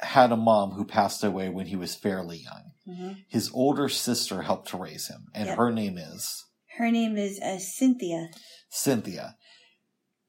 [0.00, 2.72] had a mom who passed away when he was fairly young.
[2.88, 3.12] Mm-hmm.
[3.28, 6.44] His older sister helped to raise him, and her name is
[6.78, 8.28] Her name is uh, Cynthia.
[8.70, 9.36] Cynthia.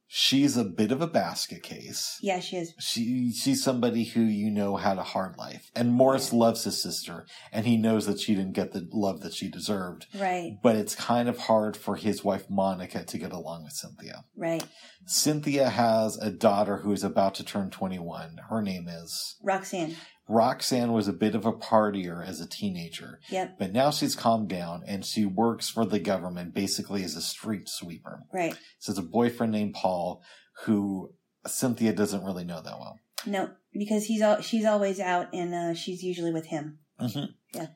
[0.08, 2.18] She's a bit of a basket case.
[2.22, 2.74] Yeah, she is.
[2.80, 5.72] She she's somebody who you know had a hard life.
[5.76, 9.34] And Morris loves his sister, and he knows that she didn't get the love that
[9.34, 10.06] she deserved.
[10.14, 14.24] Right, but it's kind of hard for his wife Monica to get along with Cynthia.
[14.36, 14.66] right.
[15.08, 18.38] Cynthia has a daughter who is about to turn 21.
[18.50, 19.96] Her name is Roxanne.
[20.28, 23.60] Roxanne was a bit of a partier as a teenager, Yep.
[23.60, 27.70] but now she's calmed down and she works for the government basically as a street
[27.70, 28.24] sweeper.
[28.34, 28.58] Right.
[28.80, 30.24] So it's a boyfriend named Paul
[30.64, 31.14] who
[31.46, 33.00] Cynthia doesn't really know that well.
[33.28, 36.80] No, because he's all she's always out, and uh, she's usually with him.
[37.00, 37.26] Mm-hmm.
[37.54, 37.68] Yeah.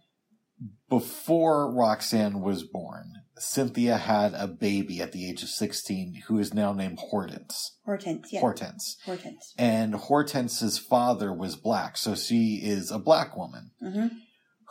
[0.90, 6.54] Before Roxanne was born, Cynthia had a baby at the age of 16 who is
[6.54, 7.78] now named Hortense.
[7.86, 8.30] Hortense.
[8.32, 8.42] Yeah.
[8.42, 8.98] Hortense.
[9.06, 9.54] Hortense.
[9.58, 14.08] And Hortense's father was black, so she is a black woman Mm-hmm.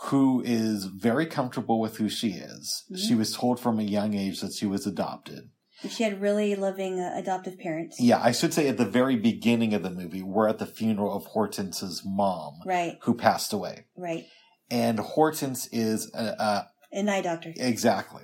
[0.09, 2.85] who is very comfortable with who she is.
[2.93, 2.99] Mhm.
[2.99, 5.51] She was told from a young age that she was adopted.
[5.89, 8.01] She had really loving uh, adoptive parents.
[8.01, 11.15] Yeah, I should say at the very beginning of the movie, we're at the funeral
[11.16, 12.99] of Hortense's mom, Right.
[13.03, 13.85] who passed away.
[13.97, 14.27] Right.
[14.70, 17.53] And Hortense is a, a An eye doctor.
[17.57, 18.23] Exactly.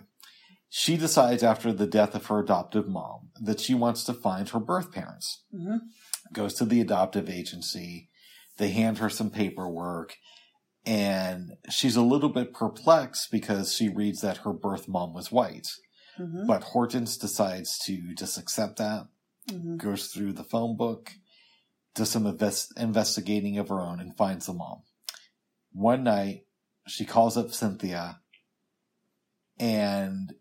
[0.77, 4.59] She decides after the death of her adoptive mom that she wants to find her
[4.59, 5.45] birth parents.
[5.55, 5.77] Mm-hmm.
[6.33, 8.11] Goes to the adoptive agency.
[8.57, 10.17] They hand her some paperwork
[10.85, 15.69] And she's a little bit perplexed because she reads that her birth mom was white.
[16.17, 19.07] hmm But Hortense decides to just accept that,
[19.49, 21.13] hmm goes through the phone book,
[21.95, 24.83] does some invest- investigating of her own, and finds the mom.
[25.73, 26.47] One night,
[26.89, 28.19] she calls up Cynthia,
[29.59, 30.35] and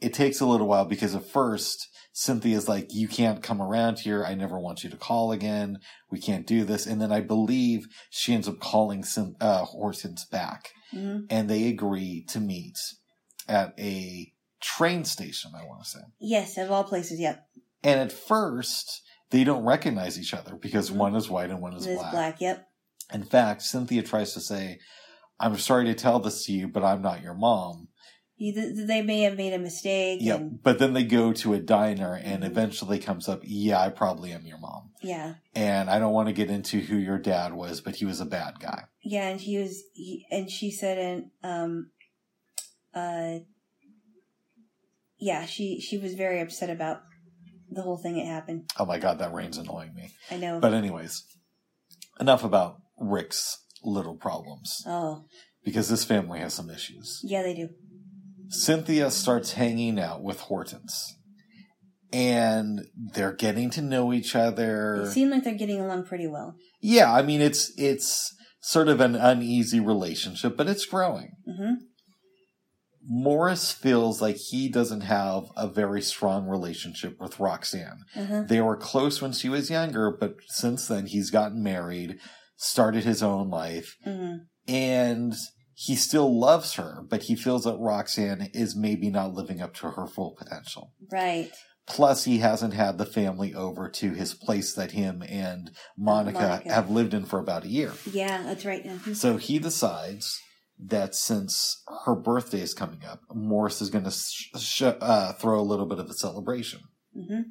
[0.00, 4.24] it takes a little while because at first, Cynthia's like, You can't come around here.
[4.24, 5.78] I never want you to call again.
[6.10, 6.86] We can't do this.
[6.86, 11.68] And then I believe she ends up calling Cyn- uh, Hortense back, hmm and they
[11.68, 12.78] agree to meet
[13.48, 16.00] at a train station, I want to say.
[16.20, 17.46] Yes, of all places, yep.
[17.82, 20.96] And at first, they don't recognize each other because Mhm.
[20.96, 22.12] one is white and one is It's black.
[22.12, 22.66] black, yep.
[23.12, 24.78] In fact, Cynthia tries to say,
[25.38, 27.88] I'm sorry to tell this to you, but I'm not your mom.
[28.38, 30.18] They may have made a mistake.
[30.20, 30.40] Yep.
[30.40, 34.32] and- But then they go to a diner and eventually comes up, yeah, I probably
[34.32, 34.90] am your mom.
[35.02, 35.34] yeah.
[35.54, 38.26] And I don't want to get into who your dad was, but he was a
[38.26, 38.84] bad guy.
[39.02, 41.90] Yeah, and he was, he, and she said, and um,
[42.92, 43.38] uh,
[45.18, 47.02] yeah, she she was very upset about
[47.70, 48.68] the whole thing that happened.
[48.78, 50.10] Oh my God, that rain's annoying me.
[50.30, 50.58] I know.
[50.60, 51.24] But anyways,
[52.20, 55.24] enough about Rick's little problems oh,
[55.64, 57.20] because this family has some issues.
[57.22, 57.68] yeah, they do.
[58.48, 61.16] Cynthia starts hanging out with Hortense.
[62.12, 65.02] And they're getting to know each other.
[65.02, 66.54] It seemed like they're getting along pretty well.
[66.80, 71.32] yeah, I mean it's it's sort of an uneasy relationship, but it's growing.
[71.46, 71.74] hmm
[73.06, 77.98] Morris feels like he doesn't have a very strong relationship with Roxanne.
[78.16, 78.44] Uh-huh.
[78.48, 82.16] They were close when she was younger, but since then he's gotten married,
[82.56, 85.34] started his own life, hmm and
[85.74, 89.90] he still loves her, but he feels that Roxanne is maybe not living up to
[89.90, 90.92] her full potential.
[91.10, 91.50] Right.
[91.86, 96.72] Plus, he hasn't had the family over to his place that him and Monica, Monica.
[96.72, 97.92] have lived in for about a year.
[98.10, 98.82] Yeah, that's right.
[98.82, 99.14] Mhm.
[99.14, 100.40] So he decides
[100.78, 105.60] that since her birthday is coming up, Morris is going to sh- sh- uh, throw
[105.60, 106.80] a little bit of a celebration.
[107.16, 107.44] Mhm.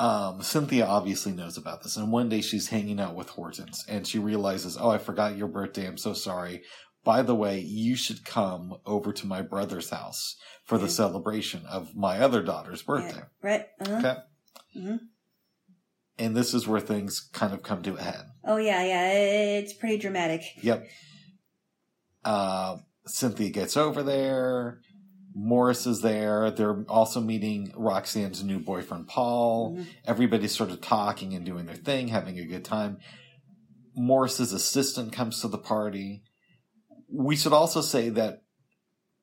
[0.00, 4.06] Um, Cynthia obviously knows about this, and one day she's hanging out with Hortense, and
[4.06, 5.86] she realizes, "Oh, I forgot your birthday.
[5.86, 6.62] I'm so sorry.
[7.04, 10.92] By the way, you should come over to my brother's house for the Yeah.
[10.92, 13.66] celebration of my other daughter's birthday." Yeah, right.
[13.78, 13.96] Uh-huh.
[13.98, 14.16] Okay.
[14.74, 15.00] Mhm.
[16.18, 18.24] And this is where things kind of come to a head.
[18.42, 19.12] Oh yeah, yeah.
[19.58, 20.42] It's pretty dramatic.
[20.62, 20.88] Yep.
[22.24, 24.80] Uh, Cynthia gets over there.
[25.34, 26.50] Morris is there.
[26.50, 29.76] They're also meeting Roxanne's new boyfriend, Paul.
[29.76, 29.86] Mhm.
[30.04, 32.98] Everybody's sort of talking and doing their thing, having a good time.
[33.94, 36.22] Morris's assistant comes to the party.
[37.12, 38.42] We should also say that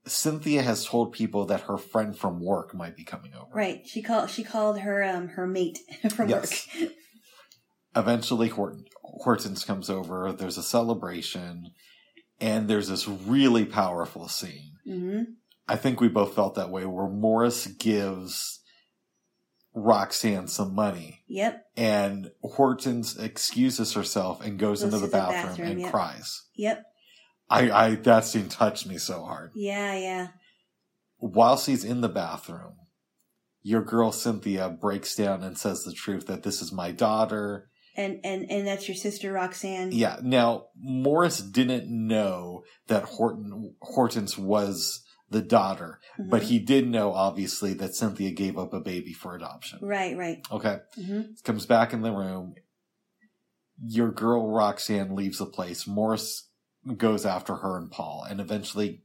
[0.05, 3.51] Cynthia has told people that her friend from work might be coming over.
[3.53, 3.81] Right.
[3.85, 4.29] She called.
[4.29, 5.79] She called her um her mate
[6.11, 6.67] from Yes.
[6.79, 6.91] work.
[7.95, 10.31] eventually Horton, Hortense comes over.
[10.31, 11.71] There's a celebration,
[12.39, 14.73] and there's this really powerful scene.
[14.85, 15.23] hmm
[15.67, 18.61] I think we both felt that way, where Morris gives
[19.73, 21.65] Roxanne some money, Yep.
[21.75, 25.91] and Hortense excuses herself and goes Goes into the to the bathroom, bathroom, and yeah.
[25.91, 26.43] cries.
[26.55, 26.83] Yep.
[27.49, 29.51] I, I that scene touched me so hard.
[29.55, 29.93] Yeah.
[29.93, 30.27] Yeah.
[31.17, 32.73] While she's in the bathroom,
[33.61, 37.69] your girl Cynthia breaks down and says the truth that this is my daughter.
[37.95, 39.91] And and and that's your sister Roxanne.
[39.91, 40.17] Yeah.
[40.21, 46.29] Now Morris didn't know that Horton Hortense was the daughter, Mhm.
[46.29, 49.79] but he did know obviously that Cynthia gave up a baby for adoption.
[49.81, 50.17] Right.
[50.17, 50.41] Right.
[50.51, 50.79] Okay.
[50.95, 52.55] hmm Comes back in the room.
[53.85, 55.85] Your girl Roxanne leaves the place.
[55.85, 56.49] Morris
[56.95, 59.01] goes after her and Paul and eventually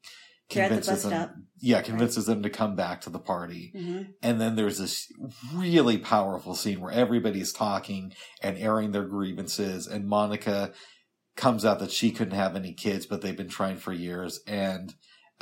[0.49, 1.35] They're at the convinces them stop.
[1.59, 3.73] yeah, convinces them to come back to the party.
[3.74, 5.11] hmm And then there's this
[5.53, 10.73] really powerful scene where everybody's talking and airing their grievances, and Monica
[11.35, 14.40] comes out that she couldn't have any kids, but they've been trying for years.
[14.47, 14.94] And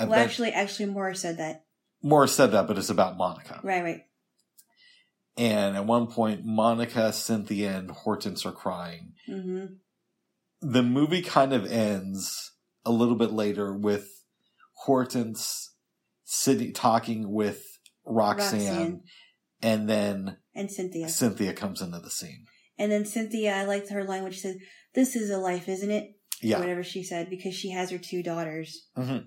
[0.08, 1.64] Well, actually, actually, Morris said that.
[2.02, 3.60] Morris said that, but it's about Monica.
[3.62, 3.82] Right.
[3.82, 4.00] Right.
[5.36, 9.12] And at one point, Monica, Cynthia, and Hortense are crying.
[9.26, 9.64] hmm
[10.60, 12.52] The movie kind of ends
[12.84, 14.24] a little bit later with
[14.84, 15.74] Hortense
[16.24, 19.02] sitting talking with Roxanne, Roxanne.
[19.62, 21.08] and then And Cynthia.
[21.08, 22.46] Cynthia comes into the scene.
[22.78, 24.56] And then Cynthia, I liked her line when she said,
[24.94, 26.58] "This is a life, isn't it?" Yeah.
[26.58, 28.86] Whatever she said, because she has her two daughters.
[28.96, 29.18] hmm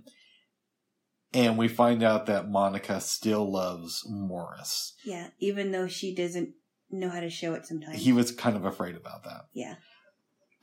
[1.33, 4.93] And we find out that Monica still loves Morris.
[5.03, 6.49] Yeah, even though she doesn't
[6.91, 7.97] know how to show it sometimes.
[8.03, 9.47] He was kind of afraid about that.
[9.53, 9.75] yeah.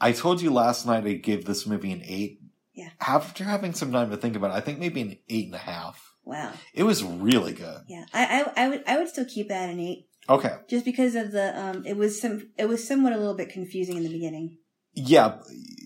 [0.02, 2.40] I told you last night I gave this movie an eight.
[2.72, 2.88] Yeah.
[3.06, 5.58] After having some time to think about it, I think maybe an eight and a
[5.58, 6.14] half.
[6.24, 6.52] Wow.
[6.72, 7.82] It was really good.
[7.86, 8.06] Yeah.
[8.14, 10.56] I, I I would I would still keep that an eight, Okay.
[10.70, 11.84] just because of the um.
[11.84, 12.48] It was some.
[12.56, 14.56] It was somewhat a little bit confusing in the beginning.
[14.94, 15.38] Yeah,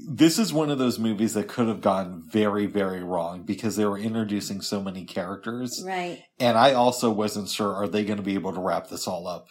[0.08, 3.84] this is one of those movies that could have gone very, very wrong because they
[3.84, 5.82] were introducing so many characters.
[5.84, 6.22] Right.
[6.38, 9.26] And I also wasn't sure, are they going to be able to wrap this all
[9.26, 9.46] up?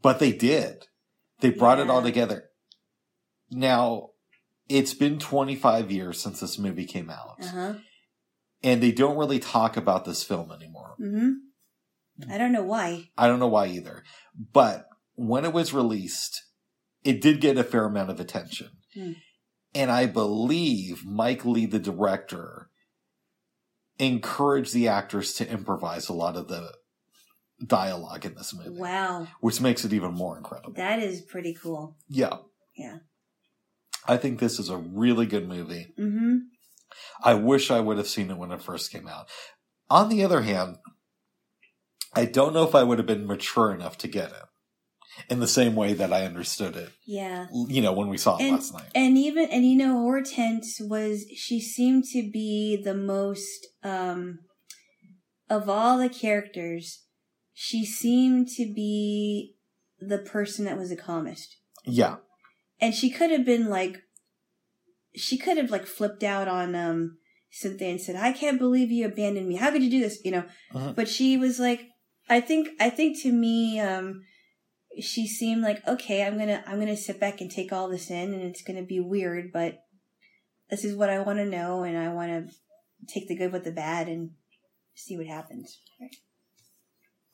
[0.00, 0.86] But they did.
[1.40, 2.44] They brought it all together.
[3.50, 4.10] Now,
[4.68, 7.36] it's been 25 years since this movie came out.
[7.42, 7.74] Uh huh.
[8.62, 10.94] And they don't really talk about this film anymore.
[10.98, 11.30] hmm
[12.30, 13.10] I don't know why.
[13.18, 14.04] I don't know why either.
[14.52, 16.40] But when it was released,
[17.04, 18.68] it did get a fair amount of attention.
[18.94, 19.12] Hmm.
[19.74, 22.68] And I believe Mike Leigh, the director,
[23.98, 26.72] encouraged the actors to improvise a lot of the
[27.64, 29.28] dialogue in this movie, Wow.
[29.40, 30.72] which makes it even more incredible.
[30.74, 31.96] That is pretty cool.
[32.08, 32.36] yeah.
[32.76, 32.98] Yeah.
[34.08, 35.92] I think this is a really good movie.
[35.96, 36.38] hmm
[37.22, 39.28] I wish I would have seen it when it first came out.
[39.88, 40.76] On the other hand,
[42.14, 44.42] I don't know if I would have been mature enough to get it
[45.28, 47.46] in the same way that I understood it, Yeah.
[47.68, 48.90] you know, when we saw it And- last night.
[48.94, 54.40] And even and you know Hortense was she seemed to be the most um
[55.50, 57.04] of all the characters,
[57.52, 59.54] she seemed to be
[60.00, 61.56] the person that was the calmest.
[61.84, 62.16] Yeah.
[62.80, 64.02] And she could have been like
[65.14, 67.18] she could have like flipped out on um
[67.54, 69.56] Cynthia and said, I can't believe you abandoned me.
[69.56, 70.18] How could you do this?
[70.24, 70.44] You know?
[70.72, 70.94] Mhm.
[70.96, 71.86] But she was like
[72.30, 74.22] I think I think to me, um
[75.00, 78.32] she seemed like, okay, I'm gonna I'm gonna sit back and take all this in
[78.34, 79.82] and it's gonna be weird, but
[80.70, 82.46] this is what I wanna know and I wanna
[83.08, 84.30] take the good with the bad and
[84.94, 85.80] see what happens.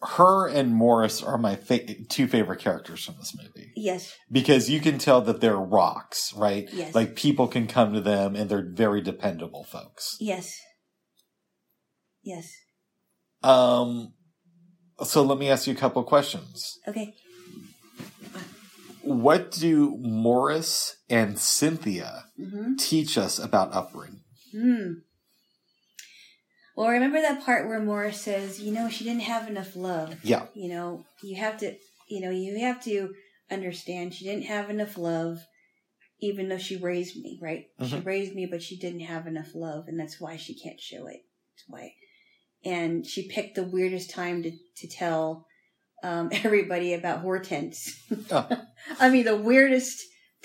[0.01, 4.81] Her and Morris are my fa- two favorite characters from this movie Yes, because you
[4.81, 6.69] can tell that they're rocks, right?
[6.73, 6.95] yes.
[6.95, 10.17] Like people can come to them and they're very dependable folks.
[10.21, 10.57] Yes.
[12.23, 12.53] Yes.
[13.43, 14.13] Um,
[15.03, 16.79] so let me ask you a couple questions.
[16.87, 17.15] Okay.
[19.09, 22.77] What do Morris and Cynthia Mm-hmm.
[22.77, 24.21] teach us about upbringing?
[24.53, 24.93] Hmm.
[26.77, 30.15] Well, remember that part where Morris says, you know, she didn't have enough love.
[30.23, 30.47] Yeah.
[30.55, 31.75] You know, you have to,
[32.09, 33.13] you know, you have to
[33.51, 35.39] understand she didn't have enough love,
[36.21, 37.67] even though she raised me, right?
[37.85, 38.05] She Mhm.
[38.07, 41.25] raised me, but she didn't have enough love, and that's why she can't show it.
[41.57, 41.95] That's why.
[42.65, 45.48] And she picked the weirdest time to, to tell
[46.03, 47.93] um, everybody about Hortense.
[48.31, 48.49] Oh.
[49.01, 50.03] I mean, the weirdest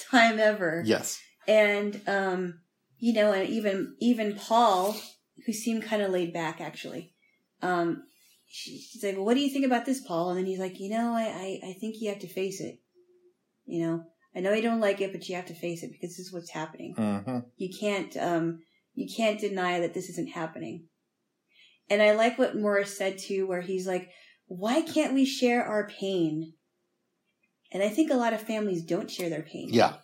[0.10, 1.20] time ever Yes.
[1.48, 2.60] and um
[2.98, 4.96] you know and even even paul
[5.46, 7.14] who seemed kind of laid back actually
[7.62, 8.02] um
[8.48, 10.90] she's like well, what do you think about this paul and then he's like you
[10.90, 12.80] know I, I i think you have to face it
[13.66, 14.04] you know
[14.36, 16.34] i know you don't like it but you have to face it because this is
[16.34, 18.62] what's happening hmm you can't um
[18.96, 20.88] you can't deny that this isn't happening
[21.88, 24.10] and i like what morris said too where he's like
[24.48, 26.54] why can't we share our pain
[27.72, 29.96] and i think a lot of families don't share their pain Yeah.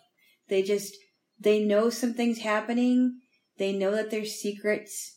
[0.48, 0.94] they just
[1.42, 3.18] they know something's happening.
[3.56, 5.16] They know that there's secrets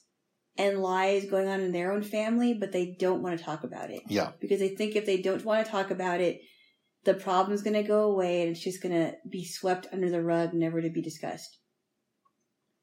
[0.57, 3.89] and lies going on in their own family, but they don't want to talk about
[3.91, 4.31] it Yeah.
[4.39, 6.39] because they think if they don't want to talk about it,
[7.03, 10.23] the problem's going to go away and it's just going to be swept under the
[10.23, 11.57] rug, never to be discussed.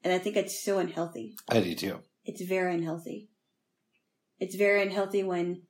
[0.03, 1.33] And I think it's so unhealthy.
[1.49, 1.97] I do too.
[2.25, 3.29] It's very unhealthy.
[4.39, 5.63] It's very unhealthy when,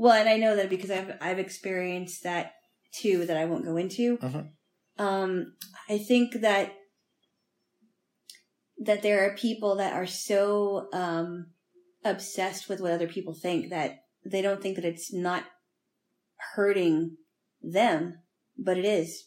[0.00, 2.54] well, and I know that because I've I've experienced that
[2.90, 4.16] too that I won't go into.
[4.16, 4.48] Mhm.
[4.96, 5.56] Um,
[5.90, 6.72] I think that
[8.78, 11.52] that there are people that are so um,
[12.02, 15.44] obsessed with what other people think that they don't think that it's not
[16.54, 17.18] hurting
[17.60, 18.22] them,
[18.56, 19.26] but it is.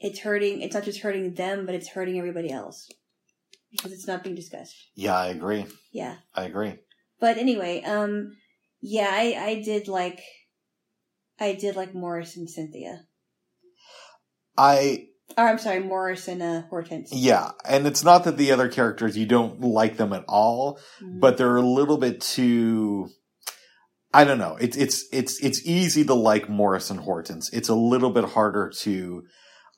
[0.00, 0.60] It's hurting.
[0.60, 2.90] It's not just hurting them, but it's hurting everybody else
[3.70, 4.76] because it's not being discussed.
[4.94, 5.64] Yeah, I agree.
[5.92, 6.16] Yeah.
[6.34, 6.74] I agree.
[7.18, 8.36] But anyway, um,
[8.88, 10.20] yeah, I, I did like,
[11.40, 13.00] I did like Morris and Cynthia.
[14.56, 15.06] I
[15.36, 17.10] Or I'm sorry, Morris and uh, Hortense.
[17.12, 21.20] yeah, and it's not that the other characters you don't like them at all, Mhm.
[21.20, 23.08] but they're a little bit too.
[24.14, 24.56] I don't know.
[24.60, 27.50] It's it's it's it's easy to like Morris and Hortense.
[27.52, 29.24] It's a little bit harder to.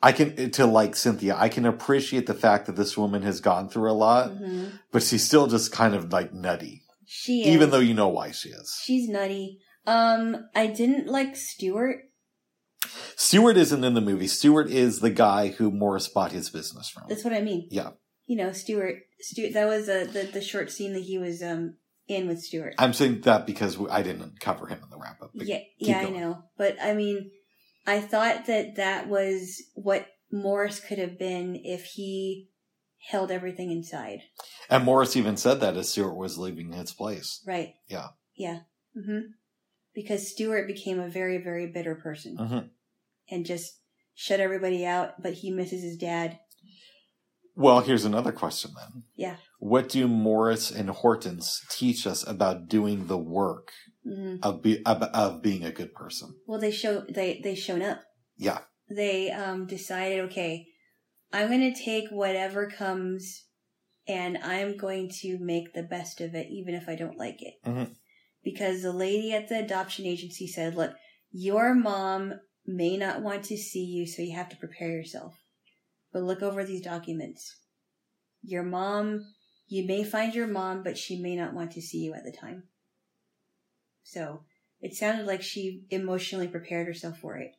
[0.01, 1.35] I can to like Cynthia.
[1.37, 4.79] I can appreciate the fact that this woman has gone through a lot, Mhm.
[4.93, 7.49] but she's still just kind of like nutty, she is.
[7.49, 8.79] even though you know why she is.
[8.85, 9.61] she's nutty.
[9.87, 12.03] Um, I didn't like Stuart.
[13.17, 14.27] Stewart isn't in the movie.
[14.27, 17.05] Stuart is the guy who Morris bought his business from.
[17.09, 17.67] That's what I mean.
[17.71, 17.91] Yeah.
[18.27, 18.97] You know, Stuart.
[19.21, 19.55] Stuart.
[19.55, 21.77] That was uh, the the short scene that he was um
[22.07, 22.75] in with Stuart.
[22.79, 25.31] I'm saying that because I didn't cover him in the wrap up.
[25.35, 26.43] Yeah, yeah, I know.
[26.57, 27.31] But I mean,
[27.87, 32.49] I thought that that was what Morris could have been if he
[33.01, 34.21] held everything inside.
[34.69, 37.43] And Morris even said that as Stuart was leaving his place.
[37.47, 37.75] Right.
[37.87, 38.09] Yeah.
[38.37, 38.61] Yeah.
[38.95, 39.21] hmm
[39.95, 42.59] Because Stuart became a very, very bitter person hmm
[43.31, 43.79] and just
[44.15, 46.39] shut everybody out, but he misses his dad.
[47.55, 49.03] Well, here's another question then.
[49.17, 49.37] Yeah.
[49.59, 53.73] What do Morris and Hortense teach us about doing the work
[54.07, 54.39] Mhm.
[54.43, 56.37] of be, of, of being a good person?
[56.47, 58.01] Well, they show they they shown up.
[58.37, 58.61] Yeah.
[58.89, 60.68] They um decided, okay,
[61.33, 63.45] I'm going to take whatever comes,
[64.07, 67.55] and I'm going to make the best of it, even if I don't like it.
[67.65, 67.95] Mhm.
[68.43, 70.95] Because the lady at the adoption agency said, "Look,
[71.31, 75.43] your mom may not want to see you, so you have to prepare yourself.
[76.13, 77.57] But look over these documents.
[78.43, 79.35] Your mom,
[79.67, 82.33] you may find your mom, but she may not want to see you at the
[82.33, 82.69] time."
[84.03, 84.45] So
[84.81, 87.53] it sounded like she emotionally prepared herself for it.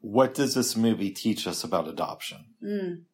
[0.00, 2.54] What does this movie teach us about adoption?
[2.62, 3.04] Mm.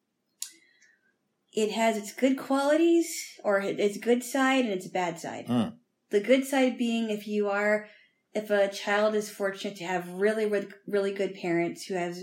[1.57, 3.09] It has its good qualities,
[3.43, 5.47] or its good side and its bad side.
[5.47, 5.73] Mm.
[6.11, 7.87] The good side being if you are,
[8.35, 10.45] if a child is fortunate to have really,
[10.85, 12.15] really, good parents who have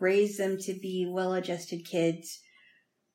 [0.00, 2.40] raised them to be well-adjusted kids,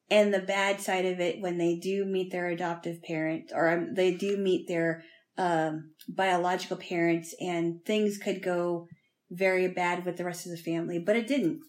[0.10, 3.95] and the bad side of it when they do meet their adoptive parent, or um,
[3.95, 5.03] they do meet their
[5.38, 8.88] um, biological parents, and things could go
[9.30, 11.60] very bad with the rest of the family, but it didn't.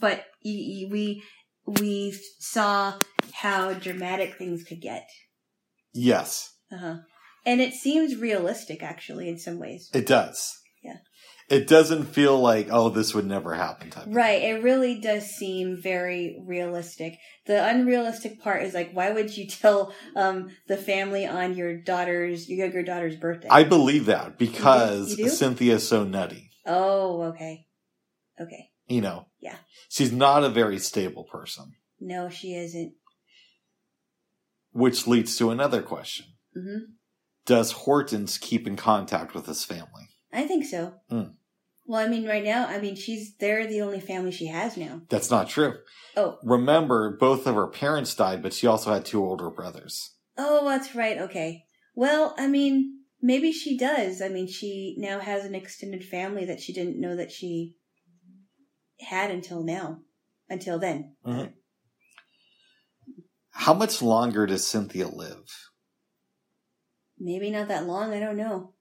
[0.00, 1.22] But we
[1.66, 2.94] we saw
[3.44, 5.06] how dramatic things could get,
[5.92, 6.96] Yes, uh-huh.
[7.46, 9.90] and it seems realistic actually in some ways.
[9.94, 10.38] it does.
[10.82, 10.96] Yeah.
[11.50, 14.06] It doesn't feel like, oh, this would never happen type.
[14.06, 17.18] of- Right, it really does seem very realistic.
[17.46, 22.48] The unrealistic part is like, why would you tell um, the family on your daughter's,
[22.48, 23.48] your younger daughter's birthday?
[23.50, 25.28] I believe that because You do?
[25.30, 26.50] Cynthia's so nutty.
[26.66, 27.66] oh, okay,
[28.40, 28.70] okay.
[28.88, 29.56] You know, Yeah.
[29.90, 32.94] she's not a very stable person, No, she isn't.
[34.74, 36.26] Which leads to another question.
[36.54, 36.92] hmm
[37.46, 40.08] Does Hortense keep in contact with his family?
[40.32, 40.94] I think so.
[41.08, 41.30] Hmm.
[41.86, 45.02] Well, I mean, right now, I mean, she's they're the only family she has now.
[45.10, 45.74] That's not true.
[46.16, 50.14] Oh, Remember, both of her parents died, but she also had two older brothers.
[50.36, 51.18] oh, that's right.
[51.18, 51.64] Okay.
[51.94, 54.20] Well, I mean, maybe she does.
[54.22, 57.76] I mean, she now has an extended family that she didn't know that she
[59.00, 60.00] had until now,
[60.48, 61.14] until then.
[63.54, 65.70] How much longer does Cynthia live?
[67.18, 68.12] Maybe not that long.
[68.12, 68.74] I don't know.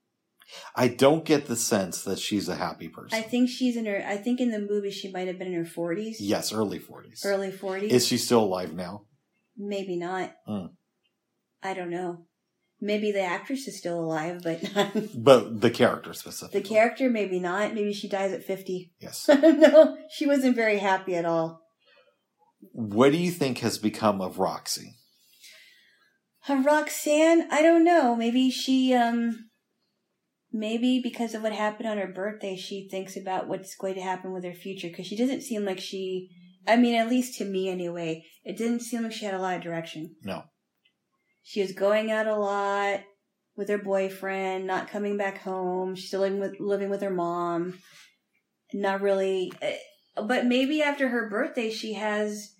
[0.75, 3.17] I don't get the sense that she's a happy person.
[3.17, 4.03] I think she's in her.
[4.05, 7.25] I think in the movie she might have been in her forties, yes, early 40s.
[7.25, 7.91] early forties.
[7.91, 9.03] Is she still alive now?
[9.57, 10.33] Maybe not.
[10.45, 10.65] Hmm.
[11.61, 12.25] I don't know.
[12.81, 14.91] Maybe the actress is still alive, but not.
[15.15, 16.61] But the character specifically.
[16.61, 17.73] The character, maybe not.
[17.73, 18.91] Maybe she dies at 50.
[18.99, 19.27] Yes.
[19.29, 21.61] no, she wasn't very happy at all.
[22.71, 24.95] What do you think has become of Roxy?
[26.47, 28.15] Uh, Roxanne, I don't know.
[28.15, 29.49] Maybe she, um,
[30.51, 34.33] maybe because of what happened on her birthday, she thinks about what's going to happen
[34.33, 34.89] with her future.
[34.89, 36.29] Because she doesn't seem like she,
[36.67, 39.55] I mean, at least to me anyway, it didn't seem like she had a lot
[39.55, 40.15] of direction.
[40.23, 40.43] No.
[41.43, 43.01] She was going out a lot
[43.55, 45.95] with her boyfriend, not coming back home.
[45.95, 47.79] She's still living with living with her mom.
[48.73, 49.77] Not really, eh,
[50.15, 52.52] but maybe after her birthday, she has.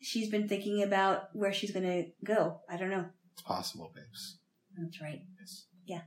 [0.00, 2.60] She's been thinking about where she's going to go.
[2.68, 3.06] I don't know.
[3.32, 4.38] It's possible, babes.
[4.76, 5.20] That's right.
[5.38, 5.66] Yes.
[5.84, 6.02] Yeah.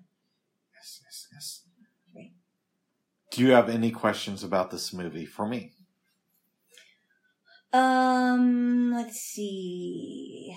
[0.76, 1.64] Yes, yes, yes.
[2.16, 2.32] Right.
[3.32, 5.74] Do you have any questions about this movie for me?
[7.72, 10.56] Um, let's see.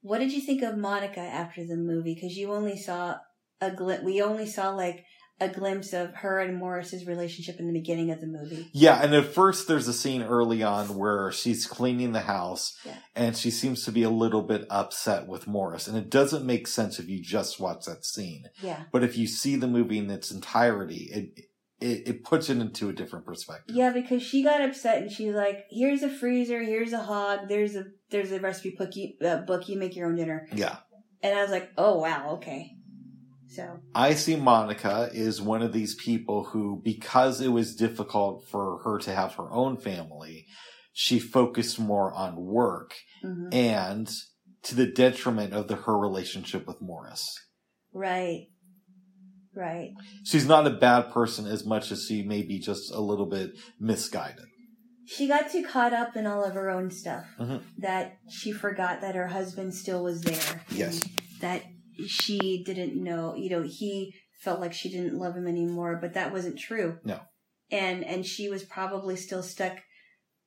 [0.00, 2.14] What did you think of Monica after the movie?
[2.14, 3.16] Because you only saw
[3.60, 4.04] a glint.
[4.04, 5.04] We only saw like
[5.38, 8.68] a glimpse of her and Morris's relationship in the beginning of the movie.
[8.72, 12.96] Yeah, and at first there's a scene early on where she's cleaning the house Yeah.
[13.14, 15.86] and she seems to be a little bit upset with Morris.
[15.88, 18.44] And it doesn't make sense if you just watch that scene.
[18.62, 18.84] Yeah.
[18.92, 21.44] But if you see the movie in its entirety, it
[21.78, 23.76] it, it puts it into a different perspective.
[23.76, 26.62] Yeah, because she got upset and she's like, "Here's a freezer.
[26.62, 27.48] Here's a hog.
[27.48, 28.96] There's a there's a recipe book.
[28.96, 29.68] You, uh, book.
[29.68, 30.76] You make your own dinner." Yeah.
[31.22, 32.75] And I was like, "Oh wow, okay."
[33.56, 38.80] So I see Monica is one of these people who, because it was difficult for
[38.84, 40.44] her to have her own family,
[40.92, 43.52] she focused more on work mhm.
[43.54, 44.10] and
[44.64, 47.34] to the detriment of the, her relationship with Morris.
[47.94, 48.48] right,
[49.54, 49.90] right.
[50.24, 53.52] She's not a bad person as much as she may be just a little bit
[53.80, 54.44] misguided.
[55.06, 57.62] She got too caught up in all of her own stuff Mhm.
[57.78, 60.62] that she forgot that her husband still was there.
[60.70, 61.00] Yes.
[61.40, 61.62] That
[62.06, 66.32] she didn't know, you know, he felt like she didn't love him anymore, but that
[66.32, 66.98] wasn't true.
[67.04, 67.20] No.
[67.70, 69.78] And and she was probably still stuck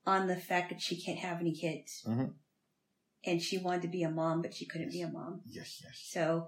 [0.05, 2.03] on the fact that she can't have any kids.
[2.07, 2.33] Mhm.
[3.25, 5.41] And she wanted to be a mom, but she couldn't be a mom.
[5.45, 6.01] Yes, yes.
[6.09, 6.47] So,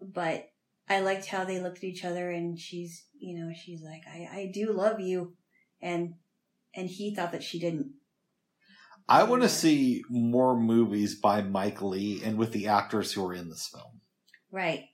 [0.00, 0.50] but
[0.88, 4.28] I liked how they looked at each other and she's, you know, she's like, I,
[4.30, 5.36] I do love you.
[5.80, 6.14] And,
[6.74, 7.92] and he thought that she didn't.
[9.08, 13.34] I want to see more movies by Mike Leigh and with the actors who are
[13.34, 14.01] in this film
[14.52, 14.84] Right.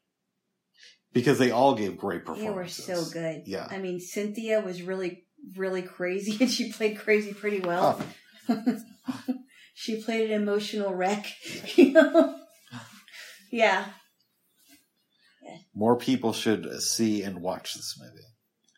[1.13, 2.87] because they all gave great performances.
[2.87, 3.43] They were so good.
[3.47, 3.67] Yeah.
[3.69, 5.25] I mean, Cynthia was really,
[5.57, 8.01] really crazy, and she played crazy pretty well.
[8.49, 8.75] Oh,
[9.75, 11.27] she played an emotional wreck.
[11.77, 12.39] You know?
[13.51, 13.87] Yeah.
[15.75, 18.27] more people should see and watch this movie.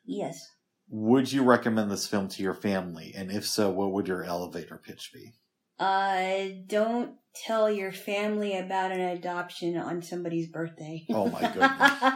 [0.07, 0.41] Yes.
[0.89, 3.13] Would you recommend this film to your family?
[3.17, 5.33] And if so, what would your elevator pitch be?
[5.81, 7.15] Uh, don't
[7.47, 11.07] tell your family about an adoption on somebody's birthday.
[11.11, 12.15] Oh my goodness.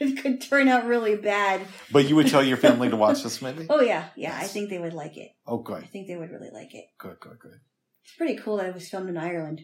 [0.00, 1.60] it could turn out really bad.
[1.92, 3.66] But you would tell your family to watch this movie?
[3.68, 4.34] Oh yeah, yeah.
[4.36, 5.30] I think they would like it.
[5.46, 5.82] Oh, good.
[5.84, 6.86] I think they would really like it.
[6.98, 7.60] Good, good, good.
[8.04, 9.60] It's pretty cool that it was filmed in Ireland.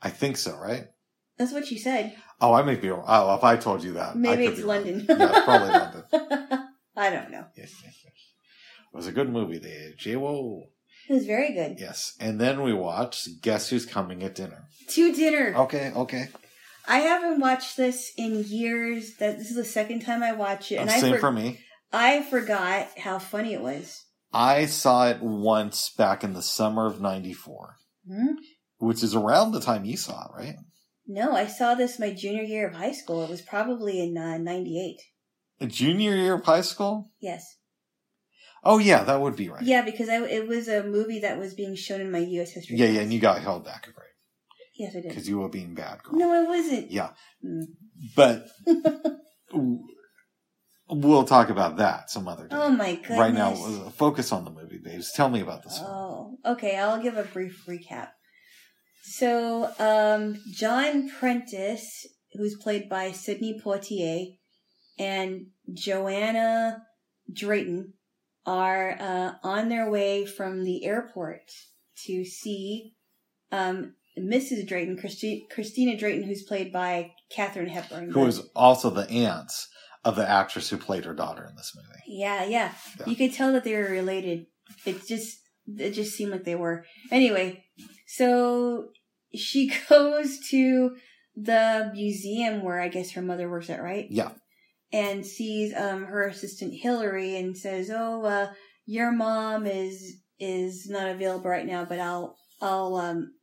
[0.00, 0.86] I think so, right?
[1.36, 2.16] That's what she said.
[2.40, 3.04] Oh, I may be wrong.
[3.06, 4.12] Oh, if I told you that.
[4.12, 4.62] I Maybe could it's.
[4.66, 5.06] London.
[5.08, 6.04] yeah, probably London.
[6.96, 7.44] I don't know.
[7.56, 8.14] Yes, yes, yes.
[8.92, 9.92] It was a good movie there.
[9.96, 10.64] J-Wo.
[11.10, 11.80] It was very good.
[11.80, 12.14] Yes.
[12.20, 14.68] And then we watched Guess Who's Coming at Dinner.
[14.90, 15.54] To dinner.
[15.56, 16.28] Okay, okay.
[16.86, 19.16] I haven't watched this in years.
[19.16, 21.32] That this is the second time I watch it, and Uh, I Same for- for
[21.32, 21.58] me.
[21.92, 24.04] I forgot how funny it was.
[24.32, 27.74] I saw it once back in the summer of 94,
[28.06, 28.34] Hmm?
[28.78, 30.56] which is around the time you saw it, right?
[31.08, 33.24] No, I saw this my junior year of high school.
[33.24, 35.00] It was probably in uh, '98.
[35.60, 37.10] A junior year of high school?
[37.20, 37.56] Yes.
[38.62, 39.62] Oh, yeah, that would be right.
[39.62, 42.52] Yeah, because I, it was a movie that was being shown in my U.S.
[42.52, 42.76] history.
[42.76, 42.94] Yeah, class.
[42.96, 44.06] yeah, and you got held back, right?
[44.76, 45.08] Yes, I did.
[45.08, 46.18] Because you were being bad girl.
[46.18, 46.90] No, I wasn't.
[46.90, 47.10] Yeah.
[47.44, 47.64] Mm.
[48.16, 48.46] But
[50.88, 52.56] we'll talk about that some other day.
[52.58, 53.18] Oh my goodness.
[53.18, 55.12] right now, uh, focus on the movie, babes.
[55.12, 55.78] Tell me about this.
[55.82, 56.78] Oh, okay.
[56.78, 58.08] I'll give a brief recap.
[59.02, 64.36] So, um, John Prentice, who's played by Sidney Poitier,
[64.98, 66.82] and Joanna
[67.32, 67.94] Drayton
[68.46, 71.50] are uh, on their way from the airport
[72.06, 72.94] to see
[73.52, 74.66] um, Mrs.
[74.66, 78.10] Drayton, Christi- Christina Drayton, who's played by Katharine Hepburn.
[78.10, 79.52] Who is also the aunt
[80.04, 82.00] of the actress who played her daughter in this movie.
[82.06, 83.06] Yeah, yeah, Yeah.
[83.06, 84.46] You could tell that they were related.
[84.86, 86.84] It just it just seemed like they were.
[87.10, 87.64] Anyway,
[88.06, 88.88] so
[89.34, 90.96] she goes to
[91.36, 94.06] the museum where I guess her mother works at, right?
[94.10, 94.30] Yeah.
[94.92, 98.52] And sees um her assistant Hillary and says, "Oh, uh
[98.86, 103.34] your mom is is not available right now, but I'll I'll um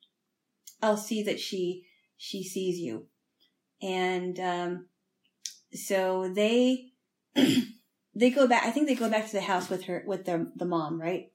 [0.82, 1.86] I'll see that she
[2.18, 3.08] she sees you."
[3.82, 4.88] And um
[5.74, 6.92] so they
[8.16, 8.66] they go back.
[8.66, 11.32] I think they go back to the house with her with their the mom, right?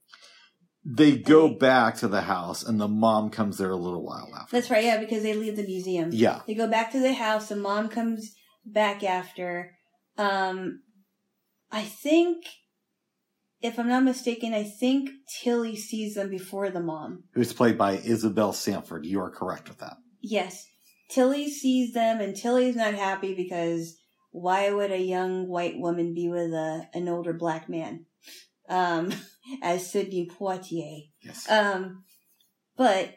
[0.84, 1.54] They go Okay.
[1.58, 4.56] back to the house, and the mom comes there a little while after.
[4.56, 4.84] That's right.
[4.84, 6.10] Yeah, because they leave the museum.
[6.12, 6.40] Yeah.
[6.46, 7.48] They go back to the house.
[7.48, 8.34] The mom comes
[8.64, 9.76] back after.
[10.18, 10.82] Um,
[11.70, 12.44] I think,
[13.60, 15.10] if I'm not mistaken, I think
[15.42, 17.24] Tilly sees them before the mom.
[17.34, 19.06] Who's played by Isabel Sanford.
[19.06, 19.96] You are correct with that.
[20.20, 20.66] Yes,
[21.10, 23.96] Tilly sees them, and Tilly's not happy because
[24.30, 28.06] why would a young white woman be with a an older black man?
[28.68, 29.12] Um,
[29.62, 31.10] as Sidney Poitier.
[31.20, 31.50] Yes.
[31.50, 32.04] Um,
[32.76, 33.14] but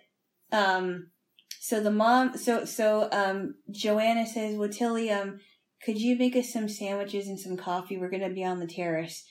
[0.51, 1.11] um,
[1.59, 5.39] so the mom, so so um, Joanna says, "Well, Tilly, um,
[5.85, 7.97] could you make us some sandwiches and some coffee?
[7.97, 9.23] We're gonna be on the terrace."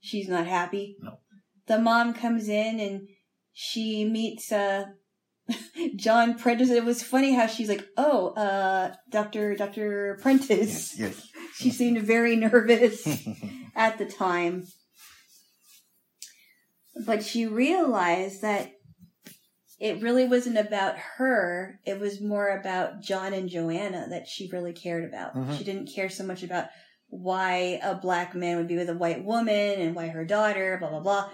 [0.00, 0.96] She's not happy.
[1.00, 1.18] No.
[1.66, 3.08] The mom comes in and
[3.52, 4.86] she meets uh
[5.96, 6.70] John Prentice.
[6.70, 11.28] It was funny how she's like, "Oh, uh, Doctor Doctor Prentice." yes.
[11.56, 13.06] She seemed very nervous
[13.76, 14.66] at the time.
[17.06, 18.72] But she realized that
[19.82, 21.80] it really wasn't about her.
[21.84, 25.34] It was more about John and Joanna that she really cared about.
[25.34, 25.58] Mhm.
[25.58, 26.68] She didn't care so much about
[27.08, 30.88] why a black man would be with a white woman and why her daughter, blah,
[30.88, 31.30] blah, blah.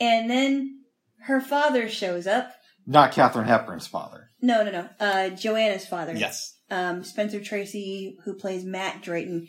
[0.00, 0.80] And then
[1.24, 2.52] her father shows up.
[2.86, 4.30] Not Katharine Hepburn's father.
[4.40, 4.88] No, no, no.
[4.98, 6.14] Uh, Joanna's father.
[6.14, 6.54] Yes.
[6.70, 9.48] um, Spencer Tracy, who plays Matt Drayton,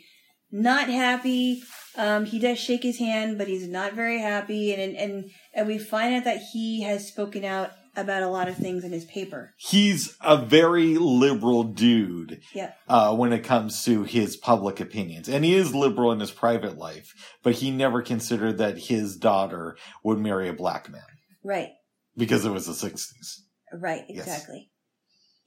[0.52, 1.62] not happy.
[1.96, 4.74] Um, he does shake his hand, but he's not very happy.
[4.74, 8.56] And, and, and we find out that he has spoken out about a lot of
[8.56, 9.54] things in his paper.
[9.56, 12.72] He's a very liberal dude Yeah.
[12.88, 15.28] uh, when it comes to his public opinions.
[15.28, 17.12] And he is liberal in his private life,
[17.42, 21.02] but he never considered that his daughter would marry a black man
[21.42, 21.70] Right.
[22.16, 23.42] because it was the 60s.
[23.72, 24.04] Right.
[24.08, 24.26] Yes.
[24.26, 24.70] Exactly.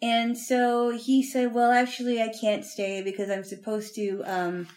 [0.02, 4.68] And so he said, well, actually, I can't stay because I'm supposed to, um,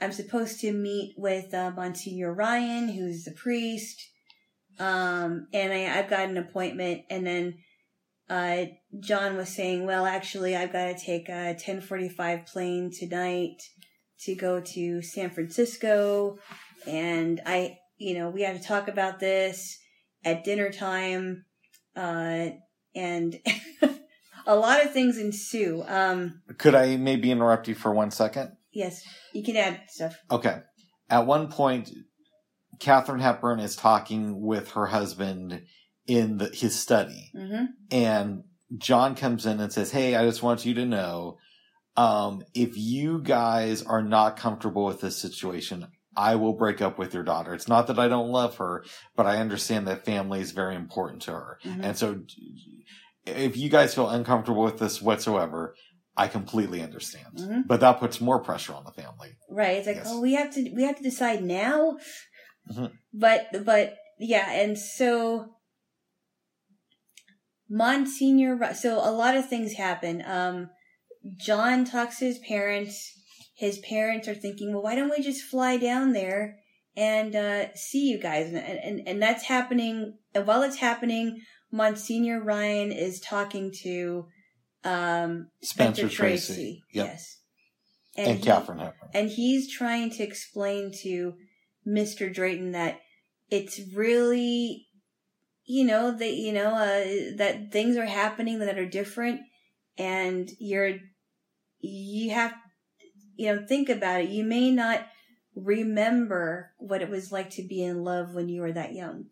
[0.00, 4.00] I'm supposed to meet with uh, Monsignor Ryan, who's the priest.
[4.78, 7.02] Um, and I, I've got an appointment.
[7.10, 7.58] And then,
[8.30, 8.66] uh,
[9.00, 13.62] John was saying, well, actually, I've got to take a 1045 plane tonight
[14.20, 16.38] to go to San Francisco.
[16.86, 19.78] And I, you know, we have to talk about this
[20.24, 21.44] at dinner time.
[21.96, 22.50] uh,
[22.94, 23.36] and
[24.46, 25.84] a lot of things ensue.
[25.86, 28.52] Um, Could I maybe interrupt you for one second?
[28.72, 29.02] yes,
[29.32, 30.16] you can add stuff.
[30.30, 30.60] Okay.
[31.10, 31.90] At one point,
[32.78, 35.62] Katharine Hepburn is talking with her husband
[36.06, 38.44] in the, his study, hmm and
[38.76, 41.38] John comes in and says, "Hey, I just want you to know,
[41.96, 47.14] um, if you guys are not comfortable with this situation." I will break up with
[47.14, 47.54] your daughter.
[47.54, 48.84] It's not that I don't love her,
[49.14, 51.60] but I understand that family is very important to her.
[51.64, 51.84] Mhm.
[51.84, 52.22] And so
[53.24, 55.76] if you guys feel uncomfortable with this whatsoever,
[56.16, 57.36] I completely understand.
[57.36, 57.68] Mhm.
[57.68, 59.36] But that puts more pressure on the family.
[59.48, 59.76] Right.
[59.76, 61.98] It's like, oh, we have to we have to decide now.
[62.70, 62.92] Mhm.
[63.12, 65.54] But but yeah, and so
[67.68, 68.74] Monsignor.
[68.74, 70.22] So a lot of things happen.
[70.26, 70.70] Um,
[71.36, 73.12] John talks to his parents.
[73.54, 76.56] His parents are thinking, well, why don't we just fly down there
[76.96, 78.46] and uh, see you guys?
[78.52, 80.14] And, and and that's happening.
[80.34, 81.40] And while it's happening,
[81.72, 84.26] Monsignor Ryan is talking to
[84.84, 86.82] um, Spencer, Tracy.
[86.92, 87.06] Yep.
[87.06, 87.34] Yes.
[88.16, 89.10] And, he- Katharine Hepburn.
[89.14, 91.34] and he's trying to explain to
[91.88, 92.32] Mr.
[92.32, 93.00] Drayton that
[93.50, 94.86] it's really,
[95.64, 99.40] you know, that you know uh, that things are happening that are different,
[99.96, 100.96] and you're
[101.80, 102.54] you have
[103.36, 104.28] you know think about it.
[104.28, 105.06] You may not
[105.54, 109.26] remember what it was like to be in love when you were that young.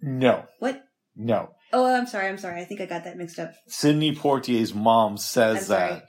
[0.00, 0.44] No.
[0.58, 0.84] What?
[1.16, 1.50] No.
[1.72, 2.28] Oh, I'm sorry.
[2.28, 2.60] I'm sorry.
[2.60, 3.52] I think I got that mixed up.
[3.68, 6.02] Sidney Poitier's mom says I'm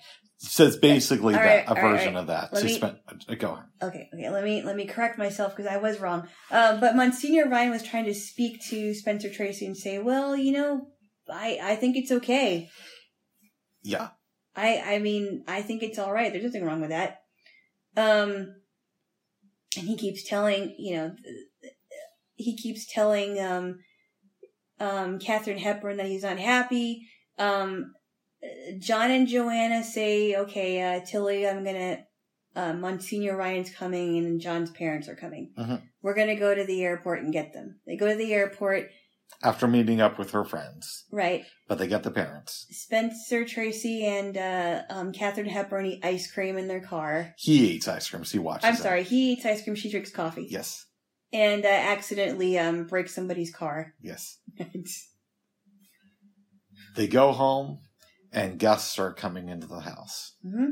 [0.45, 0.51] that.
[0.51, 2.53] Says basically All that, right, a right, version all of that.
[2.53, 2.81] Let To me-
[3.29, 3.63] uh, go on.
[3.81, 4.29] Okay, okay.
[4.29, 6.27] Let me let me correct myself because I was wrong.
[6.51, 10.51] Um, but Monsignor Ryan was trying to speak to Spencer Tracy and say, "Well, you
[10.51, 10.87] know,
[11.29, 12.69] I I think it's okay.
[13.83, 14.09] Yeah.
[14.55, 16.31] I I mean, I think it's all right.
[16.31, 17.21] There's nothing wrong with that."
[17.97, 18.55] Um,
[19.77, 21.15] and he keeps telling, you know,
[22.35, 23.79] he keeps telling um,
[24.79, 27.07] um, Katharine Hepburn that he's unhappy.
[27.37, 27.93] Um,
[28.79, 32.05] John and Joanna say, "Okay, uh, Tilly, I'm gonna."
[32.55, 35.51] Uh, Monsignor Ryan's coming and John's parents are coming.
[35.59, 35.81] Mhm.
[36.01, 37.81] We're gonna go to the airport and get them.
[37.85, 38.91] They go to the airport,
[39.43, 41.03] After meeting up with her friends.
[41.11, 41.43] right?
[41.67, 42.65] But they get the parents.
[42.71, 47.33] Spencer Tracy and uh, um, Katharine Hepburn eat ice cream in their car.
[47.37, 48.79] He eats ice cream, so he watches I'm it.
[48.79, 49.75] sorry, he eats ice cream.
[49.75, 50.47] She drinks coffee.
[50.49, 50.85] Yes.
[51.33, 53.93] and uh, accidentally um, breaks somebody's car.
[53.99, 54.37] Yes.
[56.95, 57.79] They go home
[58.35, 60.35] and guests start coming into the house.
[60.43, 60.71] hmm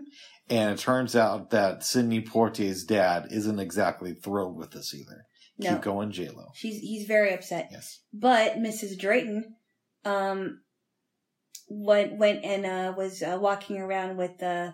[0.50, 5.26] And it turns out that Sidney Poitier's dad isn't exactly thrilled with this either.
[5.58, 6.48] No, Keep going, JLo.
[6.56, 7.70] she's he's very upset.
[7.72, 8.00] Yes.
[8.12, 9.00] But Mrs.
[9.00, 9.56] Drayton,
[10.04, 10.62] um,
[11.70, 14.72] went went and uh, was uh, walking around with uh,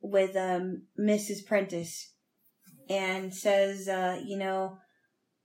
[0.00, 1.44] with um, Mrs.
[1.46, 2.12] Prentice,
[2.88, 4.78] and says, uh, you know,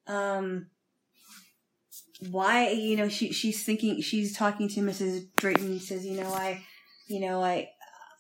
[0.08, 0.68] um,
[2.30, 5.26] why, you know, she she's thinking she's talking to Mrs.
[5.36, 5.66] Drayton.
[5.66, 6.64] and Says, you know, I,
[7.08, 7.70] you know, I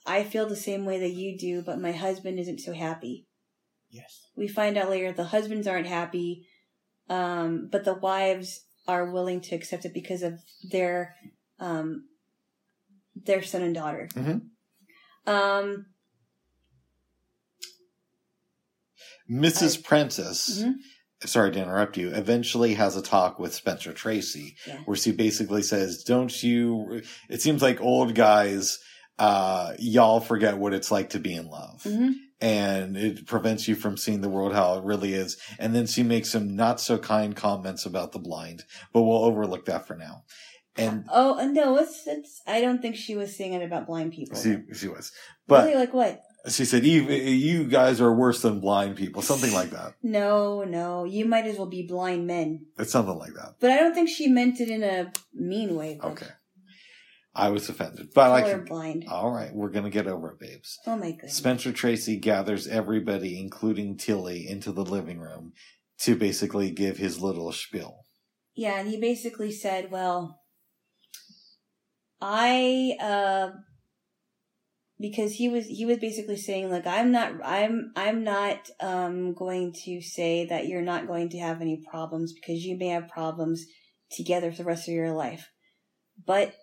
[0.05, 3.27] I feel the same way that you do, but my husband isn't so happy
[3.91, 4.25] Yes.
[4.35, 6.47] we find out later the husbands aren't happy,
[7.09, 10.39] um, but the wives are willing to accept it because of
[10.71, 11.15] their
[11.59, 12.05] um,
[13.15, 14.09] their son and daughter.
[14.13, 14.41] Mhm.
[15.27, 15.85] Um,
[19.29, 19.83] Mrs.
[19.83, 20.75] Prentice, Mhm.
[21.25, 24.79] Sorry to interrupt you, eventually has a talk with Spencer Tracy Yeah.
[24.85, 28.79] where she basically says, Don't you, it seems like old guys,
[29.19, 31.83] uh, y'all forget what it's like to be in love.
[31.83, 32.13] mhm.
[32.43, 35.37] And it prevents you from seeing the world how it really is.
[35.59, 39.65] And then she makes some not so kind comments about the blind, but we'll overlook
[39.65, 40.23] that for now.
[40.75, 42.41] And Oh no, it's it's.
[42.47, 44.41] I don't think she was saying it about blind people.
[44.41, 45.11] she, she was,
[45.45, 46.21] but really, like what?
[46.49, 49.93] She said, "Even you guys are worse than blind people, something like that.
[50.01, 51.03] No, no.
[51.03, 52.65] You might as well be blind men.
[52.79, 53.55] It's something like that.
[53.59, 55.99] But I don't think she meant it in a mean way.
[56.01, 56.27] but Okay.
[57.33, 59.05] I was offended, but I can, blind.
[59.09, 60.77] all right, we're going to get over it, babes.
[60.85, 61.33] Oh my goodness.
[61.35, 65.53] Spencer Tracy gathers everybody, including Tilly, into the living room
[65.99, 67.99] to basically give his little spiel.
[68.53, 70.41] Yeah, and he basically said, "Well,
[72.19, 73.49] I uh
[75.01, 79.73] because he was he was basically saying like I'm not I'm I'm not um going
[79.85, 83.65] to say that you're not going to have any problems because you may have problems
[84.11, 85.49] together for the rest of your life.
[86.25, 86.53] But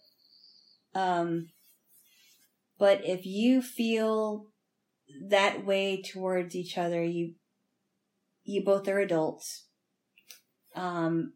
[0.95, 1.49] um
[2.79, 4.47] but if you feel
[5.29, 7.35] that way towards each other, you
[8.45, 9.67] you both are adults.
[10.77, 11.33] Um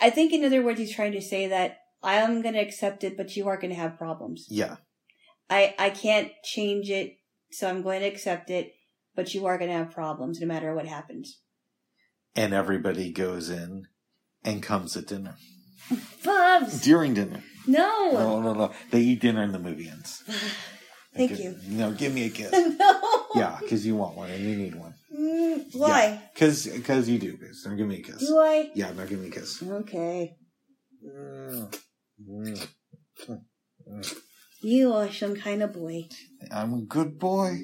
[0.00, 3.02] I think, in other words, he's trying to say that I am going to accept
[3.02, 4.46] it, but you are going to have problems.
[4.48, 4.76] Yeah.
[5.50, 7.16] I I can't change it,
[7.50, 8.72] so I'm going to accept it,
[9.14, 11.40] but you are going to have problems no matter what happens.
[12.36, 13.86] And everybody goes in
[14.44, 15.36] and comes at dinner.
[16.24, 16.80] Bubs!
[16.82, 17.42] During dinner.
[17.66, 18.10] No!
[18.12, 18.72] No, no, no.
[18.90, 20.22] They eat dinner and the movie ends.
[21.14, 21.56] Thank Give- you.
[21.66, 22.52] No, give me a kiss.
[22.78, 23.26] no!
[23.34, 24.94] yeah, because you want one and you need one.
[25.12, 26.22] Mm, why?
[26.32, 27.32] Because because you do.
[27.32, 28.18] Because now give me a kiss.
[28.18, 28.70] Do I?
[28.74, 29.62] Yeah, now give me a kiss.
[29.62, 30.36] Okay.
[31.04, 31.74] Mm.
[32.30, 32.68] Mm.
[34.60, 36.08] You are some kind of boy.
[36.50, 37.60] I'm a good boy.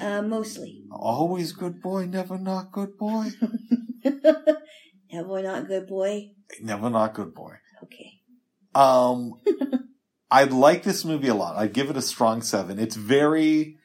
[0.00, 0.84] Uh, mostly.
[0.90, 3.30] Always good boy, never not good boy.
[5.12, 6.32] Never not good boy.
[6.60, 7.54] Never not good boy.
[7.82, 8.20] Okay.
[8.74, 9.40] Um,
[10.30, 11.56] I like this movie a lot.
[11.56, 12.78] I give it a strong seven.
[12.78, 13.78] It's very,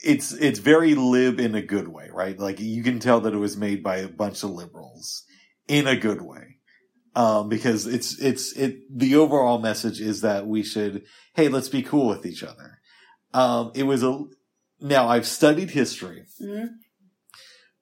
[0.00, 2.38] it's it's very lib in a good way, right?
[2.38, 5.24] Like you can tell that it was made by a bunch of liberals
[5.66, 6.57] in a good way.
[7.14, 11.04] Um, because it's it's it the overall message is that we should
[11.34, 12.78] hey let's be cool with each other.
[13.34, 14.24] Um, it was a
[14.80, 16.66] now I've studied history, hmm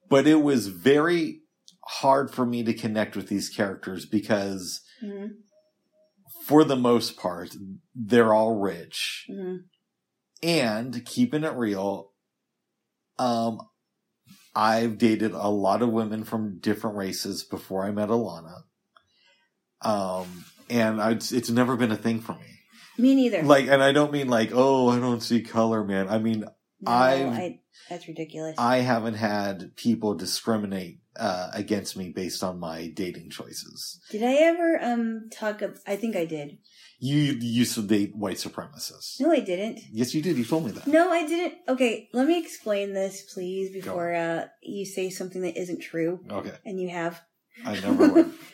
[0.09, 1.41] but it was very
[1.85, 5.27] hard for me to connect with these characters because hmm
[6.47, 7.57] for the most part,
[7.95, 9.27] they're all rich.
[9.29, 9.57] hmm
[10.43, 12.13] And keeping it real,
[13.19, 13.61] um,
[14.55, 18.63] I've dated a lot of women from different races before I met Alana.
[19.83, 22.41] Um, and I, it's never been a thing for me.
[22.99, 23.43] Me neither.
[23.43, 26.09] Like, and I don't mean like, oh, I don't see color, man.
[26.09, 26.41] I mean,
[26.81, 28.57] no, I've- that's ridiculous.
[28.59, 34.01] I haven't had people discriminate uh, against me based on my dating choices.
[34.11, 35.63] did I ever um talk?
[35.63, 36.59] Ab- I think I did.
[36.99, 39.21] You used to date white supremacists.
[39.21, 39.81] No, I didn't.
[39.93, 40.37] Yes, you did.
[40.37, 40.87] You told me that.
[40.87, 41.55] No, I didn't.
[41.69, 46.53] Okay, let me explain this, please, before uh, you say something that isn't true, Okay.
[46.65, 47.21] and you have.
[47.65, 48.33] I never would.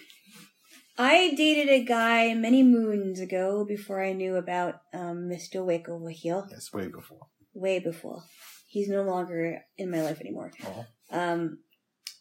[0.98, 5.64] I dated a guy many moons ago before I knew about um, Mr.
[5.64, 6.10] Wick over.
[6.10, 7.26] Yes, way before.
[7.54, 8.22] Way before.
[8.66, 10.52] He's no longer in my life anymore.
[10.64, 10.84] Oh.
[11.10, 11.58] Um,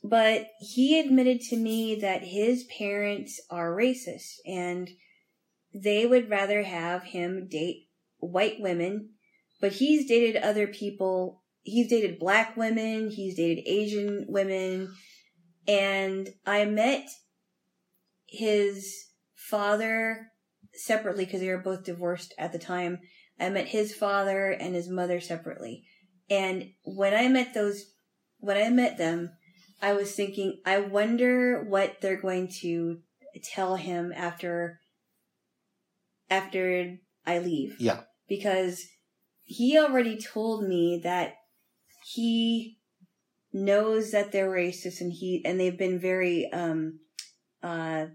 [0.04, 4.90] but he admitted to me that his parents are racist and
[5.74, 7.88] they would rather have him date
[8.20, 9.12] white women,
[9.60, 11.44] but he's dated other people.
[11.64, 14.94] He's dated black women, he's dated Asian women,
[15.68, 17.08] and I met
[18.32, 18.96] his
[19.36, 20.32] father
[20.74, 23.00] separately because they were both divorced at the time.
[23.40, 25.84] I met his father and his mother separately.
[26.30, 27.84] And when I met those,
[28.40, 29.32] when I met them,
[29.82, 33.00] I was thinking, I wonder what they're going to
[33.44, 34.80] tell him after,
[36.30, 37.76] after I leave.
[37.80, 38.02] Yeah.
[38.30, 38.86] Because
[39.44, 41.34] he already told me that
[42.06, 42.78] he
[43.52, 47.00] knows that they're racist and he, and they've been very, um,
[47.62, 48.06] uh,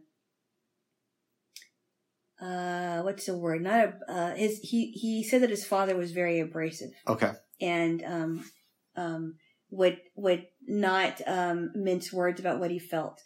[2.40, 3.62] uh, what's the word?
[3.62, 7.32] Not a, uh, his, he, he said that his father was very abrasive Okay.
[7.60, 8.44] and, um,
[8.96, 9.34] um,
[9.70, 13.20] would, would not, um, mince words about what he felt.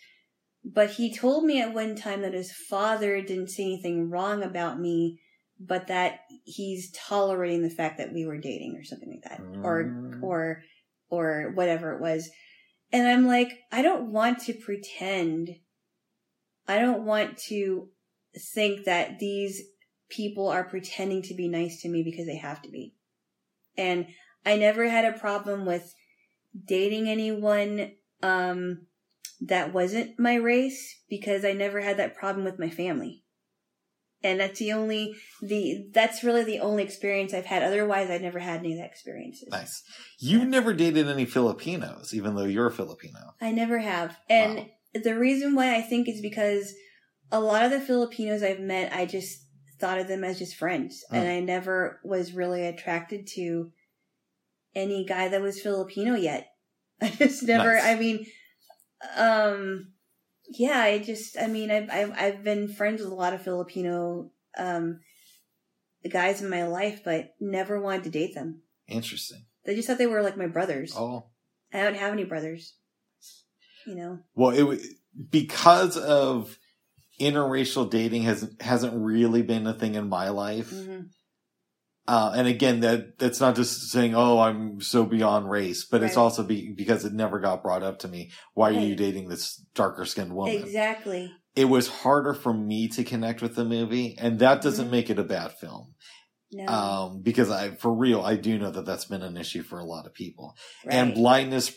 [0.64, 4.78] But he told me at one time that his father didn't say anything wrong about
[4.78, 5.20] me,
[5.58, 9.40] but that he's tolerating the fact that we were dating or something like that.
[9.62, 10.22] Or, Mm.
[10.22, 10.62] or,
[11.08, 12.30] or whatever it was.
[12.92, 15.50] And I'm like, I don't want to pretend.
[16.66, 17.88] I don't want to
[18.38, 19.62] think that these
[20.08, 22.94] people are pretending to be nice to me because they have to be.
[23.76, 24.06] And
[24.44, 25.94] I never had a problem with
[26.66, 27.92] dating anyone
[28.22, 28.86] um
[29.40, 33.24] that wasn't my race because I never had that problem with my family.
[34.22, 37.62] And that's the only the that's really the only experience I've had.
[37.62, 39.48] Otherwise, I've never had any of that experiences.
[39.50, 39.82] Nice.
[40.18, 43.34] You never dated any Filipinos, even though you're a Filipino.
[43.40, 44.18] I never have.
[44.28, 44.66] And Wow.
[45.02, 46.74] the reason why I think is because
[47.32, 49.44] a lot of the Filipinos I've met, I just
[49.78, 51.04] thought of them as just friends.
[51.10, 51.16] Hmm.
[51.16, 53.72] And I never was really attracted to
[54.74, 56.48] any guy that was Filipino yet.
[57.02, 57.84] I just never, Nice.
[57.84, 58.26] I mean,
[59.16, 59.92] um,
[60.48, 64.30] yeah, I just, I mean, I've, I've, I've been friends with a lot of Filipino,
[64.58, 65.00] um,
[66.08, 68.62] guys in my life, but never wanted to date them.
[68.86, 69.44] Interesting.
[69.64, 70.94] They just thought they were like my brothers.
[70.96, 71.26] Oh.
[71.72, 72.74] I don't have any brothers.
[73.86, 74.18] You know?
[74.34, 74.82] Well, it
[75.30, 76.58] because of
[77.20, 80.70] interracial dating has hasn't really been a thing in my life.
[80.70, 81.00] hmm
[82.08, 86.16] Uh, and again, that that's not just saying, "Oh, I'm so beyond race," but it's
[86.16, 88.32] also be, because it never got brought up to me.
[88.54, 90.56] Why are you dating this darker skinned woman?
[90.64, 91.30] Exactly.
[91.54, 94.90] It was harder for me to connect with the movie, and that doesn't Mhm.
[94.90, 95.94] make it a bad film.
[96.50, 96.66] No.
[96.66, 99.84] Um, because I, for real, I do know that that's been an issue for a
[99.84, 100.56] lot of people.
[100.84, 100.94] right.
[100.96, 101.72] And blindness,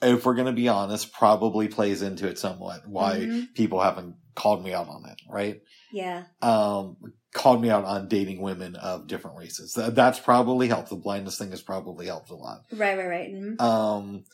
[0.00, 2.86] if we're going to be honest, probably plays into it somewhat.
[2.86, 3.54] Why Mhm.
[3.54, 5.60] people haven't called me out on it, right?
[5.92, 6.24] Yeah.
[6.42, 6.96] Um,
[7.32, 9.74] called me out on dating women of different races.
[9.74, 10.90] That, that's probably helped.
[10.90, 12.62] The blindness thing has probably helped a lot.
[12.72, 13.30] Right, right, right.
[13.30, 14.24] hmm Um,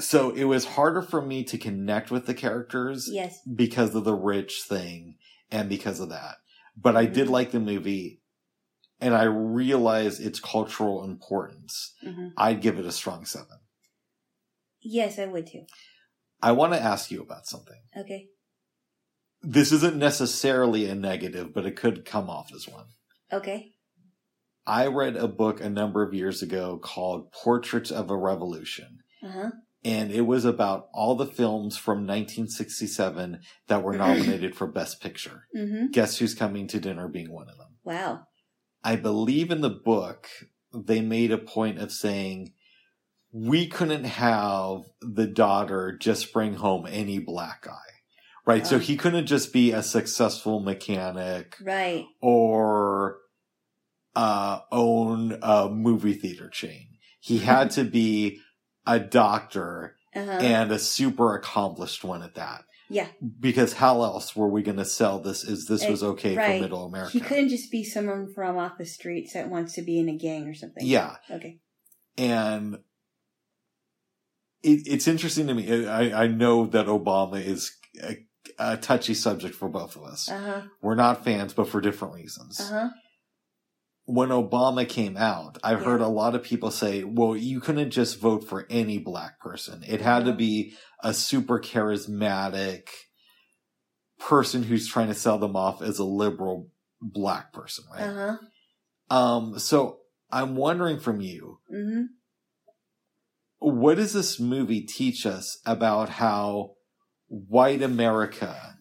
[0.00, 3.40] so it was harder for me to connect with the characters Yes.
[3.46, 5.16] because of the rich thing
[5.50, 6.36] and because of that.
[6.76, 7.30] But I did Mhm.
[7.30, 8.20] like the movie
[9.00, 11.94] and I realize its cultural importance.
[12.02, 13.58] hmm I'd give it a strong seven.
[14.80, 15.66] Yes, I would too.
[16.42, 17.80] I want to ask you about something.
[17.96, 18.26] Okay.
[19.42, 22.86] This isn't necessarily a negative, but it could come off as one.
[23.32, 23.72] Okay.
[24.66, 28.98] I read a book a number of years ago called Portraits of a Revolution.
[29.22, 29.50] Uh huh.
[29.84, 35.44] And it was about all the films from 1967 that were nominated for Best Picture.
[35.56, 35.86] Mm-hmm.
[35.92, 37.76] Guess Who's Coming to Dinner being one of them.
[37.84, 38.24] Wow.
[38.82, 40.28] I believe in the book,
[40.74, 42.52] they made a point of saying,
[43.32, 47.74] we couldn't have the daughter just bring home any black guy.
[48.46, 48.66] Right.
[48.66, 52.06] So he couldn't just be a successful mechanic Right.
[52.22, 53.18] or
[54.16, 56.86] uh, own a movie theater chain.
[57.20, 58.40] He had to be
[58.86, 60.30] a doctor Uh huh.
[60.40, 62.64] and a super accomplished one at that.
[62.88, 63.08] Yeah.
[63.38, 65.44] Because how else were we going to sell this?
[65.44, 66.56] Is this was okay right.
[66.56, 67.12] for middle America?
[67.12, 70.16] He couldn't just be someone from off the streets that wants to be in a
[70.16, 70.86] gang or something.
[70.86, 71.16] Yeah.
[71.30, 71.58] Okay.
[72.16, 72.78] and
[74.62, 75.86] it, it's interesting to me.
[75.86, 78.18] I, I know that Obama is a,
[78.58, 80.30] a touchy subject for both of us.
[80.30, 80.62] Uh huh.
[80.82, 82.60] We're not fans, but for different reasons.
[82.60, 82.88] Uh huh.
[84.04, 85.84] When Obama came out, I've Yeah.
[85.84, 89.84] heard a lot of people say, well, you couldn't just vote for any black person.
[89.86, 90.38] It had to Uh-huh.
[90.38, 92.88] be a super charismatic
[94.18, 96.70] person who's trying to sell them off as a liberal
[97.00, 98.02] black person, right?
[98.08, 98.36] Uh
[99.10, 99.14] huh.
[99.16, 102.02] Um, so I'm wondering from you, Mm-hmm.
[103.58, 106.72] What does this movie teach us about how
[107.26, 108.76] white America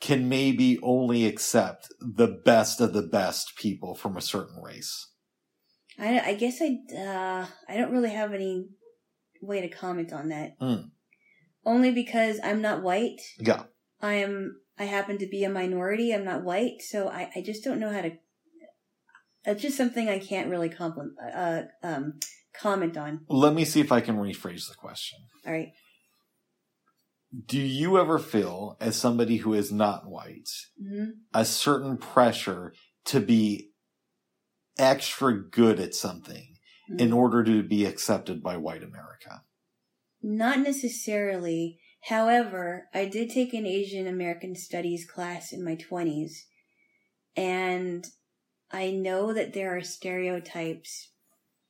[0.00, 5.10] can maybe only accept the best of the best people from a certain race?
[5.98, 8.68] I, I guess I uh, I don't really have any
[9.40, 10.58] way to comment on that.
[10.60, 10.90] Mm.
[11.64, 13.20] Only because I'm not white.
[13.38, 13.64] Yeah.
[14.00, 14.60] I am.
[14.78, 16.12] I happen to be a minority.
[16.12, 18.12] I'm not white, so I, I just don't know how to.
[19.46, 22.14] It's just something I can't really compliment, uh, um,
[22.60, 23.20] comment on.
[23.28, 25.20] Let me see if I can rephrase the question.
[25.46, 25.68] All right.
[27.46, 30.48] Do you ever feel, as somebody who is not white,
[30.82, 32.72] hmm a certain pressure
[33.06, 33.70] to be
[34.78, 36.56] extra good at something
[36.98, 39.42] in order to be accepted by white America?
[40.22, 41.78] Not necessarily.
[42.08, 46.32] However, I did take an Asian American Studies class in my 20s,
[47.36, 48.06] and
[48.70, 51.10] I know that there are stereotypes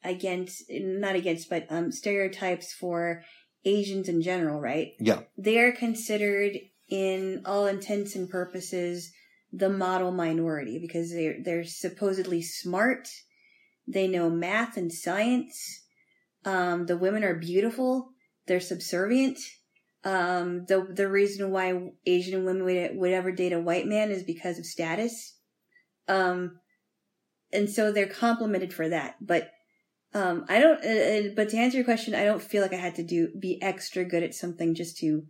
[0.02, 3.22] against, not against, but um, stereotypes for
[3.64, 4.92] Asians in general, right?
[4.98, 5.20] Yeah.
[5.36, 6.56] They are considered,
[6.88, 9.12] in all intents and purposes,
[9.52, 13.08] the model minority because they're, they're supposedly smart.
[13.88, 15.82] They know math and science.
[16.44, 18.10] Um, the women are beautiful.
[18.46, 19.38] They're subservient.
[20.04, 24.22] Um, the the reason why Asian women would, would ever date a white man is
[24.22, 25.36] because of status.
[26.06, 26.60] Um,
[27.56, 29.16] and so they're complimented for that.
[29.20, 29.50] But
[30.14, 30.84] um, I don't.
[30.84, 30.88] Uh,
[31.28, 33.60] uh, but to answer your question, I don't feel like I had to do be
[33.62, 35.22] extra good at something just to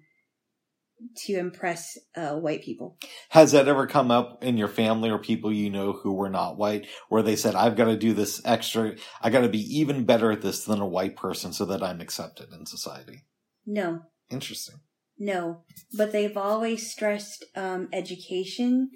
[1.24, 2.96] to impress uh, white people.
[3.28, 6.56] Has that ever come up in your family or people you know who were not
[6.56, 10.06] white, where they said, I've got to do this extra, I got to be even
[10.06, 13.24] better at this than a white person so that I'm accepted in society?
[13.66, 14.76] No, Interesting.
[15.18, 15.62] No,
[15.96, 18.90] but they've always stressed um, education,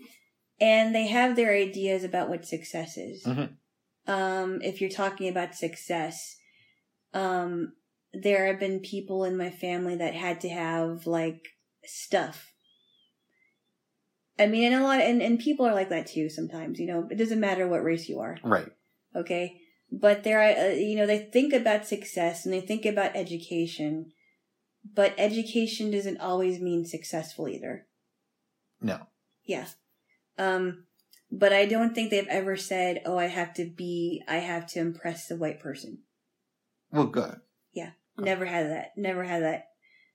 [0.61, 3.24] and they have their ideas about what success is.
[3.24, 3.57] Mhm.
[4.07, 6.37] Um, if you're talking about success,
[7.15, 7.74] um,
[8.12, 11.49] there have been people in my family that had to have like
[11.85, 12.53] stuff.
[14.39, 16.78] I mean, and a lot, and, and people are like that too sometimes.
[16.78, 18.69] You know, it doesn't matter what race you are Right.
[19.15, 19.61] okay
[19.93, 24.12] but there are uh, you know they think about success and they think about education
[24.95, 27.87] but education doesn't always mean successful either
[28.81, 29.01] No.
[29.45, 29.66] yeah
[30.39, 30.85] um
[31.31, 34.78] but i don't think they've ever said oh i have to be i have to
[34.81, 35.98] impress the white person
[36.90, 37.40] Well, good.
[37.73, 37.90] Yeah.
[38.19, 39.69] Never had that never had that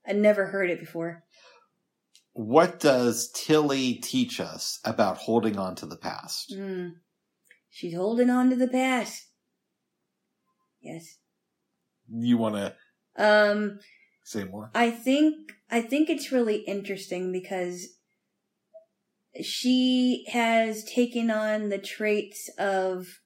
[0.07, 1.23] i never heard it before
[2.33, 6.53] What does Tilly teach us about holding on to the past?
[6.55, 6.91] mm.
[7.69, 9.29] she's holding on to the past
[10.81, 11.17] yes
[12.07, 12.75] You want to
[13.17, 13.79] um
[14.23, 14.69] say more?
[14.75, 17.87] I think I think it's really interesting because
[19.41, 23.19] she has taken on the traits of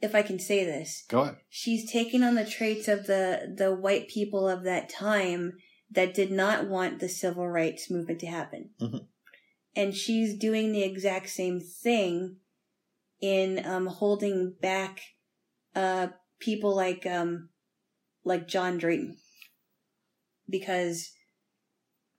[0.00, 1.04] if I can say this.
[1.08, 1.36] Go ahead.
[1.48, 5.54] She's taken on the traits of the the white people of that time
[5.90, 8.70] that did not want the civil rights movement to happen.
[8.80, 9.06] Mhm.
[9.76, 12.36] And she's doing the exact same thing
[13.20, 15.00] in um, holding back
[15.74, 16.08] uh,
[16.38, 17.48] people like um,
[18.24, 19.16] like John Drayton
[20.48, 21.10] because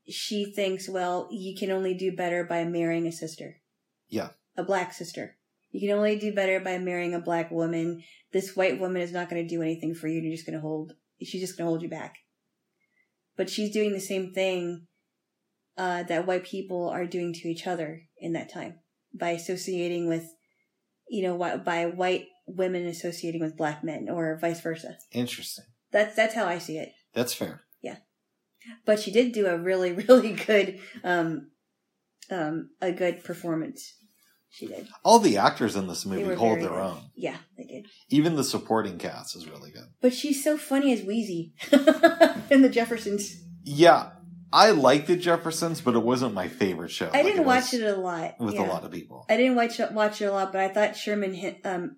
[0.07, 3.57] she thinks, well, you can only do better by marrying a sister.
[4.07, 4.29] Yeah.
[4.57, 5.37] A black sister.
[5.71, 8.03] You can only do better by marrying a black woman.
[8.31, 10.21] This white woman is not going to do anything for you.
[10.21, 12.15] You're just going to hold, she's just going to hold you back.
[13.35, 14.87] But she's doing the same thing
[15.77, 18.79] uh, that white people are doing to each other in that time
[19.13, 20.25] by associating with,
[21.09, 24.97] you know, by white women associating with black men or vice versa.
[25.11, 25.65] Interesting.
[25.91, 26.93] That's that's how I see it.
[27.13, 27.64] That's fair.
[28.85, 31.51] But she did do a really really good um
[32.31, 33.93] um a good performance.
[34.49, 34.87] She did.
[35.03, 36.79] All the actors in this movie hold their good.
[36.79, 37.01] own.
[37.13, 37.87] Yeah, they did.
[38.09, 39.83] Even the supporting cast is really good.
[40.01, 41.51] But she's so funny as Weezy
[42.51, 43.35] in the Jeffersons.
[43.65, 44.11] Yeah,
[44.53, 47.07] I liked the Jeffersons, but it wasn't my favorite show.
[47.07, 48.35] I Like, didn't watch it a lot.
[48.39, 48.65] with yeah.
[48.65, 49.25] a lot of people.
[49.27, 51.97] I didn't watch it, watch it a lot, but I thought Sherman um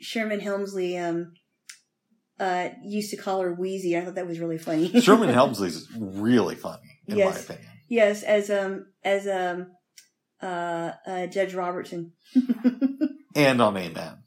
[0.00, 1.32] Sherman Hemsley um
[2.40, 4.00] uh used to call her Weezy.
[4.00, 5.00] I thought that was really funny.
[5.00, 7.66] Sherman Hemsley is really funny, in my opinion.
[7.88, 9.72] yes, as um as um
[10.42, 12.12] uh, uh Judge Robertson.
[13.34, 14.18] And on Amen.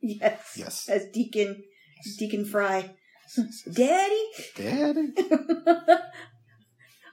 [0.00, 0.52] yes.
[0.56, 0.88] Yes.
[0.88, 1.64] As Deacon
[2.18, 2.94] Deacon Frye.
[3.72, 4.24] Daddy.
[4.56, 5.08] Daddy.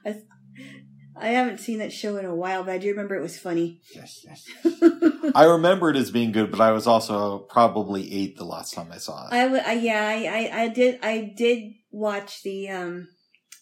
[0.06, 0.22] I,
[1.20, 3.80] I haven't seen that show in a while, but I do remember it was funny.
[3.94, 4.44] Yes, yes.
[5.34, 8.88] I remember it as being good, but I was also probably eight the last time
[8.92, 9.32] I saw it.
[9.32, 13.08] I, w- I yeah, I, I, I did I did watch the um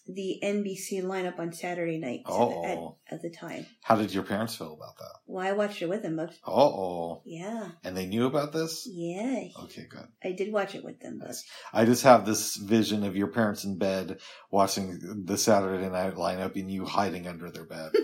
[0.07, 2.97] the NBC lineup on Saturday night at, Oh.
[3.11, 3.65] at the time.
[3.83, 5.13] How did your parents feel about that?
[5.25, 7.21] Well, I watched it with them, but oh.
[7.25, 8.87] yeah, And they knew about this?
[8.89, 10.07] yeah, Okay, good.
[10.23, 11.35] I did watch it with them, but.
[11.73, 14.19] I just have this vision of your parents in bed
[14.51, 17.91] watching the Saturday night lineup and you hiding under their bed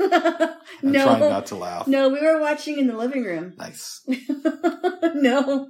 [0.81, 1.87] and no, trying not to laugh.
[1.87, 3.53] no, we were watching in the living room.
[3.57, 4.01] Nice.
[5.15, 5.69] no,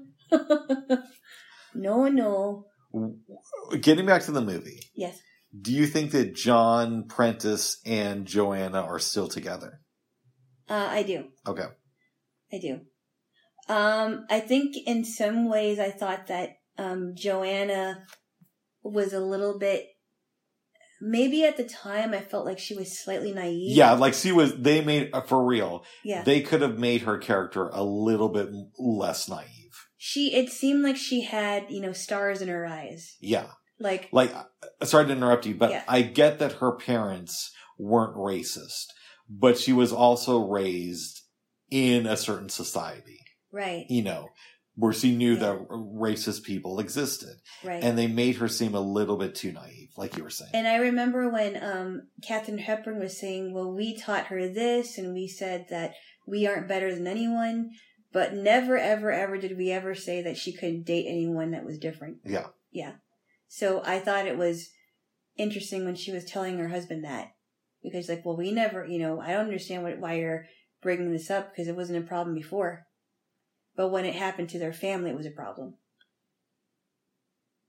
[1.75, 2.65] no, no.
[3.81, 5.19] Getting back to the movie, Yes,
[5.59, 9.79] do you think that John Prentice and Joanna are still together?
[10.69, 11.25] uh, I do.
[11.45, 11.65] Okay.
[12.51, 12.81] I do.
[13.69, 18.03] Um, I think in some ways I thought that um, Joanna
[18.83, 19.87] was a little bit.
[21.01, 23.75] Maybe at the time I felt like she was slightly naive.
[23.75, 26.23] Yeah, like she was, they made, uh, for real, yeah.
[26.23, 28.49] they could have made her character a little bit
[28.79, 29.87] less naive.
[29.97, 30.33] she.
[30.33, 33.17] It seemed like she had you know stars in her eyes.
[33.19, 33.47] Yeah.
[33.83, 35.83] Like Like, uh, sorry to interrupt you, but Yeah.
[35.87, 38.85] I get that her parents weren't racist,
[39.29, 41.21] but she was also raised
[41.69, 43.19] in a certain society,
[43.51, 44.29] right, you know,
[44.75, 45.39] where she knew Yeah.
[45.39, 47.35] that racist people existed.
[47.63, 47.83] right.
[47.83, 50.51] And they made her seem a little bit too naive, like you were saying.
[50.53, 55.13] And I remember when um, Katharine Hepburn was saying, "Well, we taught her this, and
[55.13, 55.93] we said that
[56.27, 57.71] we aren't better than anyone."
[58.11, 61.77] But never, ever, ever did we ever say that she couldn't date anyone that was
[61.79, 62.17] different.
[62.25, 62.47] yeah.
[62.71, 62.93] Yeah.
[63.55, 64.71] So I thought it was
[65.37, 67.33] interesting when she was telling her husband that.
[67.83, 70.47] Because, like, well, we never, you know, I don't understand what, why you're
[70.81, 72.87] bringing this up because it wasn't a problem before.
[73.75, 75.75] But when it happened to their family, it was a problem.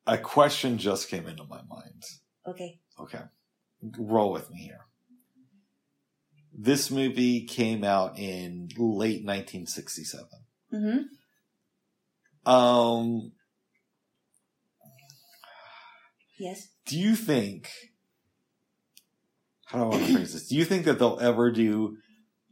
[0.06, 2.02] A question just came into my mind.
[2.48, 2.80] Okay.
[2.98, 3.24] Okay.
[3.98, 4.86] Roll with me here.
[6.50, 10.24] This movie came out in late 1967.
[10.72, 12.50] Mm-hmm.
[12.50, 13.32] Um,
[16.38, 16.68] Yes.
[16.86, 17.70] do you think,
[19.66, 20.48] how do I want to phrase this?
[20.48, 21.96] Do you think that they'll ever do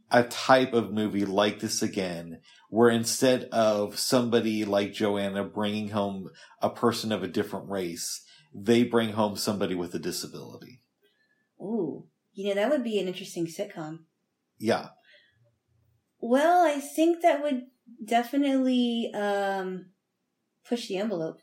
[0.09, 2.39] a type of movie like this again,
[2.69, 6.29] where instead of somebody like Joanna bringing home
[6.61, 8.23] a person of a different race,
[8.53, 10.81] they bring home somebody with a disability?
[11.59, 12.07] Ooh.
[12.33, 13.99] You know, that would be an interesting sitcom.
[14.57, 14.89] Yeah.
[16.19, 17.63] Well, I think that would
[18.03, 19.87] definitely um,
[20.67, 21.41] push the envelope.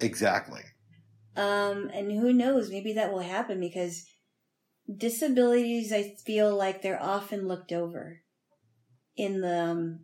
[0.00, 0.62] Exactly.
[1.36, 4.06] Um, and who knows, maybe that will happen because
[4.96, 8.20] disabilities, I feel like they're often looked over
[9.16, 10.00] in the um,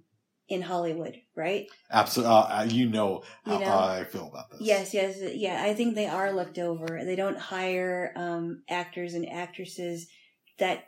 [0.48, 1.66] in Hollywood, right?
[1.90, 2.34] Absolutely.
[2.34, 3.78] Uh, you know how You know?
[3.78, 4.60] I feel about this.
[4.60, 5.62] Yes, yes, yeah.
[5.64, 7.02] I think they are looked over.
[7.04, 10.06] They don't hire um, actors and actresses
[10.58, 10.84] that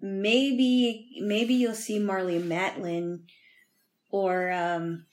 [0.00, 3.20] maybe maybe you'll see Marlee Matlin
[4.10, 5.06] or um,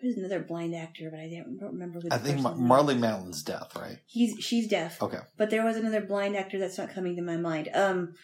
[0.00, 2.08] there was another blind actor, but I don't remember who.
[2.08, 2.98] The I think Mar- Marlee.
[2.98, 3.98] Matlin's death, right?
[4.06, 5.02] He's she's deaf.
[5.02, 5.18] Okay.
[5.36, 7.68] But there was another blind actor that's not coming to my mind.
[7.74, 8.14] Um,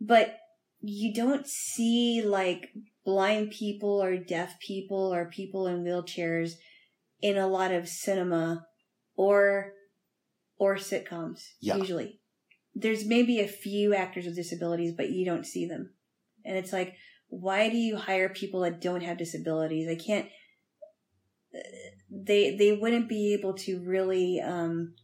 [0.00, 0.36] but
[0.80, 2.70] you don't see like
[3.04, 6.52] blind people or deaf people or people in wheelchairs
[7.20, 8.66] in a lot of cinema
[9.16, 9.72] or
[10.58, 11.40] or sitcoms.
[11.60, 11.76] Yeah.
[11.76, 12.20] Usually,
[12.74, 15.94] there's maybe a few actors with disabilities, but you don't see them,
[16.44, 16.94] and it's like,
[17.28, 19.88] why do you hire people that don't have disabilities?
[19.88, 20.26] I can't.
[22.10, 24.94] They they wouldn't be able to really um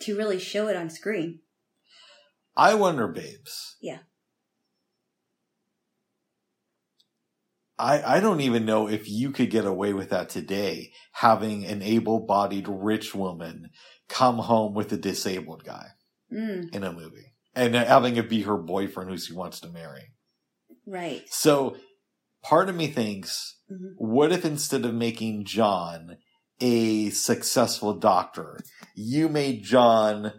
[0.00, 1.40] to really show it on screen.
[2.56, 3.76] I wonder, babes.
[3.80, 3.98] Yeah.
[7.78, 11.80] I, I don't even know if you could get away with that today, having an
[11.80, 13.70] able bodied rich woman
[14.08, 15.86] come home with a disabled guy
[16.32, 20.12] Mm, in a movie and having it be her boyfriend who she wants to marry.
[20.86, 21.22] right.
[21.30, 21.76] So
[22.42, 23.94] part of me thinks, Mhm.
[23.96, 26.16] what if instead of making John
[26.60, 28.58] a successful doctor,
[28.94, 30.32] you made John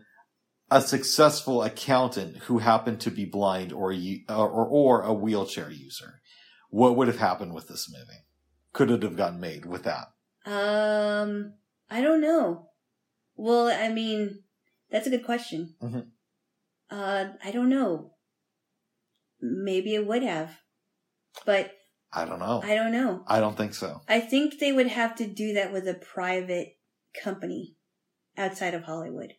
[0.70, 6.22] a successful accountant who happened to be blind or, a- or, or a wheelchair user?
[6.70, 8.22] What would have happened with this movie?
[8.74, 10.08] Could it have gotten made with that?
[10.46, 11.54] Um,
[11.90, 12.70] I don't know.
[13.36, 14.44] Well, I mean,
[14.90, 15.76] that's a good question.
[15.82, 16.12] Mhm.
[16.90, 18.16] Uh, I don't know.
[19.42, 20.60] Maybe it would have,
[21.46, 21.72] but
[22.14, 22.62] I don't know.
[22.64, 23.24] I don't know.
[23.28, 24.02] I don't think so.
[24.10, 26.78] I think they would have to do that with a private
[27.24, 27.76] company
[28.38, 29.34] outside of Hollywood.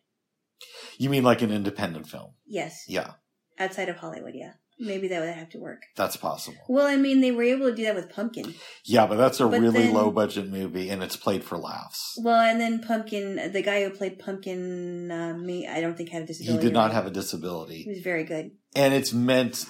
[0.97, 2.31] You mean like an independent film?
[2.45, 3.11] Yes, Yeah,
[3.59, 4.33] outside of Hollywood.
[4.33, 5.81] Yeah, maybe that would have to work.
[5.97, 6.57] that's possible.
[6.69, 8.53] Well, I mean, they were able to do that with Pumpkin.
[8.85, 12.13] Yeah, but that's a But really then- low budget movie and it's played for laughs.
[12.23, 16.23] Well, and then Pumpkin, the guy who played Pumpkin, uh, me, I don't think had
[16.23, 16.61] a disability.
[16.61, 17.83] He did not have a disability.
[17.83, 18.51] He was very good.
[18.75, 19.65] And it's meant,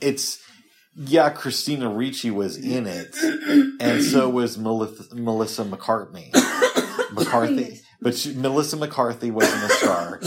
[0.00, 0.38] it's,
[0.98, 3.14] yeah, Christina Ricci was in it
[3.80, 6.30] and so was Melissa, Melissa McCartney.
[7.12, 7.80] McCarthy.
[8.00, 10.20] But she, Melissa McCarthy wasn't a star.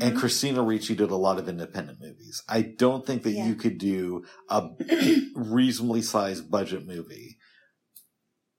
[0.00, 2.42] And Christina Ricci did a lot of independent movies.
[2.48, 3.46] I don't think that Yeah.
[3.46, 4.68] you could do a
[5.34, 7.38] reasonably sized budget movie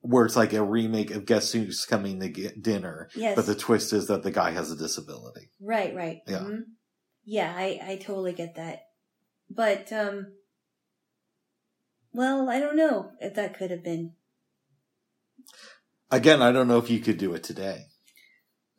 [0.02, 3.35] where it's like a remake of Guess Who's Coming to Get Dinner, Yes.
[3.35, 5.49] but the twist is that the guy has a disability.
[5.61, 6.19] Right, right.
[6.27, 6.39] Yeah.
[6.39, 6.60] Mhm.
[7.26, 8.80] Yeah, I, I totally get that.
[9.49, 10.27] But, um,
[12.13, 14.13] well, I don't know if that could have been.
[16.09, 17.85] Again, I don't know if you could do it today.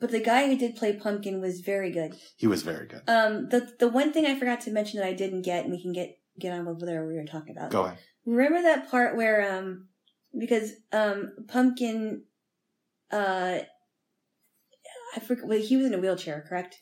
[0.00, 2.14] But the guy who did play Pumpkin was very good.
[2.36, 3.02] He was very good.
[3.08, 5.82] Um, the the one thing I forgot to mention that I didn't get, and we
[5.82, 7.70] can get get on with whatever we were talking about.
[7.70, 7.98] Go ahead.
[8.24, 9.88] Remember that part where um,
[10.38, 12.22] because um, Pumpkin,
[13.10, 13.58] uh,
[15.16, 15.46] I forget.
[15.46, 16.76] Well, he was in a wheelchair, correct?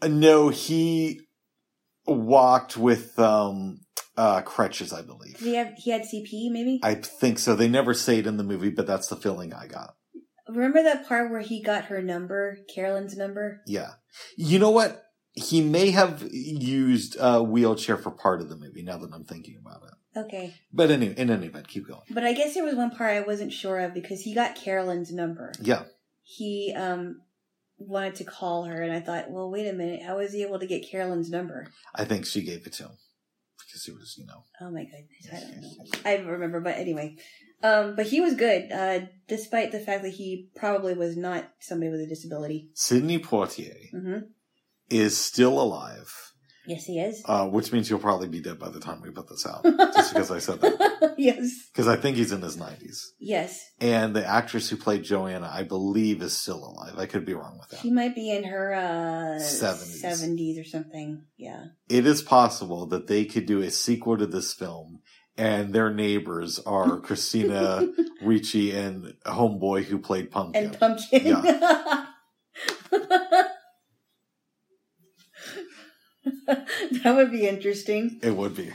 [0.00, 1.20] Uh, no, he
[2.06, 3.80] walked with um,
[4.18, 5.38] uh, crutches, I believe.
[5.38, 6.80] He have he had CP maybe?
[6.82, 7.54] I think so.
[7.54, 9.94] They never say it in the movie, but that's the feeling I got.
[10.48, 13.62] Remember that part where he got her number, Carolyn's number?
[13.66, 13.92] Yeah.
[14.36, 15.04] You know what?
[15.34, 19.56] He may have used a wheelchair for part of the movie now that I'm thinking
[19.60, 20.18] about it.
[20.18, 20.54] Okay.
[20.72, 22.00] But anyway, in any event, keep going.
[22.10, 25.12] But I guess there was one part I wasn't sure of because he got Carolyn's
[25.12, 25.52] number.
[25.60, 25.84] Yeah.
[26.24, 27.20] He um
[27.78, 30.58] wanted to call her and I thought, well, wait a minute, how was he able
[30.58, 31.68] to get Carolyn's number?
[31.94, 32.92] I think she gave it to him
[33.68, 34.44] because he was, you know.
[34.60, 36.00] Oh my goodness, I don't know.
[36.04, 37.16] I don't remember, but anyway.
[37.62, 41.90] Um, but he was good, uh, despite the fact that he probably was not somebody
[41.90, 42.70] with a disability.
[42.74, 44.18] Sidney Poitier hmm
[44.90, 46.32] is still alive,
[46.68, 47.22] Yes, he is.
[47.24, 49.64] uh, which means he'll probably be dead by the time we put this out.
[49.94, 51.14] just because I said that.
[51.18, 51.50] yes.
[51.72, 53.06] Because I think he's in his 90s.
[53.18, 53.64] Yes.
[53.80, 56.98] And the actress who played Joanna, I believe, is still alive.
[56.98, 57.80] I could be wrong with that.
[57.80, 60.04] She might be in her, uh, 70s.
[60.04, 61.24] 70s or something.
[61.38, 61.64] Yeah.
[61.88, 65.00] it is possible that they could do a sequel to this film
[65.38, 67.88] and their neighbors are Christina
[68.22, 70.64] Ricci and Homeboy who played Pumpkin.
[70.66, 71.36] And pumpkin.
[77.02, 78.18] that would be interesting.
[78.22, 78.72] it would be.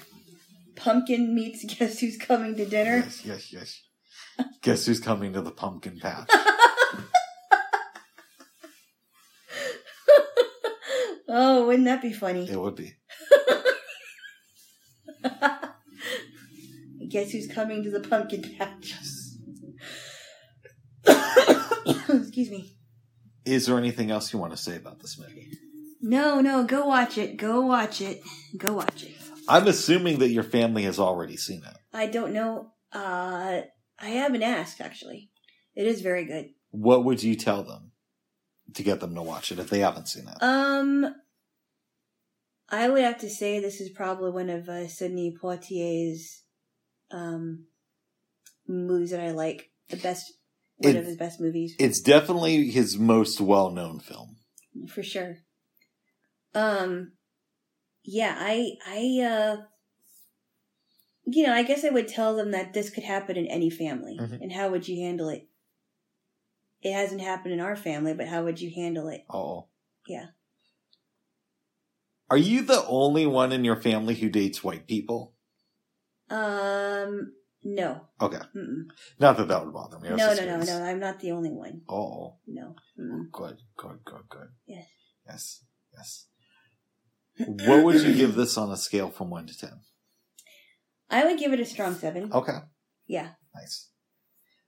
[0.75, 2.97] Pumpkin meets guess who's coming to dinner.
[2.97, 3.81] Yes, yes, yes.
[4.61, 6.29] Guess who's coming to the pumpkin patch?
[11.29, 12.47] oh, wouldn't that be funny?
[12.49, 12.93] It would be.
[17.09, 18.95] Guess who's coming to the pumpkin patch?
[22.09, 22.75] Excuse me.
[23.45, 25.49] Is there anything else you want to say about this movie?
[26.05, 27.37] No, no, go watch it.
[27.37, 28.21] Go watch it.
[28.57, 29.13] Go watch it.
[29.47, 31.77] I'm assuming that your family has already seen it.
[31.93, 32.73] I don't know.
[32.91, 33.61] Uh,
[33.97, 35.29] I haven't asked actually.
[35.75, 36.49] It is very good.
[36.71, 37.91] What would you tell them
[38.73, 40.37] to get them to watch it if they haven't seen it?
[40.43, 41.15] Um,
[42.69, 46.41] I would have to say this is probably one of uh, Sidney Poitier's
[47.11, 47.65] um
[48.67, 49.69] movies that I like.
[49.89, 50.33] The best,
[50.77, 54.35] one It- of his best movies It's definitely his most well known film.
[54.89, 55.37] for sure.
[56.55, 57.13] Um,
[58.03, 59.57] yeah, I, I, uh,
[61.25, 64.17] you know, I guess I would tell them that this could happen in any family,
[64.19, 64.41] Mhm.
[64.41, 65.47] and how would you handle it?
[66.81, 69.25] It hasn't happened in our family, but how would you handle it?
[69.29, 69.69] Oh.
[70.07, 70.27] Yeah.
[72.29, 75.33] Are you the only one in your family who dates white people?
[76.29, 78.09] Um, No.
[78.19, 78.39] Okay.
[78.55, 78.87] Mm-mm.
[79.19, 80.09] Not that that would bother me.
[80.09, 80.83] No, no, no, no.
[80.83, 81.83] I'm not the only one.
[81.87, 82.75] Oh, No.
[82.99, 83.31] Mm-mm.
[83.31, 84.49] good, good, good, good.
[84.65, 84.87] Yes,
[85.25, 85.62] yes.
[87.37, 89.69] What would you give this on a scale from 1 to 10?
[91.09, 92.31] I would give it a strong seven.
[92.31, 92.57] Okay,
[93.07, 93.89] Yeah, nice.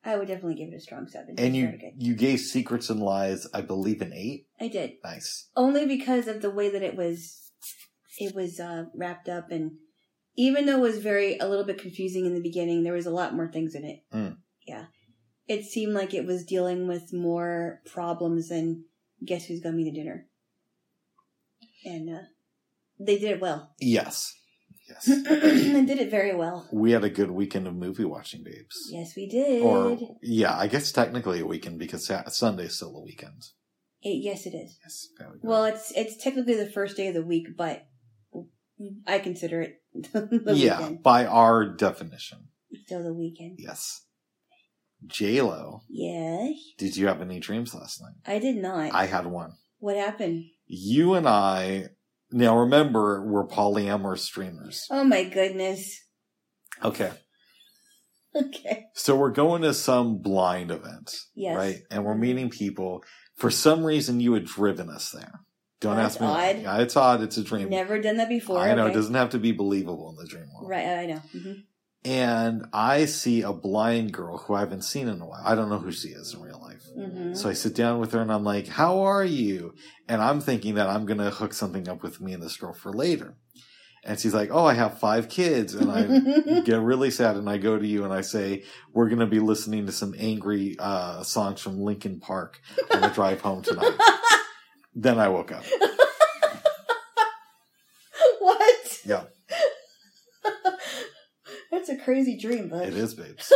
[0.04, 1.36] I would definitely give it a strong seven.
[1.40, 4.46] And you you gave Secrets and Lies, I believe, an 8?
[4.60, 5.50] I did Nice.
[5.56, 7.52] only because of the way that it was,
[8.20, 9.72] it was uh, wrapped up, and
[10.36, 13.12] even though it was very a little bit confusing in the beginning, there was a
[13.12, 14.04] lot more things in it.
[14.14, 14.38] Mm.
[14.68, 14.86] Yeah,
[15.48, 18.86] it seemed like it was dealing with more problems than
[19.26, 20.28] Guess Who's to be the Dinner,
[21.84, 22.22] and uh,
[23.00, 23.74] they did it well.
[23.80, 24.34] Yes.
[24.88, 25.06] Yes.
[25.06, 26.68] they did it very well.
[26.72, 28.76] we had a good weekend of movie watching, babes.
[28.92, 29.64] Yes, we did.
[29.64, 33.46] Or, yeah, I guess technically a weekend because Sunday's still a weekend.
[34.04, 34.78] It, yes, it is.
[34.84, 35.48] Yes, very good.
[35.50, 37.88] Well, it's it's technically the first day of the week, but
[39.08, 39.82] I consider it
[40.14, 40.58] the weekend.
[40.60, 41.04] yeah, weekend.
[41.04, 42.50] by our definition.
[42.86, 43.58] Still the weekend.
[43.60, 44.02] Yes.
[45.08, 48.16] J-Lo, Yes, did you have any dreams last night?
[48.26, 48.92] I did not.
[48.94, 49.54] I had one.
[49.80, 50.46] what happened?
[50.68, 51.90] You and I,
[52.36, 54.86] now remember, we're polyamorous streamers.
[54.92, 56.02] Oh my goodness.
[56.84, 57.12] Okay.
[58.36, 58.88] Okay.
[58.94, 61.56] So we're going to some blind event, Yes.
[61.56, 61.78] right?
[61.90, 63.02] And we're meeting people.
[63.38, 65.40] For some reason, you had driven us there.
[65.80, 66.28] Don't That's ask me.
[66.28, 66.62] odd.
[66.64, 67.22] Yeah, it's odd.
[67.22, 67.70] It's a dream.
[67.70, 68.60] Never done that before.
[68.60, 68.92] I know okay.
[68.92, 70.70] it doesn't have to be believable in the dream world.
[70.70, 71.20] Right, I know.
[71.32, 71.54] hmm
[72.04, 75.42] And I see a blind girl who I haven't seen in a while.
[75.46, 76.65] I don't know who she is in real life.
[76.96, 79.74] Hmm So I sit down with her and I'm like, "How are you?"
[80.08, 82.94] And I'm thinking that I'm gonna hook something up with me and this girl for
[82.94, 83.36] later.
[84.04, 87.36] And she's like, "Oh, I have five kids," and I get really sad.
[87.38, 88.64] And I go to you and I say,
[88.94, 92.62] "We're gonna be listening to some angry uh, songs from Linkin Park
[92.94, 93.98] on the drive home tonight."
[94.96, 95.64] then I woke up.
[98.40, 99.00] what?
[99.06, 99.24] Yeah,
[101.72, 102.88] That's a crazy dream, bud.
[102.88, 103.52] it is, babes.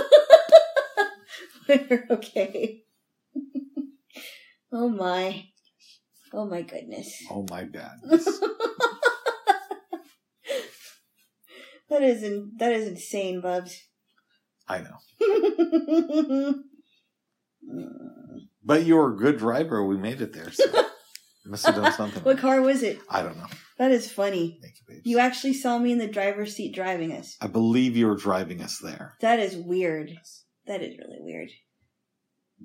[1.67, 2.83] We're okay.
[4.71, 5.45] Oh my.
[6.33, 7.13] Oh my goodness.
[7.31, 7.97] Oh my bad.
[11.89, 13.81] That is in, that is insane, Bubs.
[14.67, 14.99] I know,
[18.63, 19.83] but you were a good driver.
[19.83, 20.51] We made it there.
[20.51, 20.63] So
[21.45, 22.23] must have done something.
[22.23, 22.99] what car was it?
[23.09, 23.47] I don't know.
[23.79, 24.59] That is funny.
[24.61, 25.01] Thank you, babes.
[25.05, 27.35] You actually saw me in the driver's seat driving us.
[27.41, 29.15] I believe you were driving us there.
[29.21, 30.11] That is weird.
[30.67, 31.49] That is really weird.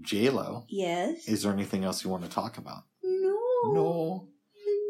[0.01, 0.65] J Lo.
[0.69, 1.29] Yes.
[1.29, 2.83] Is there anything else you want to talk about?
[3.03, 3.39] no.
[3.73, 4.29] No.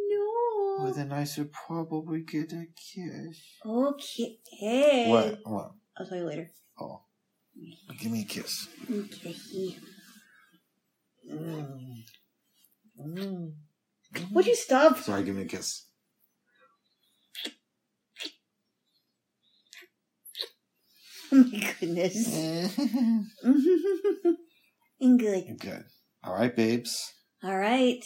[0.09, 0.85] No.
[0.85, 3.39] Well, then I should probably get a kiss.
[3.65, 4.39] Okay.
[4.51, 5.09] Hey.
[5.09, 5.39] What?
[5.45, 5.73] What?
[5.97, 6.51] I'll tell you later.
[6.81, 7.03] Oh.
[8.01, 8.67] Give me a kiss.
[8.91, 9.37] Okay.
[11.33, 12.03] Mm.
[13.01, 13.53] Mm.
[14.33, 14.99] Would you stop?
[14.99, 15.87] Sorry, give me a kiss.
[21.33, 22.79] Oh my goodness.
[25.05, 25.59] Good.
[25.61, 25.85] Good.
[26.25, 27.13] All right, babes.
[27.43, 28.03] All right.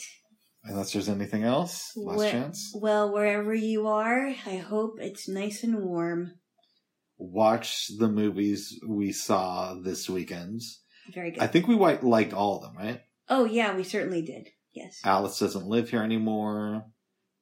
[0.65, 2.73] Unless there's anything else, last Where- chance.
[2.75, 6.33] Well, wherever you are, I hope it's nice and warm.
[7.17, 10.61] Watch the movies we saw this weekend.
[11.15, 11.43] Very good.
[11.43, 13.01] I think we wi- liked all of them, right?
[13.31, 14.49] oh, yeah, we certainly did.
[14.73, 15.01] Yes.
[15.05, 16.87] Alice doesn't live here anymore.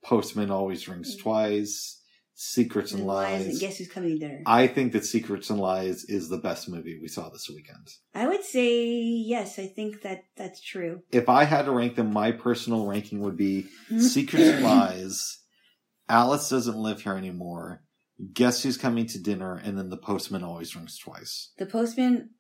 [0.04, 1.22] Postman always rings mm.
[1.22, 2.02] twice.
[2.38, 3.40] Secrets and, And lies.
[3.40, 3.46] Lies.
[3.46, 4.42] And guess who's coming to dinner?
[4.44, 7.88] I think that Secrets and Lies is the best movie we saw this weekend.
[8.14, 9.58] I would say yes.
[9.58, 11.00] I think that that's true.
[11.10, 13.68] If I had to rank them, my personal ranking would be
[13.98, 15.40] Secrets and Lies,
[16.10, 17.82] Alice doesn't live here anymore,
[18.34, 21.52] Guess Who's Coming to Dinner, and then The Postman always rings twice.
[21.56, 22.30] The postman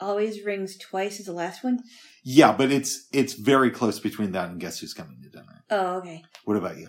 [0.00, 1.78] always rings twice as the last one.
[2.24, 5.64] Yeah, but it's it's very close between that and Guess Who's Coming to Dinner.
[5.70, 6.22] Oh, okay.
[6.46, 6.88] What about you?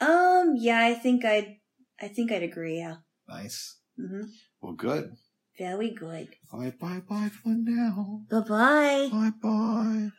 [0.00, 1.56] Um, yeah, I think I'd,
[2.04, 2.78] I think I'd agree.
[2.78, 2.96] Yeah.
[3.26, 3.80] Nice.
[3.96, 4.24] hmm
[4.60, 5.16] Well, good.
[5.58, 6.28] Very good.
[6.52, 8.20] Bye bye bye for now.
[8.30, 9.08] Bye bye.
[9.10, 10.10] Bye bye.